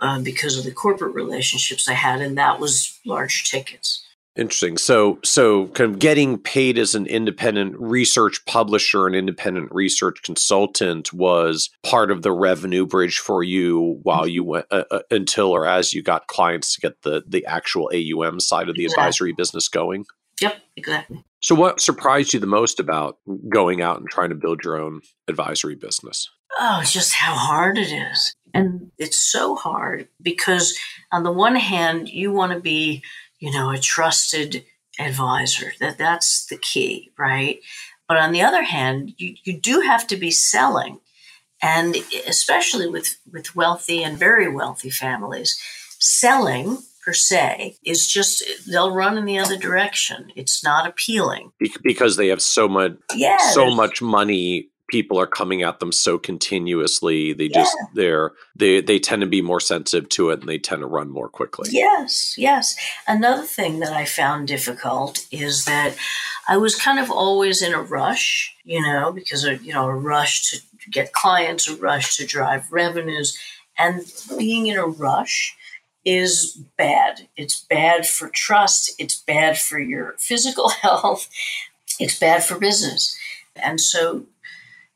uh, 0.00 0.20
because 0.20 0.58
of 0.58 0.64
the 0.64 0.72
corporate 0.72 1.14
relationships 1.14 1.88
I 1.88 1.94
had, 1.94 2.20
and 2.20 2.36
that 2.38 2.58
was 2.58 2.98
large 3.04 3.50
tickets. 3.50 4.04
Interesting. 4.34 4.78
So, 4.78 5.18
so 5.22 5.66
kind 5.68 5.92
of 5.92 5.98
getting 5.98 6.38
paid 6.38 6.78
as 6.78 6.94
an 6.94 7.06
independent 7.06 7.78
research 7.78 8.42
publisher 8.46 9.06
and 9.06 9.14
independent 9.14 9.68
research 9.72 10.22
consultant 10.22 11.12
was 11.12 11.68
part 11.82 12.10
of 12.10 12.22
the 12.22 12.32
revenue 12.32 12.86
bridge 12.86 13.18
for 13.18 13.42
you 13.42 14.00
while 14.02 14.26
you 14.26 14.42
went 14.42 14.66
uh, 14.70 14.84
uh, 14.90 15.00
until 15.10 15.50
or 15.50 15.66
as 15.66 15.92
you 15.92 16.02
got 16.02 16.28
clients 16.28 16.74
to 16.74 16.80
get 16.80 17.02
the 17.02 17.22
the 17.26 17.44
actual 17.44 17.90
AUM 17.92 18.40
side 18.40 18.70
of 18.70 18.74
the 18.74 18.86
advisory 18.86 19.34
business 19.34 19.68
going. 19.68 20.06
Yep, 20.42 20.56
exactly. 20.76 21.24
So, 21.40 21.54
what 21.54 21.80
surprised 21.80 22.34
you 22.34 22.40
the 22.40 22.46
most 22.46 22.80
about 22.80 23.18
going 23.48 23.80
out 23.80 23.98
and 23.98 24.08
trying 24.08 24.30
to 24.30 24.34
build 24.34 24.64
your 24.64 24.80
own 24.80 25.00
advisory 25.28 25.74
business? 25.74 26.28
Oh, 26.58 26.80
it's 26.82 26.92
just 26.92 27.14
how 27.14 27.34
hard 27.34 27.78
it 27.78 27.92
is. 27.92 28.34
And 28.54 28.90
it's 28.98 29.18
so 29.18 29.54
hard 29.54 30.08
because, 30.20 30.76
on 31.10 31.22
the 31.22 31.32
one 31.32 31.56
hand, 31.56 32.08
you 32.08 32.32
want 32.32 32.52
to 32.52 32.60
be, 32.60 33.02
you 33.38 33.50
know, 33.50 33.70
a 33.70 33.78
trusted 33.78 34.64
advisor. 34.98 35.72
That 35.80 35.96
that's 35.96 36.46
the 36.46 36.58
key, 36.58 37.12
right? 37.18 37.60
But 38.08 38.18
on 38.18 38.32
the 38.32 38.42
other 38.42 38.62
hand, 38.62 39.14
you, 39.16 39.36
you 39.44 39.58
do 39.58 39.80
have 39.80 40.06
to 40.08 40.16
be 40.16 40.30
selling. 40.30 41.00
And 41.62 41.96
especially 42.26 42.88
with, 42.88 43.16
with 43.32 43.54
wealthy 43.56 44.02
and 44.02 44.18
very 44.18 44.52
wealthy 44.52 44.90
families, 44.90 45.58
selling 45.98 46.78
per 47.02 47.12
se. 47.12 47.76
Is 47.84 48.06
just 48.06 48.44
they'll 48.70 48.94
run 48.94 49.18
in 49.18 49.24
the 49.24 49.38
other 49.38 49.56
direction. 49.56 50.32
It's 50.36 50.62
not 50.64 50.86
appealing. 50.86 51.52
Because 51.82 52.16
they 52.16 52.28
have 52.28 52.42
so 52.42 52.68
much 52.68 52.92
yeah, 53.14 53.38
so 53.52 53.70
much 53.70 54.00
money 54.00 54.68
people 54.92 55.18
are 55.18 55.26
coming 55.26 55.62
at 55.62 55.80
them 55.80 55.90
so 55.90 56.18
continuously. 56.18 57.32
They 57.32 57.48
just 57.48 57.74
yeah. 57.80 57.86
they're 57.94 58.32
they 58.54 58.82
they 58.82 58.98
tend 58.98 59.22
to 59.22 59.26
be 59.26 59.40
more 59.40 59.58
sensitive 59.58 60.08
to 60.10 60.30
it 60.30 60.40
and 60.40 60.48
they 60.48 60.58
tend 60.58 60.82
to 60.82 60.86
run 60.86 61.08
more 61.08 61.28
quickly. 61.28 61.70
Yes 61.72 62.34
yes. 62.36 62.76
Another 63.08 63.44
thing 63.44 63.80
that 63.80 63.92
i 63.92 64.04
found 64.04 64.46
difficult 64.46 65.26
is 65.32 65.64
that 65.64 65.96
i 66.46 66.56
was 66.56 66.74
kind 66.74 66.98
of 66.98 67.10
always 67.10 67.62
in 67.62 67.72
a 67.72 67.82
rush 67.82 68.54
you 68.64 68.82
know 68.82 69.12
because 69.12 69.44
of 69.44 69.64
you 69.64 69.72
know 69.72 69.86
a 69.86 69.94
rush 69.94 70.50
to 70.50 70.60
get 70.90 71.14
clients 71.14 71.68
a 71.68 71.76
rush 71.76 72.16
to 72.16 72.26
drive 72.26 72.70
revenues. 72.70 73.36
And 73.78 74.02
being 74.38 74.66
in 74.66 74.76
a 74.76 74.86
rush 74.86 75.56
is 76.04 76.58
bad. 76.76 77.28
It's 77.36 77.60
bad 77.60 78.06
for 78.06 78.28
trust. 78.28 78.92
It's 78.98 79.18
bad 79.18 79.58
for 79.58 79.78
your 79.78 80.14
physical 80.18 80.68
health. 80.82 81.28
It's 81.98 82.18
bad 82.18 82.44
for 82.44 82.58
business. 82.58 83.16
And 83.56 83.80
so, 83.80 84.24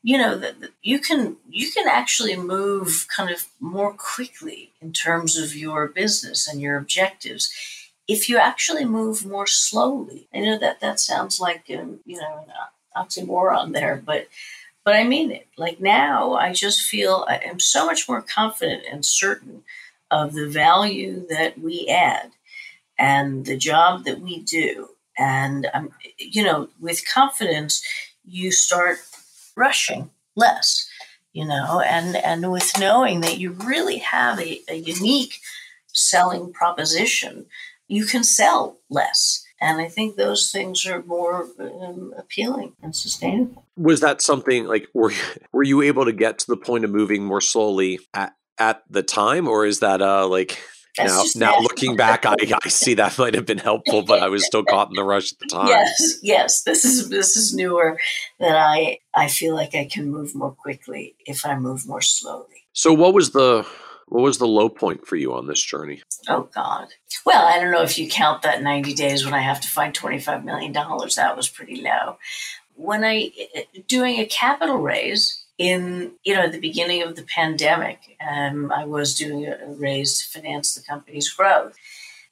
you 0.03 0.17
know, 0.17 0.37
that 0.37 0.55
you 0.81 0.99
can 0.99 1.37
you 1.49 1.71
can 1.71 1.87
actually 1.87 2.35
move 2.35 3.07
kind 3.15 3.29
of 3.29 3.45
more 3.59 3.93
quickly 3.93 4.71
in 4.81 4.93
terms 4.93 5.37
of 5.37 5.55
your 5.55 5.87
business 5.87 6.47
and 6.47 6.61
your 6.61 6.77
objectives 6.77 7.51
if 8.07 8.29
you 8.29 8.37
actually 8.37 8.85
move 8.85 9.25
more 9.25 9.47
slowly. 9.47 10.27
I 10.33 10.39
know 10.39 10.57
that 10.57 10.79
that 10.79 10.99
sounds 10.99 11.39
like 11.39 11.65
um, 11.77 11.99
you 12.05 12.17
know 12.17 12.45
an 12.47 12.53
oxymoron 12.95 13.73
there, 13.73 14.01
but 14.03 14.27
but 14.83 14.95
I 14.95 15.03
mean 15.03 15.31
it. 15.31 15.47
Like 15.57 15.81
now, 15.81 16.33
I 16.33 16.53
just 16.53 16.81
feel 16.81 17.25
I 17.27 17.37
am 17.37 17.59
so 17.59 17.85
much 17.85 18.07
more 18.07 18.21
confident 18.21 18.83
and 18.89 19.05
certain 19.05 19.63
of 20.11 20.33
the 20.33 20.47
value 20.47 21.25
that 21.29 21.59
we 21.59 21.87
add 21.87 22.31
and 22.97 23.45
the 23.45 23.57
job 23.57 24.05
that 24.05 24.19
we 24.19 24.41
do. 24.43 24.89
And, 25.17 25.67
um, 25.73 25.91
you 26.17 26.43
know, 26.43 26.69
with 26.79 27.07
confidence, 27.11 27.83
you 28.23 28.51
start 28.51 28.97
rushing 29.55 30.11
less, 30.35 30.87
you 31.33 31.45
know, 31.45 31.81
and, 31.81 32.15
and 32.15 32.51
with 32.51 32.71
knowing 32.79 33.21
that 33.21 33.39
you 33.39 33.51
really 33.51 33.97
have 33.97 34.39
a, 34.39 34.61
a 34.69 34.75
unique 34.75 35.39
selling 35.87 36.53
proposition, 36.53 37.45
you 37.87 38.05
can 38.05 38.23
sell 38.23 38.77
less. 38.89 39.43
And 39.59 39.81
I 39.81 39.87
think 39.87 40.15
those 40.15 40.51
things 40.51 40.85
are 40.85 41.01
more 41.01 41.47
um, 41.59 42.13
appealing 42.15 42.73
and 42.83 42.95
sustainable. 42.95 43.65
Was 43.75 44.01
that 44.01 44.21
something 44.21 44.65
like 44.65 44.87
were 44.93 45.11
were 45.51 45.63
you 45.63 45.81
able 45.81 46.05
to 46.05 46.11
get 46.11 46.37
to 46.39 46.47
the 46.47 46.57
point 46.57 46.85
of 46.85 46.91
moving 46.91 47.25
more 47.25 47.41
slowly 47.41 47.99
at, 48.13 48.35
at 48.59 48.83
the 48.89 49.03
time, 49.03 49.47
or 49.47 49.65
is 49.65 49.79
that 49.79 50.01
uh 50.01 50.27
like 50.27 50.59
That's 50.97 51.35
now 51.35 51.51
now 51.53 51.59
looking 51.59 51.95
back, 52.05 52.25
I, 52.25 52.35
I 52.63 52.69
see 52.69 52.95
that 52.95 53.17
might 53.17 53.33
have 53.35 53.45
been 53.45 53.57
helpful, 53.57 54.01
but 54.01 54.21
I 54.21 54.29
was 54.29 54.45
still 54.45 54.63
caught 54.63 54.89
in 54.89 54.95
the 54.95 55.03
rush 55.03 55.31
at 55.33 55.39
the 55.39 55.47
time. 55.47 55.67
Yes, 55.67 56.19
yes. 56.21 56.63
This 56.63 56.85
is 56.85 57.09
this 57.09 57.35
is 57.37 57.53
newer 57.53 57.99
that 58.39 58.55
I 58.55 58.99
I 59.13 59.27
feel 59.27 59.55
like 59.55 59.75
I 59.75 59.85
can 59.85 60.09
move 60.09 60.35
more 60.35 60.51
quickly 60.51 61.15
if 61.25 61.45
I 61.45 61.57
move 61.57 61.87
more 61.87 62.01
slowly. 62.01 62.65
So 62.73 62.93
what 62.93 63.13
was 63.13 63.31
the 63.31 63.65
what 64.07 64.21
was 64.21 64.37
the 64.37 64.47
low 64.47 64.69
point 64.69 65.05
for 65.05 65.17
you 65.17 65.33
on 65.33 65.47
this 65.47 65.61
journey? 65.61 66.01
Oh 66.29 66.49
God. 66.53 66.87
Well, 67.25 67.45
I 67.45 67.59
don't 67.59 67.71
know 67.71 67.83
if 67.83 67.97
you 67.99 68.07
count 68.07 68.41
that 68.43 68.63
90 68.63 68.93
days 68.93 69.25
when 69.25 69.33
I 69.33 69.41
have 69.41 69.59
to 69.61 69.67
find 69.67 69.93
25 69.93 70.45
million 70.45 70.71
dollars. 70.71 71.15
That 71.15 71.35
was 71.35 71.49
pretty 71.49 71.81
low. 71.81 72.17
When 72.75 73.03
I 73.03 73.31
doing 73.87 74.19
a 74.19 74.25
capital 74.25 74.77
raise, 74.77 75.43
in 75.57 76.11
you 76.23 76.35
know 76.35 76.49
the 76.49 76.59
beginning 76.59 77.01
of 77.01 77.15
the 77.15 77.23
pandemic 77.23 78.15
um, 78.27 78.71
i 78.75 78.85
was 78.85 79.15
doing 79.15 79.47
a 79.47 79.57
raise 79.67 80.19
to 80.19 80.39
finance 80.39 80.75
the 80.75 80.83
company's 80.83 81.29
growth. 81.29 81.75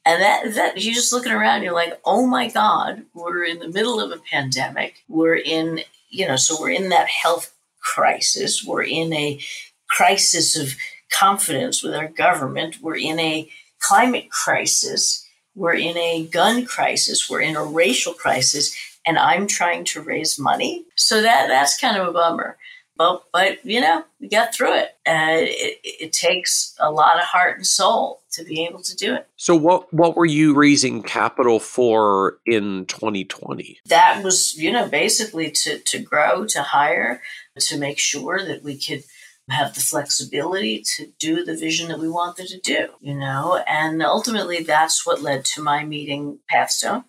And 0.08 0.22
that 0.22 0.54
that 0.54 0.84
you're 0.84 0.94
just 0.94 1.12
looking 1.12 1.32
around 1.32 1.64
you're 1.64 1.74
like 1.74 2.00
oh 2.06 2.28
my 2.28 2.50
god 2.50 3.06
we're 3.14 3.44
in 3.44 3.60
the 3.60 3.70
middle 3.70 4.00
of 4.00 4.12
a 4.12 4.22
pandemic. 4.32 5.04
We're 5.08 5.36
in 5.36 5.82
you 6.10 6.28
know 6.28 6.36
so 6.36 6.60
we're 6.60 6.72
in 6.72 6.90
that 6.90 7.08
health 7.08 7.54
crisis. 7.82 8.64
We're 8.64 8.84
in 8.84 9.14
a 9.14 9.40
crisis 9.88 10.58
of 10.58 10.76
confidence 11.12 11.82
with 11.82 11.96
our 11.96 12.08
government. 12.08 12.78
We're 12.82 12.98
in 12.98 13.20
a 13.20 13.50
climate 13.80 14.30
crisis. 14.30 15.28
We're 15.56 15.76
in 15.76 15.98
a 15.98 16.28
gun 16.28 16.66
crisis. 16.66 17.30
We're 17.30 17.42
in 17.42 17.56
a 17.56 17.64
racial 17.64 18.14
crisis. 18.14 18.76
And 19.08 19.18
i'm 19.18 19.48
trying 19.48 19.86
to 19.86 20.02
raise 20.02 20.38
money. 20.38 20.86
So 20.96 21.24
that 21.24 21.48
that's 21.48 21.80
kind 21.80 21.98
of 21.98 22.08
a 22.08 22.12
bummer 22.12 22.58
but 22.98 23.24
but 23.32 23.64
you 23.66 23.82
know 23.82 24.04
we 24.20 24.28
got 24.28 24.54
through 24.54 24.76
it. 24.76 24.90
And 25.06 25.42
it, 25.48 25.80
it 25.84 26.14
takes 26.14 26.76
a 26.80 26.92
lot 26.92 27.18
of 27.18 27.24
heart 27.24 27.58
and 27.58 27.68
soul 27.68 28.22
to 28.32 28.44
be 28.44 28.66
able 28.66 28.82
to 28.82 28.96
do 28.96 29.16
it. 29.16 29.28
So 29.36 29.56
what 29.56 29.94
what 29.94 30.16
were 30.16 30.26
you 30.26 30.54
raising 30.54 31.04
capital 31.04 31.60
for 31.60 32.40
in 32.46 32.86
2020 32.88 33.80
that 33.88 34.24
was 34.24 34.56
you 34.56 34.72
know 34.72 34.88
basically 34.88 35.52
to 35.52 35.80
to 35.80 36.00
grow 36.00 36.46
to 36.46 36.62
hire 36.62 37.22
to 37.58 37.78
make 37.78 38.00
sure 38.00 38.44
that 38.46 38.64
we 38.64 38.78
could 38.78 39.04
have 39.50 39.76
the 39.76 39.82
flexibility 39.82 40.82
to 40.82 41.12
do 41.20 41.46
the 41.46 41.56
vision 41.56 41.88
that 41.90 42.00
we 42.00 42.10
wanted 42.10 42.48
to 42.48 42.60
do 42.60 42.88
you 43.00 43.14
know? 43.14 43.64
And 43.68 44.02
ultimately 44.02 44.64
that's 44.64 45.06
what 45.06 45.22
led 45.22 45.46
to 45.46 45.62
my 45.62 45.86
meeting 45.86 46.40
pathstone. 46.50 47.06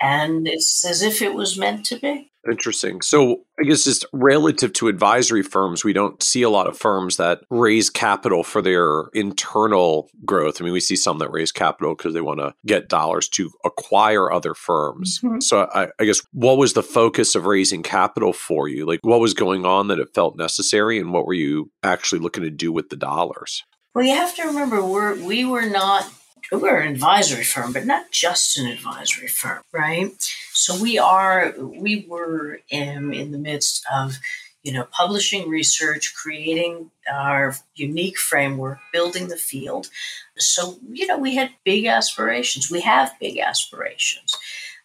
And 0.00 0.48
it's 0.48 0.82
as 0.84 1.02
if 1.02 1.20
it 1.20 1.34
was 1.34 1.58
meant 1.58 1.84
to 1.86 1.98
be 1.98 2.29
Interesting. 2.48 3.02
So, 3.02 3.42
I 3.58 3.64
guess 3.64 3.84
just 3.84 4.06
relative 4.12 4.72
to 4.74 4.88
advisory 4.88 5.42
firms, 5.42 5.84
we 5.84 5.92
don't 5.92 6.22
see 6.22 6.42
a 6.42 6.48
lot 6.48 6.66
of 6.66 6.78
firms 6.78 7.18
that 7.18 7.40
raise 7.50 7.90
capital 7.90 8.42
for 8.42 8.62
their 8.62 9.04
internal 9.12 10.08
growth. 10.24 10.60
I 10.60 10.64
mean, 10.64 10.72
we 10.72 10.80
see 10.80 10.96
some 10.96 11.18
that 11.18 11.30
raise 11.30 11.52
capital 11.52 11.94
because 11.94 12.14
they 12.14 12.22
want 12.22 12.40
to 12.40 12.54
get 12.66 12.88
dollars 12.88 13.28
to 13.30 13.50
acquire 13.64 14.32
other 14.32 14.54
firms. 14.54 15.20
Mm-hmm. 15.22 15.40
So, 15.40 15.68
I, 15.74 15.88
I, 15.98 16.04
guess 16.06 16.22
what 16.32 16.56
was 16.56 16.72
the 16.72 16.82
focus 16.82 17.34
of 17.34 17.44
raising 17.44 17.82
capital 17.82 18.32
for 18.32 18.68
you? 18.68 18.86
Like, 18.86 19.00
what 19.02 19.20
was 19.20 19.34
going 19.34 19.66
on 19.66 19.88
that 19.88 19.98
it 19.98 20.14
felt 20.14 20.38
necessary, 20.38 20.98
and 20.98 21.12
what 21.12 21.26
were 21.26 21.34
you 21.34 21.70
actually 21.82 22.20
looking 22.20 22.44
to 22.44 22.50
do 22.50 22.72
with 22.72 22.88
the 22.88 22.96
dollars? 22.96 23.64
Well, 23.94 24.04
you 24.04 24.14
have 24.14 24.34
to 24.36 24.44
remember, 24.44 24.82
we're, 24.84 25.22
we 25.22 25.44
were 25.44 25.68
not 25.68 26.10
we're 26.52 26.80
an 26.80 26.88
advisory 26.88 27.44
firm, 27.44 27.72
but 27.72 27.86
not 27.86 28.10
just 28.10 28.58
an 28.58 28.66
advisory 28.66 29.28
firm, 29.28 29.62
right? 29.72 30.12
So 30.52 30.80
we 30.80 30.98
are, 30.98 31.54
we 31.58 32.06
were 32.08 32.60
in, 32.68 33.14
in 33.14 33.30
the 33.30 33.38
midst 33.38 33.84
of, 33.92 34.18
you 34.62 34.72
know, 34.72 34.84
publishing 34.90 35.48
research, 35.48 36.14
creating 36.14 36.90
our 37.10 37.54
unique 37.74 38.18
framework, 38.18 38.78
building 38.92 39.28
the 39.28 39.36
field. 39.36 39.88
So, 40.36 40.78
you 40.90 41.06
know, 41.06 41.18
we 41.18 41.36
had 41.36 41.50
big 41.64 41.86
aspirations. 41.86 42.70
We 42.70 42.80
have 42.80 43.12
big 43.20 43.38
aspirations, 43.38 44.36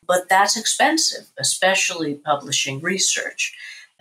but 0.05 0.29
that's 0.29 0.55
expensive, 0.55 1.27
especially 1.37 2.13
publishing 2.13 2.79
research 2.79 3.53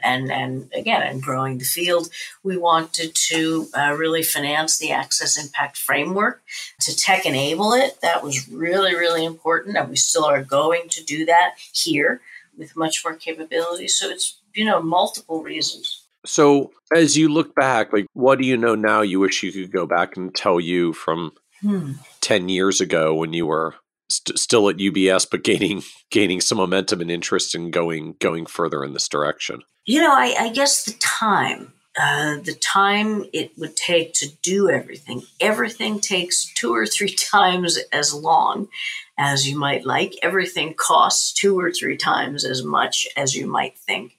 and 0.03 0.31
and 0.31 0.71
again 0.75 1.03
and 1.03 1.23
growing 1.23 1.59
the 1.59 1.65
field 1.65 2.09
we 2.43 2.57
wanted 2.57 3.15
to 3.15 3.69
uh, 3.75 3.95
really 3.97 4.23
finance 4.23 4.79
the 4.79 4.91
access 4.91 5.43
impact 5.43 5.77
framework. 5.77 6.43
To 6.81 6.97
tech 6.97 7.27
enable 7.27 7.73
it 7.73 8.01
that 8.03 8.23
was 8.23 8.49
really 8.49 8.95
really 8.95 9.25
important 9.25 9.77
and 9.77 9.89
we 9.89 9.97
still 9.97 10.25
are 10.25 10.43
going 10.43 10.89
to 10.91 11.05
do 11.05 11.25
that 11.27 11.55
here 11.73 12.21
with 12.57 12.77
much 12.77 13.05
more 13.05 13.15
capability. 13.15 13.89
So 13.89 14.09
it's 14.09 14.39
you 14.55 14.65
know 14.65 14.83
multiple 14.83 15.43
reasons. 15.43 16.03
So 16.27 16.73
as 16.95 17.17
you 17.17 17.29
look 17.29 17.55
back 17.55 17.93
like 17.93 18.07
what 18.13 18.39
do 18.39 18.47
you 18.47 18.57
know 18.57 18.75
now 18.75 19.03
you 19.03 19.21
wish 19.21 19.43
you 19.43 19.53
could 19.53 19.73
go 19.73 19.87
back 19.87 20.17
and 20.17 20.35
tell 20.35 20.61
you 20.61 20.93
from 20.93 21.33
hmm. 21.61 21.93
10 22.21 22.49
years 22.49 22.81
ago 22.81 23.15
when 23.15 23.33
you 23.33 23.47
were 23.47 23.75
st- 24.09 24.39
still 24.39 24.69
at 24.69 24.77
UBS 24.77 25.27
but 25.31 25.45
gaining 25.45 25.83
gaining 26.11 26.41
some 26.41 26.59
momentum 26.59 27.01
and 27.01 27.11
interest 27.11 27.55
in 27.55 27.71
going 27.71 28.17
going 28.21 28.47
further 28.47 28.85
in 28.85 28.93
this 28.93 29.09
direction? 29.09 29.63
You 29.87 30.01
know, 30.01 30.13
I, 30.13 30.35
I 30.39 30.49
guess 30.51 30.85
the 30.85 30.95
time 30.99 31.75
uh, 31.97 32.39
the 32.39 32.55
time 32.55 33.25
it 33.33 33.53
would 33.57 33.77
take 33.77 34.15
to 34.15 34.29
do 34.43 34.69
everything. 34.69 35.23
Everything 35.41 36.01
takes 36.01 36.53
two 36.55 36.75
or 36.75 36.87
three 36.87 37.15
times 37.33 37.79
as 37.93 38.13
long 38.13 38.69
as 39.17 39.49
you 39.49 39.57
might 39.57 39.87
like. 39.87 40.15
Everything 40.23 40.75
costs 40.75 41.33
two 41.33 41.59
or 41.59 41.71
three 41.71 41.97
times 41.97 42.45
as 42.45 42.65
much 42.65 43.07
as 43.17 43.35
you 43.35 43.47
might 43.47 43.79
think. 43.79 44.17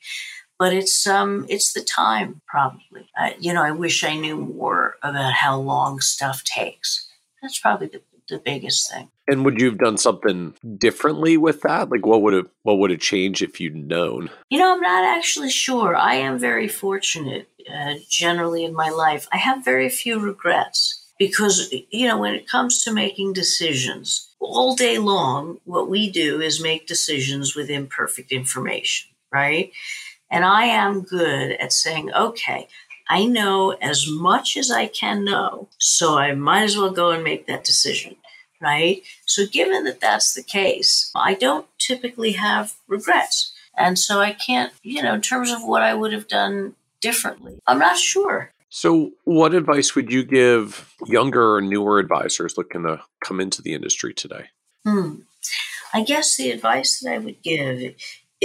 But 0.57 0.71
it's 0.71 1.05
um 1.05 1.45
it's 1.49 1.73
the 1.73 1.81
time 1.81 2.41
probably. 2.47 3.09
Uh, 3.19 3.31
you 3.39 3.53
know, 3.53 3.61
I 3.61 3.71
wish 3.71 4.05
I 4.05 4.15
knew 4.15 4.37
more 4.37 4.95
about 5.03 5.33
how 5.33 5.59
long 5.59 5.99
stuff 5.99 6.45
takes. 6.45 7.09
That's 7.41 7.59
probably 7.59 7.87
the, 7.87 8.01
the 8.29 8.39
biggest 8.39 8.91
thing. 8.91 9.09
And 9.27 9.43
would 9.43 9.59
you 9.59 9.67
have 9.67 9.79
done 9.79 9.97
something 9.97 10.53
differently 10.77 11.37
with 11.37 11.61
that? 11.61 11.89
Like 11.89 12.05
what 12.05 12.21
would 12.21 12.33
have 12.33 12.47
what 12.63 12.79
would 12.79 12.91
have 12.91 12.99
changed 12.99 13.41
if 13.41 13.59
you'd 13.59 13.75
known? 13.75 14.29
You 14.49 14.59
know, 14.59 14.73
I'm 14.73 14.81
not 14.81 15.03
actually 15.03 15.49
sure. 15.49 15.95
I 15.95 16.15
am 16.15 16.37
very 16.37 16.67
fortunate 16.67 17.49
uh, 17.71 17.95
generally 18.09 18.63
in 18.63 18.73
my 18.73 18.89
life. 18.89 19.27
I 19.31 19.37
have 19.37 19.65
very 19.65 19.89
few 19.89 20.19
regrets 20.19 21.01
because 21.17 21.73
you 21.89 22.07
know, 22.07 22.19
when 22.19 22.35
it 22.35 22.47
comes 22.47 22.83
to 22.83 22.91
making 22.91 23.33
decisions, 23.33 24.29
all 24.39 24.75
day 24.75 24.97
long 24.99 25.59
what 25.65 25.89
we 25.89 26.11
do 26.11 26.41
is 26.41 26.61
make 26.61 26.87
decisions 26.87 27.55
with 27.55 27.69
imperfect 27.69 28.31
information, 28.31 29.09
right? 29.31 29.71
And 30.29 30.43
I 30.43 30.65
am 30.65 31.01
good 31.01 31.51
at 31.53 31.71
saying, 31.71 32.13
"Okay, 32.13 32.67
I 33.09 33.25
know 33.25 33.71
as 33.81 34.07
much 34.09 34.57
as 34.57 34.71
I 34.71 34.87
can 34.87 35.23
know, 35.23 35.69
so 35.77 36.17
I 36.17 36.33
might 36.33 36.63
as 36.63 36.77
well 36.77 36.91
go 36.91 37.11
and 37.11 37.23
make 37.23 37.47
that 37.47 37.63
decision 37.63 38.15
right? 38.61 39.03
So, 39.25 39.45
given 39.45 39.83
that 39.85 40.01
that's 40.01 40.33
the 40.33 40.43
case, 40.43 41.11
I 41.15 41.33
don't 41.33 41.67
typically 41.79 42.33
have 42.33 42.73
regrets. 42.87 43.53
And 43.77 43.99
so 43.99 44.21
I 44.21 44.31
can't, 44.31 44.71
you 44.83 45.03
know, 45.03 45.13
in 45.13 45.21
terms 45.21 45.51
of 45.51 45.63
what 45.63 45.81
I 45.81 45.93
would 45.93 46.13
have 46.13 46.27
done 46.27 46.75
differently, 47.01 47.59
I'm 47.67 47.79
not 47.79 47.97
sure. 47.97 48.51
So, 48.69 49.11
what 49.23 49.53
advice 49.53 49.95
would 49.95 50.11
you 50.11 50.23
give 50.23 50.93
younger 51.05 51.55
or 51.55 51.61
newer 51.61 51.99
advisors 51.99 52.57
looking 52.57 52.83
to 52.83 53.01
come 53.23 53.39
into 53.39 53.61
the 53.61 53.73
industry 53.73 54.13
today? 54.13 54.45
Hmm. 54.85 55.21
I 55.93 56.03
guess 56.03 56.35
the 56.35 56.51
advice 56.51 56.99
that 56.99 57.13
I 57.13 57.19
would 57.19 57.41
give 57.41 57.95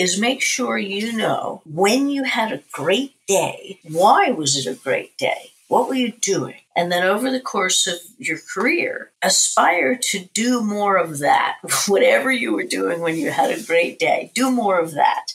is 0.00 0.18
make 0.18 0.40
sure 0.40 0.78
you 0.78 1.12
know 1.12 1.60
when 1.66 2.08
you 2.08 2.24
had 2.24 2.52
a 2.52 2.62
great 2.72 3.14
day, 3.26 3.78
why 3.82 4.30
was 4.30 4.56
it 4.56 4.66
a 4.66 4.74
great 4.74 5.18
day? 5.18 5.50
What 5.68 5.88
were 5.88 5.94
you 5.94 6.10
doing? 6.10 6.56
And 6.74 6.90
then 6.90 7.04
over 7.04 7.30
the 7.30 7.38
course 7.38 7.86
of 7.86 7.98
your 8.16 8.38
career, 8.38 9.10
aspire 9.20 9.98
to 10.10 10.20
do 10.32 10.62
more 10.62 10.96
of 10.96 11.18
that. 11.18 11.58
Whatever 11.86 12.32
you 12.32 12.54
were 12.54 12.64
doing 12.64 13.02
when 13.02 13.16
you 13.16 13.30
had 13.30 13.50
a 13.50 13.62
great 13.62 13.98
day, 13.98 14.32
do 14.34 14.50
more 14.50 14.80
of 14.80 14.94
that. 14.94 15.34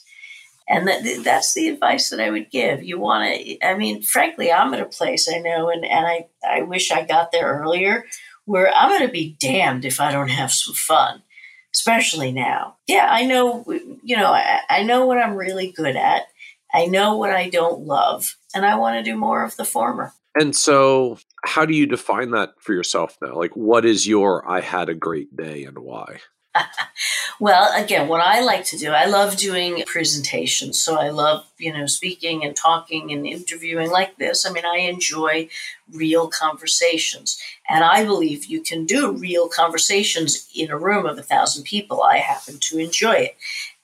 And 0.67 0.87
that, 0.87 1.21
that's 1.23 1.53
the 1.53 1.67
advice 1.67 2.09
that 2.09 2.19
I 2.19 2.31
would 2.31 2.49
give. 2.49 2.83
You 2.83 2.97
want 2.97 3.35
to, 3.35 3.63
I 3.63 3.77
mean, 3.77 4.01
frankly, 4.01 4.51
I'm 4.51 4.73
at 4.73 4.81
a 4.81 4.85
place 4.85 5.29
I 5.29 5.37
know, 5.37 5.69
and, 5.69 5.85
and 5.85 6.07
I, 6.07 6.25
I 6.43 6.63
wish 6.63 6.89
I 6.89 7.05
got 7.05 7.31
there 7.31 7.61
earlier, 7.61 8.07
where 8.45 8.73
I'm 8.73 8.89
going 8.89 9.05
to 9.05 9.13
be 9.13 9.37
damned 9.39 9.85
if 9.85 10.01
I 10.01 10.11
don't 10.11 10.29
have 10.29 10.51
some 10.51 10.73
fun, 10.73 11.21
especially 11.75 12.31
now. 12.31 12.77
Yeah, 12.87 13.07
I 13.11 13.25
know, 13.25 13.65
you 14.01 14.15
know, 14.15 14.31
I, 14.31 14.61
I 14.69 14.83
know 14.83 15.05
what 15.05 15.17
I'm 15.17 15.35
really 15.35 15.73
good 15.73 15.97
at. 15.97 16.23
I 16.73 16.85
know 16.85 17.17
what 17.17 17.31
I 17.31 17.49
don't 17.49 17.81
love, 17.81 18.35
and 18.53 18.65
I 18.65 18.75
want 18.75 18.97
to 18.97 19.11
do 19.11 19.17
more 19.17 19.43
of 19.43 19.57
the 19.57 19.65
former. 19.65 20.13
And 20.35 20.55
so, 20.55 21.17
how 21.43 21.65
do 21.65 21.73
you 21.73 21.85
define 21.85 22.31
that 22.31 22.53
for 22.59 22.73
yourself 22.73 23.17
now? 23.21 23.35
Like, 23.35 23.55
what 23.55 23.85
is 23.85 24.07
your 24.07 24.49
I 24.49 24.61
had 24.61 24.89
a 24.89 24.93
great 24.93 25.35
day 25.35 25.65
and 25.65 25.79
why? 25.79 26.19
well, 27.39 27.71
again, 27.75 28.07
what 28.07 28.21
I 28.21 28.41
like 28.41 28.65
to 28.65 28.77
do, 28.77 28.91
I 28.91 29.05
love 29.05 29.35
doing 29.35 29.83
presentations. 29.85 30.81
So 30.81 30.95
I 30.95 31.09
love, 31.09 31.45
you 31.57 31.73
know, 31.73 31.85
speaking 31.85 32.45
and 32.45 32.55
talking 32.55 33.11
and 33.11 33.25
interviewing 33.25 33.91
like 33.91 34.17
this. 34.17 34.45
I 34.45 34.51
mean, 34.51 34.65
I 34.65 34.77
enjoy 34.77 35.49
real 35.91 36.27
conversations. 36.27 37.39
And 37.69 37.83
I 37.83 38.03
believe 38.03 38.45
you 38.45 38.61
can 38.61 38.85
do 38.85 39.11
real 39.11 39.49
conversations 39.49 40.47
in 40.55 40.71
a 40.71 40.77
room 40.77 41.05
of 41.05 41.17
a 41.17 41.23
thousand 41.23 41.63
people. 41.63 42.03
I 42.03 42.17
happen 42.17 42.57
to 42.61 42.77
enjoy 42.79 43.13
it. 43.13 43.37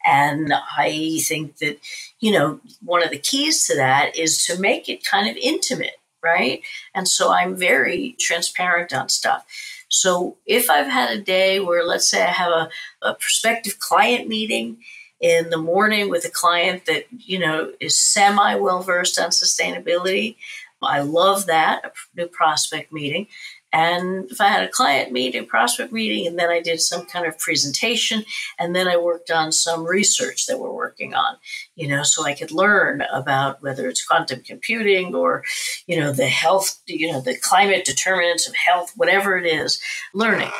And 0.05 0.53
I 0.77 1.19
think 1.21 1.57
that, 1.57 1.79
you 2.19 2.31
know, 2.31 2.59
one 2.83 3.03
of 3.03 3.11
the 3.11 3.19
keys 3.19 3.67
to 3.67 3.75
that 3.75 4.17
is 4.17 4.45
to 4.45 4.59
make 4.59 4.89
it 4.89 5.05
kind 5.05 5.29
of 5.29 5.37
intimate 5.37 5.97
right? 6.23 6.61
And 6.93 7.07
so 7.07 7.33
I'm 7.33 7.55
very 7.55 8.15
transparent 8.19 8.93
on 8.93 9.09
stuff. 9.09 9.45
So 9.91 10.37
if 10.45 10.69
I've 10.69 10.87
had 10.87 11.11
a 11.11 11.21
day 11.21 11.59
where, 11.59 11.85
let's 11.85 12.09
say, 12.09 12.23
I 12.23 12.31
have 12.31 12.51
a, 12.51 12.69
a 13.01 13.13
prospective 13.13 13.77
client 13.77 14.27
meeting 14.27 14.77
in 15.19 15.49
the 15.49 15.57
morning 15.57 16.09
with 16.09 16.23
a 16.23 16.29
client 16.29 16.85
that, 16.85 17.05
you 17.11 17.37
know, 17.37 17.73
is 17.81 17.99
semi 17.99 18.55
well 18.55 18.81
versed 18.81 19.19
on 19.19 19.29
sustainability, 19.29 20.37
I 20.81 21.01
love 21.01 21.45
that, 21.47 21.83
a 21.85 21.91
new 22.15 22.27
prospect 22.27 22.91
meeting. 22.91 23.27
And 23.73 24.29
if 24.29 24.41
I 24.41 24.47
had 24.47 24.63
a 24.63 24.69
client 24.69 25.11
meeting, 25.11 25.45
prospect 25.45 25.93
meeting, 25.93 26.27
and 26.27 26.37
then 26.37 26.49
I 26.49 26.61
did 26.61 26.81
some 26.81 27.05
kind 27.05 27.25
of 27.25 27.39
presentation, 27.39 28.25
and 28.59 28.75
then 28.75 28.87
I 28.87 28.97
worked 28.97 29.31
on 29.31 29.51
some 29.51 29.85
research 29.85 30.45
that 30.47 30.59
we're 30.59 30.73
working 30.73 31.13
on, 31.13 31.37
you 31.75 31.87
know, 31.87 32.03
so 32.03 32.25
I 32.25 32.33
could 32.33 32.51
learn 32.51 33.01
about 33.13 33.61
whether 33.61 33.87
it's 33.87 34.05
quantum 34.05 34.41
computing 34.41 35.15
or, 35.15 35.43
you 35.87 35.99
know, 35.99 36.11
the 36.11 36.27
health, 36.27 36.79
you 36.85 37.11
know, 37.11 37.21
the 37.21 37.37
climate 37.37 37.85
determinants 37.85 38.47
of 38.47 38.55
health, 38.55 38.91
whatever 38.95 39.37
it 39.37 39.45
is, 39.45 39.81
learning. 40.13 40.51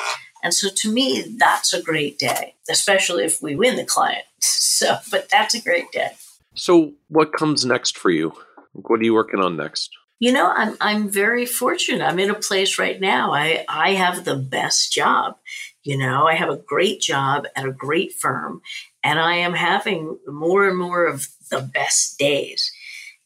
And 0.44 0.54
so 0.54 0.70
to 0.74 0.92
me, 0.92 1.36
that's 1.38 1.74
a 1.74 1.82
great 1.82 2.18
day, 2.18 2.56
especially 2.70 3.26
if 3.26 3.42
we 3.42 3.56
win 3.56 3.76
the 3.76 3.86
client. 3.86 4.26
So, 4.82 4.98
but 5.12 5.30
that's 5.30 5.54
a 5.54 5.62
great 5.62 5.92
day. 5.92 6.10
So, 6.56 6.94
what 7.10 7.34
comes 7.34 7.64
next 7.64 8.00
for 8.00 8.10
you? 8.10 8.34
What 8.74 9.00
are 9.00 9.04
you 9.04 9.14
working 9.14 9.40
on 9.40 9.56
next? 9.56 9.92
You 10.22 10.32
know, 10.32 10.52
I'm 10.56 10.78
I'm 10.80 11.10
very 11.10 11.48
fortunate. 11.48 12.06
I'm 12.06 12.20
in 12.20 12.30
a 12.30 12.36
place 12.36 12.78
right 12.78 13.02
now. 13.02 13.34
I 13.34 13.66
I 13.68 13.94
have 13.96 14.24
the 14.24 14.36
best 14.38 14.94
job. 14.94 15.38
You 15.84 15.98
know, 15.98 16.28
I 16.28 16.36
have 16.36 16.50
a 16.52 16.58
great 16.58 17.02
job 17.02 17.48
at 17.56 17.66
a 17.66 17.72
great 17.74 18.14
firm, 18.14 18.62
and 19.04 19.20
I 19.20 19.38
am 19.38 19.56
having 19.56 20.20
more 20.28 20.70
and 20.70 20.78
more 20.78 21.08
of 21.08 21.28
the 21.50 21.62
best 21.62 22.20
days. 22.20 22.72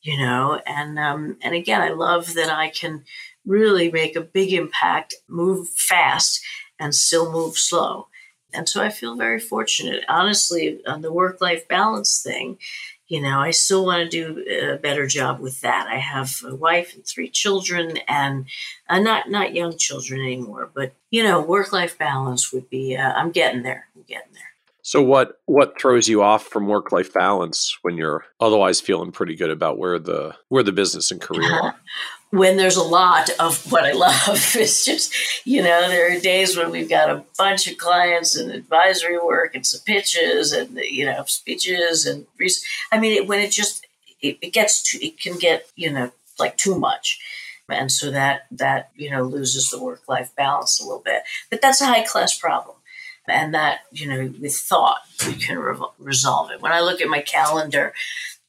You 0.03 0.17
know, 0.19 0.61
and 0.65 0.97
um, 0.97 1.37
and 1.41 1.53
again, 1.53 1.81
I 1.81 1.89
love 1.89 2.33
that 2.35 2.49
I 2.49 2.69
can 2.69 3.03
really 3.45 3.91
make 3.91 4.15
a 4.15 4.21
big 4.21 4.53
impact, 4.53 5.15
move 5.27 5.67
fast, 5.69 6.41
and 6.79 6.95
still 6.95 7.29
move 7.29 7.57
slow. 7.57 8.07
And 8.53 8.69
so 8.69 8.81
I 8.81 8.89
feel 8.89 9.17
very 9.17 9.39
fortunate. 9.41 10.05
Honestly, 10.07 10.79
on 10.87 11.01
the 11.01 11.11
work 11.11 11.41
life 11.41 11.67
balance 11.67 12.21
thing, 12.23 12.57
you 13.07 13.21
know, 13.21 13.39
I 13.39 13.51
still 13.51 13.85
want 13.85 14.09
to 14.09 14.33
do 14.33 14.73
a 14.73 14.77
better 14.77 15.05
job 15.05 15.39
with 15.39 15.61
that. 15.61 15.87
I 15.87 15.97
have 15.97 16.31
a 16.43 16.55
wife 16.55 16.95
and 16.95 17.05
three 17.05 17.29
children, 17.29 17.97
and 18.07 18.47
uh, 18.89 18.99
not 18.99 19.29
not 19.29 19.53
young 19.53 19.77
children 19.77 20.21
anymore. 20.21 20.69
But 20.73 20.93
you 21.11 21.23
know, 21.23 21.41
work 21.41 21.71
life 21.71 21.97
balance 21.97 22.51
would 22.51 22.69
be. 22.69 22.95
Uh, 22.95 23.11
I'm 23.13 23.31
getting 23.31 23.61
there. 23.61 23.87
I'm 23.95 24.03
getting 24.03 24.33
there. 24.33 24.41
So 24.81 25.01
what 25.01 25.39
what 25.45 25.79
throws 25.79 26.07
you 26.07 26.21
off 26.21 26.45
from 26.45 26.67
work 26.67 26.91
life 26.91 27.13
balance 27.13 27.77
when 27.81 27.97
you're 27.97 28.23
otherwise 28.39 28.81
feeling 28.81 29.11
pretty 29.11 29.35
good 29.35 29.49
about 29.49 29.77
where 29.77 29.99
the 29.99 30.35
where 30.49 30.63
the 30.63 30.71
business 30.71 31.11
and 31.11 31.21
career 31.21 31.51
are? 31.53 31.75
When 32.35 32.57
there's 32.57 32.75
a 32.75 32.83
lot 32.83 33.29
of 33.39 33.71
what 33.71 33.85
I 33.85 33.93
love. 33.93 34.55
It's 34.55 34.83
just, 34.83 35.13
you 35.45 35.61
know, 35.61 35.87
there 35.87 36.15
are 36.15 36.19
days 36.19 36.57
when 36.57 36.69
we've 36.69 36.89
got 36.89 37.09
a 37.09 37.23
bunch 37.37 37.69
of 37.69 37.77
clients 37.77 38.35
and 38.35 38.51
advisory 38.51 39.17
work 39.17 39.55
and 39.55 39.65
some 39.65 39.81
pitches 39.85 40.51
and, 40.51 40.77
you 40.77 41.05
know, 41.05 41.23
speeches 41.27 42.05
and, 42.05 42.25
I 42.91 42.99
mean, 42.99 43.13
it, 43.13 43.27
when 43.27 43.39
it 43.39 43.51
just, 43.51 43.85
it, 44.21 44.37
it 44.41 44.53
gets 44.53 44.83
to, 44.91 45.05
it 45.05 45.19
can 45.19 45.37
get, 45.37 45.69
you 45.75 45.91
know, 45.91 46.11
like 46.37 46.57
too 46.57 46.77
much. 46.77 47.19
And 47.69 47.91
so 47.91 48.11
that, 48.11 48.47
that, 48.51 48.91
you 48.95 49.09
know, 49.09 49.23
loses 49.23 49.69
the 49.69 49.81
work 49.81 50.01
life 50.07 50.35
balance 50.35 50.79
a 50.79 50.83
little 50.83 51.01
bit. 51.03 51.23
But 51.49 51.61
that's 51.61 51.81
a 51.81 51.87
high 51.87 52.03
class 52.03 52.37
problem. 52.37 52.75
And 53.27 53.53
that, 53.55 53.79
you 53.91 54.07
know, 54.07 54.33
with 54.39 54.55
thought, 54.55 54.99
we 55.25 55.33
can 55.33 55.57
re- 55.57 55.77
resolve 55.97 56.51
it. 56.51 56.61
When 56.61 56.71
I 56.71 56.81
look 56.81 57.01
at 57.01 57.07
my 57.07 57.21
calendar, 57.21 57.93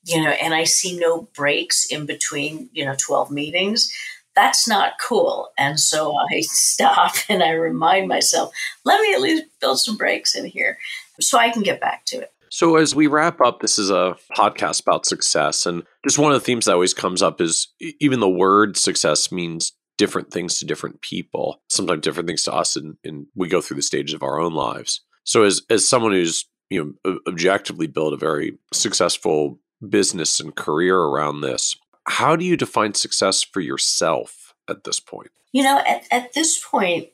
you 0.06 0.22
know, 0.22 0.30
and 0.30 0.54
I 0.54 0.64
see 0.64 0.96
no 0.98 1.28
breaks 1.34 1.86
in 1.86 2.06
between, 2.06 2.70
you 2.72 2.84
know, 2.84 2.94
12 2.98 3.30
meetings, 3.30 3.92
that's 4.36 4.68
not 4.68 4.92
cool. 5.00 5.50
And 5.58 5.80
so 5.80 6.14
I 6.30 6.40
stop 6.42 7.14
and 7.28 7.42
I 7.42 7.50
remind 7.50 8.08
myself, 8.08 8.52
let 8.84 9.00
me 9.00 9.12
at 9.12 9.20
least 9.20 9.44
build 9.60 9.80
some 9.80 9.96
breaks 9.96 10.34
in 10.34 10.46
here 10.46 10.78
so 11.20 11.38
I 11.38 11.50
can 11.50 11.62
get 11.62 11.80
back 11.80 12.04
to 12.06 12.20
it. 12.20 12.32
So, 12.48 12.76
as 12.76 12.94
we 12.94 13.08
wrap 13.08 13.40
up, 13.40 13.60
this 13.60 13.76
is 13.76 13.90
a 13.90 14.16
podcast 14.36 14.82
about 14.82 15.04
success. 15.04 15.66
And 15.66 15.82
just 16.04 16.18
one 16.18 16.32
of 16.32 16.40
the 16.40 16.44
themes 16.44 16.66
that 16.66 16.74
always 16.74 16.94
comes 16.94 17.20
up 17.20 17.40
is 17.40 17.68
even 18.00 18.20
the 18.20 18.28
word 18.28 18.76
success 18.76 19.32
means 19.32 19.72
different 19.98 20.30
things 20.30 20.58
to 20.58 20.64
different 20.64 21.00
people, 21.00 21.60
sometimes 21.68 22.02
different 22.02 22.28
things 22.28 22.44
to 22.44 22.54
us, 22.54 22.76
and, 22.76 22.96
and 23.02 23.26
we 23.34 23.48
go 23.48 23.60
through 23.60 23.76
the 23.76 23.82
stages 23.82 24.14
of 24.14 24.22
our 24.22 24.38
own 24.38 24.54
lives. 24.54 25.00
So, 25.24 25.42
as, 25.42 25.62
as 25.68 25.88
someone 25.88 26.12
who's 26.12 26.46
you 26.70 26.96
know 27.04 27.18
objectively 27.26 27.88
built 27.88 28.14
a 28.14 28.16
very 28.16 28.56
successful 28.72 29.58
business 29.86 30.40
and 30.40 30.54
career 30.54 30.98
around 30.98 31.40
this. 31.40 31.76
How 32.06 32.36
do 32.36 32.44
you 32.44 32.56
define 32.56 32.94
success 32.94 33.42
for 33.42 33.60
yourself 33.60 34.54
at 34.68 34.84
this 34.84 35.00
point? 35.00 35.30
You 35.52 35.64
know, 35.64 35.82
at, 35.86 36.04
at 36.10 36.32
this 36.34 36.62
point, 36.64 37.08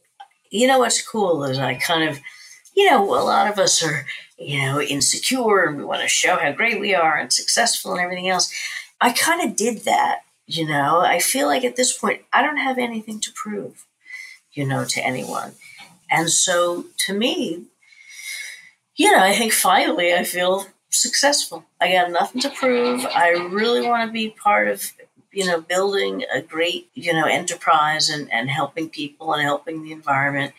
you 0.50 0.66
know 0.66 0.78
what's 0.78 1.06
cool 1.06 1.44
is 1.44 1.58
I 1.58 1.74
kind 1.74 2.08
of, 2.08 2.20
you 2.76 2.90
know, 2.90 3.02
a 3.04 3.24
lot 3.24 3.50
of 3.50 3.58
us 3.58 3.82
are, 3.82 4.04
you 4.38 4.60
know, 4.60 4.80
insecure 4.80 5.64
and 5.64 5.78
we 5.78 5.84
want 5.84 6.02
to 6.02 6.08
show 6.08 6.36
how 6.36 6.52
great 6.52 6.80
we 6.80 6.94
are 6.94 7.16
and 7.16 7.32
successful 7.32 7.92
and 7.92 8.00
everything 8.00 8.28
else. 8.28 8.52
I 9.00 9.12
kind 9.12 9.48
of 9.48 9.56
did 9.56 9.84
that, 9.84 10.20
you 10.46 10.66
know. 10.66 11.00
I 11.00 11.18
feel 11.18 11.46
like 11.46 11.64
at 11.64 11.76
this 11.76 11.96
point, 11.96 12.22
I 12.32 12.42
don't 12.42 12.58
have 12.58 12.78
anything 12.78 13.20
to 13.20 13.32
prove, 13.34 13.86
you 14.52 14.66
know, 14.66 14.84
to 14.84 15.04
anyone. 15.04 15.52
And 16.10 16.30
so 16.30 16.86
to 17.06 17.14
me, 17.14 17.66
you 18.94 19.10
know, 19.10 19.22
I 19.22 19.32
think 19.34 19.52
finally 19.52 20.12
I 20.12 20.24
feel 20.24 20.66
successful. 20.92 21.64
I 21.80 21.92
got 21.92 22.10
nothing 22.10 22.40
to 22.42 22.50
prove. 22.50 23.04
I 23.06 23.30
really 23.30 23.86
want 23.86 24.08
to 24.08 24.12
be 24.12 24.30
part 24.30 24.68
of, 24.68 24.92
you 25.32 25.46
know, 25.46 25.60
building 25.60 26.24
a 26.32 26.40
great, 26.40 26.90
you 26.94 27.12
know, 27.12 27.26
enterprise 27.26 28.08
and, 28.08 28.30
and 28.32 28.50
helping 28.50 28.88
people 28.88 29.32
and 29.32 29.42
helping 29.42 29.82
the 29.82 29.92
environment. 29.92 30.52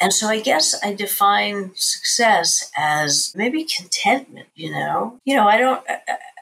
And 0.00 0.12
so 0.12 0.28
I 0.28 0.40
guess 0.40 0.74
I 0.82 0.94
define 0.94 1.72
success 1.74 2.70
as 2.76 3.32
maybe 3.36 3.64
contentment, 3.64 4.48
you 4.54 4.70
know? 4.70 5.20
You 5.24 5.36
know, 5.36 5.46
I 5.46 5.58
don't 5.58 5.84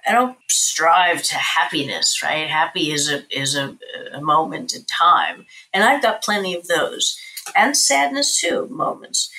I 0.06 0.12
don't 0.12 0.38
strive 0.48 1.22
to 1.24 1.34
happiness, 1.34 2.22
right? 2.22 2.48
Happy 2.48 2.90
is 2.90 3.10
a 3.10 3.24
is 3.30 3.54
a, 3.54 3.76
a 4.12 4.20
moment 4.20 4.74
in 4.74 4.84
time. 4.84 5.46
And 5.74 5.84
I've 5.84 6.02
got 6.02 6.22
plenty 6.22 6.54
of 6.54 6.68
those. 6.68 7.18
And 7.54 7.76
sadness 7.76 8.40
too, 8.40 8.66
moments. 8.70 9.30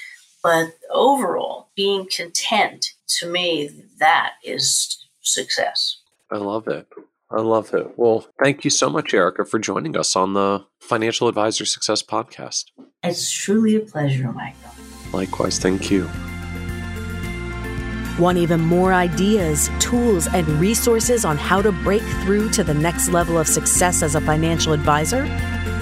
But 0.43 0.73
overall, 0.89 1.69
being 1.75 2.07
content 2.15 2.93
to 3.19 3.31
me, 3.31 3.69
that 3.99 4.33
is 4.43 5.05
success. 5.21 5.97
I 6.31 6.37
love 6.37 6.67
it. 6.67 6.87
I 7.29 7.41
love 7.41 7.73
it. 7.73 7.97
Well, 7.97 8.27
thank 8.43 8.65
you 8.65 8.69
so 8.69 8.89
much, 8.89 9.13
Erika, 9.13 9.45
for 9.45 9.59
joining 9.59 9.95
us 9.95 10.15
on 10.15 10.33
the 10.33 10.65
Financial 10.79 11.27
Advisor 11.27 11.65
Success 11.65 12.03
Podcast. 12.03 12.65
It's 13.03 13.31
truly 13.31 13.75
a 13.75 13.81
pleasure, 13.81 14.31
Michael. 14.31 14.71
Likewise, 15.13 15.59
thank 15.59 15.89
you. 15.89 16.09
Want 18.19 18.37
even 18.37 18.59
more 18.59 18.93
ideas, 18.93 19.69
tools, 19.79 20.27
and 20.27 20.47
resources 20.59 21.23
on 21.23 21.37
how 21.37 21.61
to 21.61 21.71
break 21.71 22.03
through 22.23 22.49
to 22.51 22.63
the 22.63 22.73
next 22.73 23.09
level 23.09 23.37
of 23.37 23.47
success 23.47 24.03
as 24.03 24.15
a 24.15 24.21
financial 24.21 24.73
advisor? 24.73 25.23